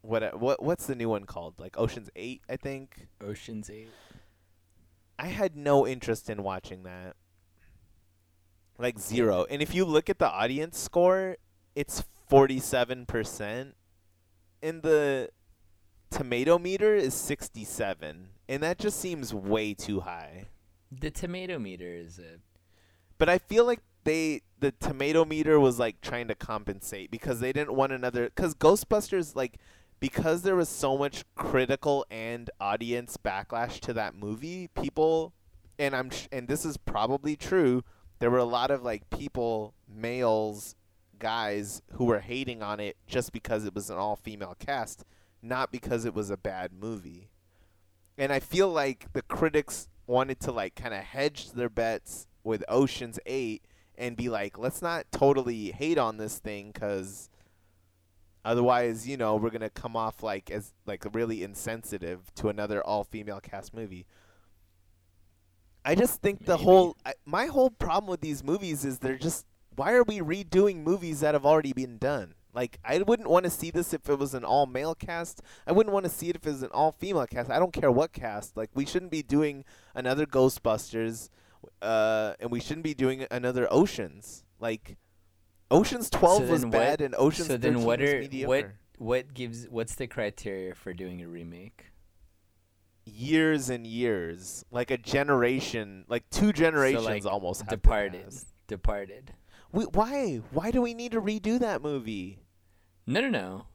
What 0.00 0.38
what 0.40 0.62
what's 0.62 0.86
the 0.86 0.94
new 0.94 1.08
one 1.08 1.24
called? 1.24 1.54
Like 1.58 1.78
Oceans 1.78 2.10
Eight, 2.16 2.42
I 2.48 2.56
think. 2.56 3.08
Ocean's 3.22 3.68
Eight. 3.68 3.90
I 5.18 5.28
had 5.28 5.56
no 5.56 5.86
interest 5.86 6.30
in 6.30 6.42
watching 6.42 6.82
that. 6.84 7.16
Like 8.78 8.98
zero. 8.98 9.46
And 9.48 9.62
if 9.62 9.74
you 9.74 9.84
look 9.84 10.10
at 10.10 10.18
the 10.18 10.30
audience 10.30 10.78
score, 10.78 11.36
it's 11.74 12.04
forty 12.28 12.58
seven 12.58 13.06
percent. 13.06 13.74
And 14.62 14.82
the 14.82 15.30
tomato 16.10 16.58
meter 16.58 16.94
is 16.94 17.14
sixty 17.14 17.64
seven. 17.64 18.28
And 18.48 18.62
that 18.62 18.78
just 18.78 18.98
seems 18.98 19.32
way 19.32 19.74
too 19.74 20.00
high. 20.00 20.46
The 20.90 21.10
tomato 21.10 21.58
meter 21.58 21.92
is 21.92 22.18
a 22.18 22.38
But 23.18 23.28
I 23.28 23.38
feel 23.38 23.64
like 23.64 23.80
they 24.04 24.42
the 24.58 24.72
tomato 24.72 25.24
meter 25.24 25.58
was 25.58 25.78
like 25.78 26.00
trying 26.00 26.28
to 26.28 26.34
compensate 26.34 27.10
because 27.10 27.40
they 27.40 27.52
didn't 27.52 27.74
want 27.74 27.92
another 27.92 28.30
cuz 28.30 28.54
Ghostbusters 28.54 29.34
like 29.34 29.58
because 30.00 30.42
there 30.42 30.56
was 30.56 30.68
so 30.68 30.98
much 30.98 31.24
critical 31.34 32.04
and 32.10 32.50
audience 32.60 33.16
backlash 33.16 33.80
to 33.80 33.92
that 33.94 34.14
movie, 34.14 34.68
people 34.68 35.32
and 35.78 35.96
I'm 35.96 36.10
sh- 36.10 36.28
and 36.30 36.48
this 36.48 36.64
is 36.64 36.76
probably 36.76 37.36
true, 37.36 37.82
there 38.24 38.30
were 38.30 38.38
a 38.38 38.44
lot 38.44 38.70
of 38.70 38.82
like 38.82 39.10
people, 39.10 39.74
males, 39.86 40.76
guys 41.18 41.82
who 41.92 42.06
were 42.06 42.20
hating 42.20 42.62
on 42.62 42.80
it 42.80 42.96
just 43.06 43.34
because 43.34 43.66
it 43.66 43.74
was 43.74 43.90
an 43.90 43.98
all-female 43.98 44.56
cast, 44.58 45.04
not 45.42 45.70
because 45.70 46.06
it 46.06 46.14
was 46.14 46.30
a 46.30 46.38
bad 46.38 46.72
movie. 46.72 47.28
And 48.16 48.32
I 48.32 48.40
feel 48.40 48.70
like 48.70 49.12
the 49.12 49.20
critics 49.20 49.88
wanted 50.06 50.40
to 50.40 50.52
like 50.52 50.74
kind 50.74 50.94
of 50.94 51.00
hedge 51.00 51.50
their 51.50 51.68
bets 51.68 52.26
with 52.42 52.64
Ocean's 52.66 53.20
8 53.26 53.62
and 53.98 54.16
be 54.16 54.30
like, 54.30 54.56
let's 54.56 54.80
not 54.80 55.04
totally 55.12 55.72
hate 55.72 55.98
on 55.98 56.16
this 56.16 56.38
thing 56.38 56.72
cuz 56.72 57.28
otherwise, 58.42 59.06
you 59.06 59.18
know, 59.18 59.36
we're 59.36 59.50
going 59.50 59.60
to 59.60 59.68
come 59.68 59.96
off 59.96 60.22
like 60.22 60.50
as 60.50 60.72
like 60.86 61.04
really 61.14 61.42
insensitive 61.42 62.34
to 62.36 62.48
another 62.48 62.82
all-female 62.82 63.42
cast 63.42 63.74
movie. 63.74 64.06
I 65.84 65.94
just 65.94 66.22
think 66.22 66.46
the 66.46 66.56
whole 66.56 66.96
I, 67.04 67.14
my 67.26 67.46
whole 67.46 67.70
problem 67.70 68.10
with 68.10 68.20
these 68.20 68.42
movies 68.42 68.84
is 68.84 68.98
they're 68.98 69.18
just 69.18 69.46
why 69.76 69.92
are 69.92 70.02
we 70.04 70.20
redoing 70.20 70.82
movies 70.82 71.20
that 71.20 71.34
have 71.34 71.44
already 71.44 71.72
been 71.72 71.98
done? 71.98 72.34
Like 72.54 72.78
I 72.84 72.98
wouldn't 72.98 73.28
want 73.28 73.44
to 73.44 73.50
see 73.50 73.70
this 73.70 73.92
if 73.92 74.08
it 74.08 74.18
was 74.18 74.32
an 74.34 74.44
all 74.44 74.66
male 74.66 74.94
cast. 74.94 75.42
I 75.66 75.72
wouldn't 75.72 75.92
want 75.92 76.04
to 76.04 76.10
see 76.10 76.30
it 76.30 76.36
if 76.36 76.46
it 76.46 76.50
was 76.50 76.62
an 76.62 76.70
all 76.72 76.92
female 76.92 77.26
cast. 77.26 77.50
I 77.50 77.58
don't 77.58 77.72
care 77.72 77.90
what 77.90 78.12
cast. 78.12 78.56
Like 78.56 78.70
we 78.74 78.86
shouldn't 78.86 79.10
be 79.10 79.22
doing 79.22 79.64
another 79.94 80.26
Ghostbusters 80.26 81.28
uh 81.82 82.34
and 82.40 82.50
we 82.50 82.60
shouldn't 82.60 82.84
be 82.84 82.94
doing 82.94 83.26
another 83.30 83.66
Oceans. 83.70 84.44
Like 84.60 84.96
Oceans 85.70 86.08
12 86.10 86.46
So 86.46 86.50
was 86.50 86.60
then 86.62 86.70
bad 86.70 87.00
and 87.00 87.14
Oceans 87.18 87.48
so 87.48 87.56
then 87.56 87.74
13 87.74 87.84
what 87.86 88.00
was 88.00 88.12
mediocre. 88.14 88.48
what 88.48 88.70
what 88.96 89.34
gives 89.34 89.66
what's 89.68 89.96
the 89.96 90.06
criteria 90.06 90.74
for 90.74 90.94
doing 90.94 91.20
a 91.22 91.28
remake? 91.28 91.86
Years 93.04 93.70
and 93.70 93.86
years, 93.86 94.64
like 94.70 94.90
a 94.90 94.98
generation, 94.98 96.04
like 96.08 96.28
two 96.30 96.52
generations 96.52 97.04
like, 97.04 97.26
almost 97.26 97.66
Departed. 97.68 98.34
Departed. 98.66 99.32
We, 99.72 99.84
why? 99.84 100.40
Why 100.50 100.70
do 100.70 100.80
we 100.80 100.94
need 100.94 101.12
to 101.12 101.20
redo 101.20 101.58
that 101.58 101.82
movie? 101.82 102.40
No, 103.06 103.20
no, 103.20 103.28
no. 103.28 103.66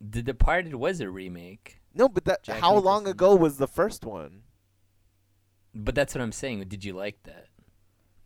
The 0.00 0.22
Departed 0.22 0.74
was 0.76 1.00
a 1.00 1.10
remake, 1.10 1.80
No, 1.92 2.08
but 2.08 2.24
that 2.26 2.44
Jack 2.44 2.60
how 2.60 2.76
long 2.76 3.08
ago 3.08 3.34
was 3.34 3.56
the 3.56 3.66
first 3.66 4.04
one? 4.04 4.42
but 5.74 5.94
that's 5.94 6.14
what 6.14 6.22
I'm 6.22 6.32
saying. 6.32 6.64
Did 6.68 6.84
you 6.84 6.92
like 6.92 7.22
that? 7.24 7.46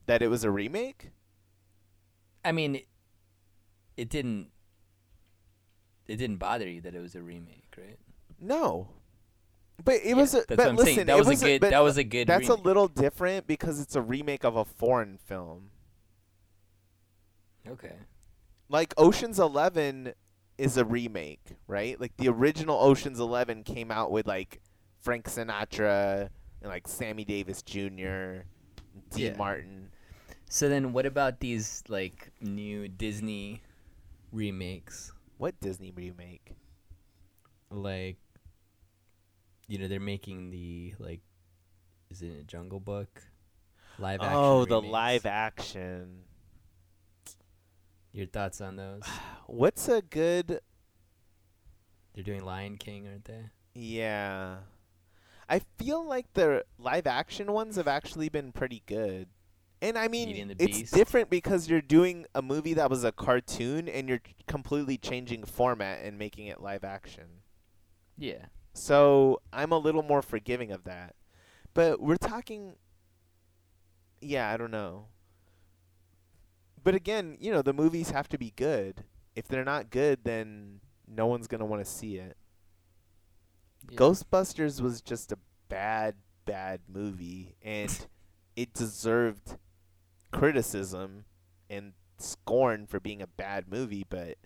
That 0.07 0.23
it 0.23 0.29
was 0.29 0.45
a 0.45 0.51
remake? 0.51 1.11
I 2.45 2.53
mean, 2.53 2.77
it, 2.77 2.89
it 3.97 4.09
didn't. 4.09 4.51
It 6.07 6.17
didn't 6.17 6.37
bother 6.37 6.69
you 6.69 6.81
that 6.81 6.95
it 6.95 7.01
was 7.01 7.15
a 7.15 7.23
remake, 7.23 7.75
right? 7.79 7.99
No. 8.41 8.89
But 9.85 9.95
it 9.97 10.05
Yeah, 10.09 10.15
was 10.15 10.35
a 10.35 10.45
but 10.49 10.75
listen. 10.77 11.07
That 11.07 11.19
it 11.19 11.25
was 11.27 11.43
a 11.43 11.47
good- 11.47 11.61
but 11.61 11.71
that 11.71 11.81
was 11.81 11.97
a 11.97 12.05
good 12.05 12.27
That's 12.29 12.49
a 12.49 12.55
little 12.55 12.89
different 12.89 13.47
because 13.47 13.81
it's 13.81 13.97
a 13.97 14.03
remake 14.03 14.45
of 14.45 14.57
a 14.57 14.65
foreign 14.65 15.19
film. 15.19 15.71
Okay. 17.67 17.95
Like 18.69 18.95
Ocean's 18.97 19.39
11 19.39 20.15
is 20.59 20.77
a 20.77 20.85
remake, 20.85 21.57
right? 21.67 22.01
Like 22.01 22.17
the 22.17 22.29
original 22.29 22.79
Ocean's 22.81 23.21
11 23.21 23.65
came 23.65 23.91
out 23.91 24.11
with 24.11 24.27
like 24.27 24.61
Frank 25.01 25.27
Sinatra 25.27 26.29
and 26.61 26.71
like 26.71 26.87
Sammy 26.89 27.25
Davis 27.25 27.63
Jr., 27.63 28.45
Dean 29.11 29.17
Yeah. 29.17 29.37
Martin. 29.37 29.91
So 30.49 30.69
then, 30.69 30.93
what 30.93 31.07
about 31.07 31.41
these 31.41 31.83
like 31.89 32.31
new 32.41 32.87
Disney 32.89 33.63
remakes? 34.33 35.13
What 35.39 35.59
Disney 35.61 35.91
remake? 35.93 36.53
Like, 37.71 38.19
you 39.73 39.79
know, 39.79 39.89
they're 39.89 40.01
making 40.01 40.51
the 40.51 40.93
like, 40.99 41.23
is 42.11 42.21
it 42.21 42.33
a 42.39 42.45
Jungle 42.45 42.79
Book? 42.79 43.23
Live 43.99 44.21
oh, 44.21 44.25
action. 44.25 44.39
Oh, 44.39 44.65
the 44.67 44.77
remakes. 44.77 44.93
live 44.93 45.27
action. 45.27 46.19
Your 48.13 48.27
thoughts 48.27 48.61
on 48.61 48.77
those? 48.77 49.03
What's 49.47 49.89
a 49.89 50.03
good 50.03 50.61
They're 52.13 52.23
doing 52.23 52.45
Lion 52.45 52.77
King, 52.77 53.09
aren't 53.09 53.25
they? 53.25 53.45
Yeah. 53.75 54.57
I 55.49 55.63
feel 55.79 56.07
like 56.07 56.27
the 56.35 56.67
live 56.79 57.07
action 57.07 57.51
ones 57.51 57.77
have 57.77 57.89
actually 57.89 58.29
been 58.29 58.53
pretty 58.53 58.83
good. 58.85 59.29
And 59.81 59.97
I 59.97 60.09
mean, 60.09 60.55
it's 60.59 60.81
Beast. 60.81 60.95
different 60.95 61.31
because 61.31 61.71
you're 61.71 61.81
doing 61.81 62.27
a 62.35 62.43
movie 62.43 62.75
that 62.75 62.91
was 62.91 63.05
a 63.05 63.11
cartoon 63.11 63.89
and 63.89 64.07
you're 64.07 64.21
completely 64.47 64.99
changing 64.99 65.45
format 65.45 66.01
and 66.05 66.19
making 66.19 66.49
it 66.49 66.61
live 66.61 66.85
action. 66.85 67.25
Yeah. 68.19 68.45
So 68.73 69.41
I'm 69.53 69.73
a 69.73 69.79
little 69.79 70.03
more 70.03 70.23
forgiving 70.23 70.73
of 70.73 70.85
that. 70.85 71.15
But 71.75 72.01
we're 72.01 72.17
talking. 72.17 72.77
Yeah, 74.21 74.51
I 74.51 74.57
don't 74.57 74.71
know. 74.71 75.07
but 76.83 76.95
again, 76.95 77.37
you 77.41 77.53
know, 77.53 77.63
the 77.63 77.73
movies 77.73 78.11
have 78.11 78.29
to 78.31 78.39
be 78.39 78.53
good. 78.57 79.05
If 79.37 79.47
they're 79.49 79.65
not 79.65 79.91
good, 79.91 80.21
then 80.25 80.81
no 81.07 81.27
one's 81.27 81.47
gonna 81.47 81.65
want 81.65 81.85
to 81.85 81.91
see 81.91 82.17
it. 82.17 82.37
Yeah. 83.89 83.97
Ghostbusters 83.99 84.81
was 84.81 85.01
just 85.01 85.33
a 85.33 85.39
bad, 85.69 86.17
bad 86.45 86.81
movie, 86.89 87.57
and 87.63 88.07
it 88.57 88.73
deserved 88.75 89.57
criticism 90.33 91.25
and 91.71 91.93
scorn 92.19 92.87
for 92.87 93.01
being 93.01 93.23
a 93.23 93.27
bad 93.27 93.69
movie. 93.69 94.05
But 94.09 94.39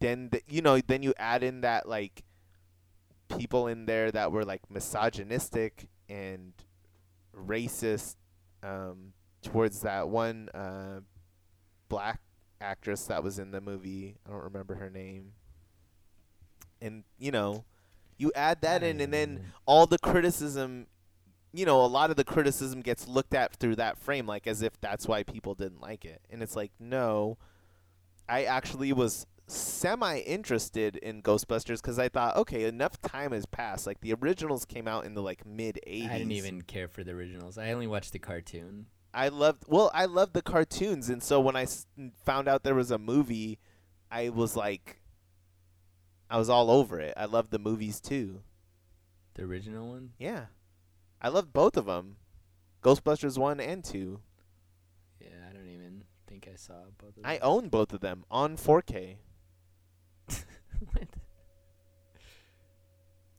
then, 0.00 0.30
the, 0.30 0.42
you 0.48 0.62
know, 0.62 0.80
then 0.80 1.02
you 1.02 1.14
add 1.18 1.42
in 1.42 1.60
that 1.62 1.88
like 1.88 2.24
people 3.28 3.66
in 3.66 3.86
there 3.86 4.10
that 4.10 4.32
were 4.32 4.44
like 4.44 4.70
misogynistic 4.70 5.88
and 6.08 6.52
racist 7.34 8.16
um, 8.62 9.12
towards 9.42 9.80
that 9.80 10.08
one 10.08 10.48
uh, 10.54 11.00
black 11.88 12.20
actress 12.60 13.04
that 13.04 13.22
was 13.22 13.38
in 13.38 13.50
the 13.50 13.60
movie. 13.60 14.16
I 14.26 14.30
don't 14.30 14.44
remember 14.44 14.74
her 14.76 14.90
name. 14.90 15.32
And 16.80 17.04
you 17.18 17.30
know, 17.30 17.64
you 18.16 18.32
add 18.34 18.62
that 18.62 18.82
in, 18.82 19.00
and 19.00 19.12
then 19.12 19.52
all 19.66 19.86
the 19.86 19.98
criticism, 19.98 20.86
you 21.52 21.64
know, 21.64 21.84
a 21.84 21.86
lot 21.86 22.10
of 22.10 22.16
the 22.16 22.24
criticism 22.24 22.80
gets 22.80 23.08
looked 23.08 23.34
at 23.34 23.56
through 23.56 23.76
that 23.76 23.98
frame, 23.98 24.26
like 24.26 24.46
as 24.46 24.62
if 24.62 24.80
that's 24.80 25.06
why 25.06 25.22
people 25.22 25.54
didn't 25.54 25.80
like 25.80 26.04
it. 26.04 26.20
And 26.30 26.42
it's 26.42 26.56
like, 26.56 26.72
no, 26.78 27.38
I 28.28 28.44
actually 28.44 28.92
was 28.92 29.26
semi 29.48 30.18
interested 30.20 30.96
in 30.96 31.22
Ghostbusters 31.22 31.80
because 31.82 31.98
I 31.98 32.08
thought, 32.08 32.36
okay, 32.36 32.64
enough 32.64 33.00
time 33.00 33.32
has 33.32 33.46
passed. 33.46 33.86
Like 33.86 34.00
the 34.00 34.12
originals 34.14 34.64
came 34.64 34.86
out 34.86 35.04
in 35.04 35.14
the 35.14 35.22
like 35.22 35.44
mid 35.46 35.80
'80s. 35.86 36.10
I 36.10 36.18
didn't 36.18 36.32
even 36.32 36.62
care 36.62 36.88
for 36.88 37.02
the 37.02 37.12
originals. 37.12 37.58
I 37.58 37.72
only 37.72 37.86
watched 37.86 38.12
the 38.12 38.18
cartoon. 38.18 38.86
I 39.14 39.28
loved 39.28 39.64
well, 39.66 39.90
I 39.94 40.04
loved 40.04 40.34
the 40.34 40.42
cartoons, 40.42 41.08
and 41.08 41.22
so 41.22 41.40
when 41.40 41.56
I 41.56 41.62
s- 41.62 41.86
found 42.24 42.46
out 42.46 42.62
there 42.62 42.74
was 42.74 42.90
a 42.90 42.98
movie, 42.98 43.58
I 44.10 44.28
was 44.28 44.54
like, 44.54 45.00
I 46.30 46.36
was 46.38 46.50
all 46.50 46.70
over 46.70 47.00
it. 47.00 47.14
I 47.16 47.24
loved 47.24 47.50
the 47.50 47.58
movies 47.58 48.00
too. 48.00 48.42
The 49.34 49.44
original 49.44 49.88
one. 49.88 50.10
Yeah, 50.18 50.46
I 51.22 51.28
loved 51.28 51.52
both 51.54 51.76
of 51.78 51.86
them, 51.86 52.16
Ghostbusters 52.82 53.38
one 53.38 53.60
and 53.60 53.82
two. 53.82 54.20
Yeah, 55.20 55.28
I 55.48 55.52
don't 55.54 55.68
even 55.68 56.04
think 56.26 56.46
I 56.52 56.56
saw 56.56 56.74
both 56.98 57.16
of 57.16 57.22
them. 57.22 57.24
I 57.24 57.38
own 57.38 57.70
both 57.70 57.92
of 57.94 58.00
them 58.00 58.24
on 58.30 58.56
4K. 58.56 59.16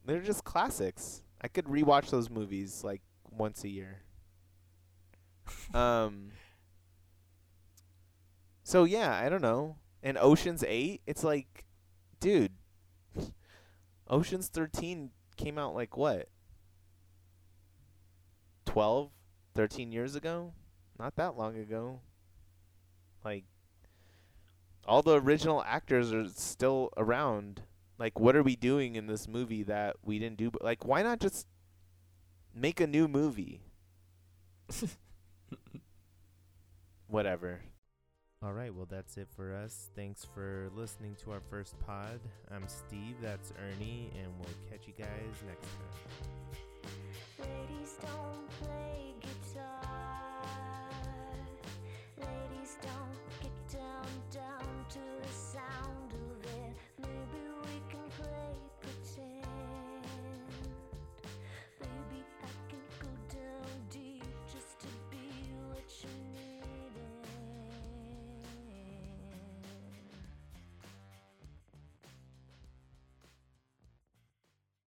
They're 0.10 0.22
just 0.22 0.44
classics. 0.44 1.22
I 1.40 1.48
could 1.48 1.66
rewatch 1.66 2.10
those 2.10 2.32
movies 2.32 2.84
like 2.84 3.04
once 3.30 3.64
a 3.64 3.70
year. 3.70 4.02
um. 5.76 6.32
So 8.64 8.86
yeah, 8.86 9.14
I 9.24 9.30
don't 9.30 9.44
know. 9.44 9.76
And 10.02 10.18
Ocean's 10.18 10.64
Eight, 10.68 11.02
it's 11.06 11.24
like, 11.24 11.66
dude, 12.20 12.54
Ocean's 14.08 14.48
Thirteen 14.48 15.12
came 15.38 15.60
out 15.60 15.76
like 15.76 15.96
what? 15.96 16.28
12, 18.66 19.12
13 19.54 19.92
years 19.92 20.16
ago? 20.16 20.54
Not 20.98 21.18
that 21.18 21.38
long 21.38 21.56
ago. 21.56 22.02
Like, 23.24 23.46
all 24.88 25.04
the 25.04 25.22
original 25.22 25.64
actors 25.64 26.12
are 26.14 26.28
still 26.30 26.90
around. 26.98 27.62
Like, 28.00 28.18
what 28.18 28.36
are 28.36 28.44
we 28.44 28.56
doing 28.56 28.96
in 28.96 29.08
this 29.08 29.28
movie 29.28 29.64
that 29.64 29.98
we 30.04 30.20
didn't 30.20 30.38
do? 30.38 30.52
Like, 30.62 30.86
why 30.86 31.04
not 31.04 31.20
just 31.20 31.46
make 32.56 32.80
a 32.80 32.88
new 32.88 33.10
movie? 33.10 33.62
Whatever. 37.08 37.60
All 38.42 38.54
right, 38.54 38.74
well, 38.74 38.88
that's 38.90 39.18
it 39.18 39.28
for 39.36 39.54
us. 39.54 39.90
Thanks 39.98 40.26
for 40.34 40.70
listening 40.74 41.18
to 41.26 41.32
our 41.32 41.42
first 41.50 41.78
pod. 41.86 42.22
I'm 42.50 42.66
Steve, 42.70 43.18
that's 43.22 43.52
Ernie, 43.60 44.10
and 44.18 44.32
we'll 44.40 44.56
catch 44.72 44.88
you 44.88 44.94
guys 44.98 45.10
next 45.46 45.68
time. 47.38 49.19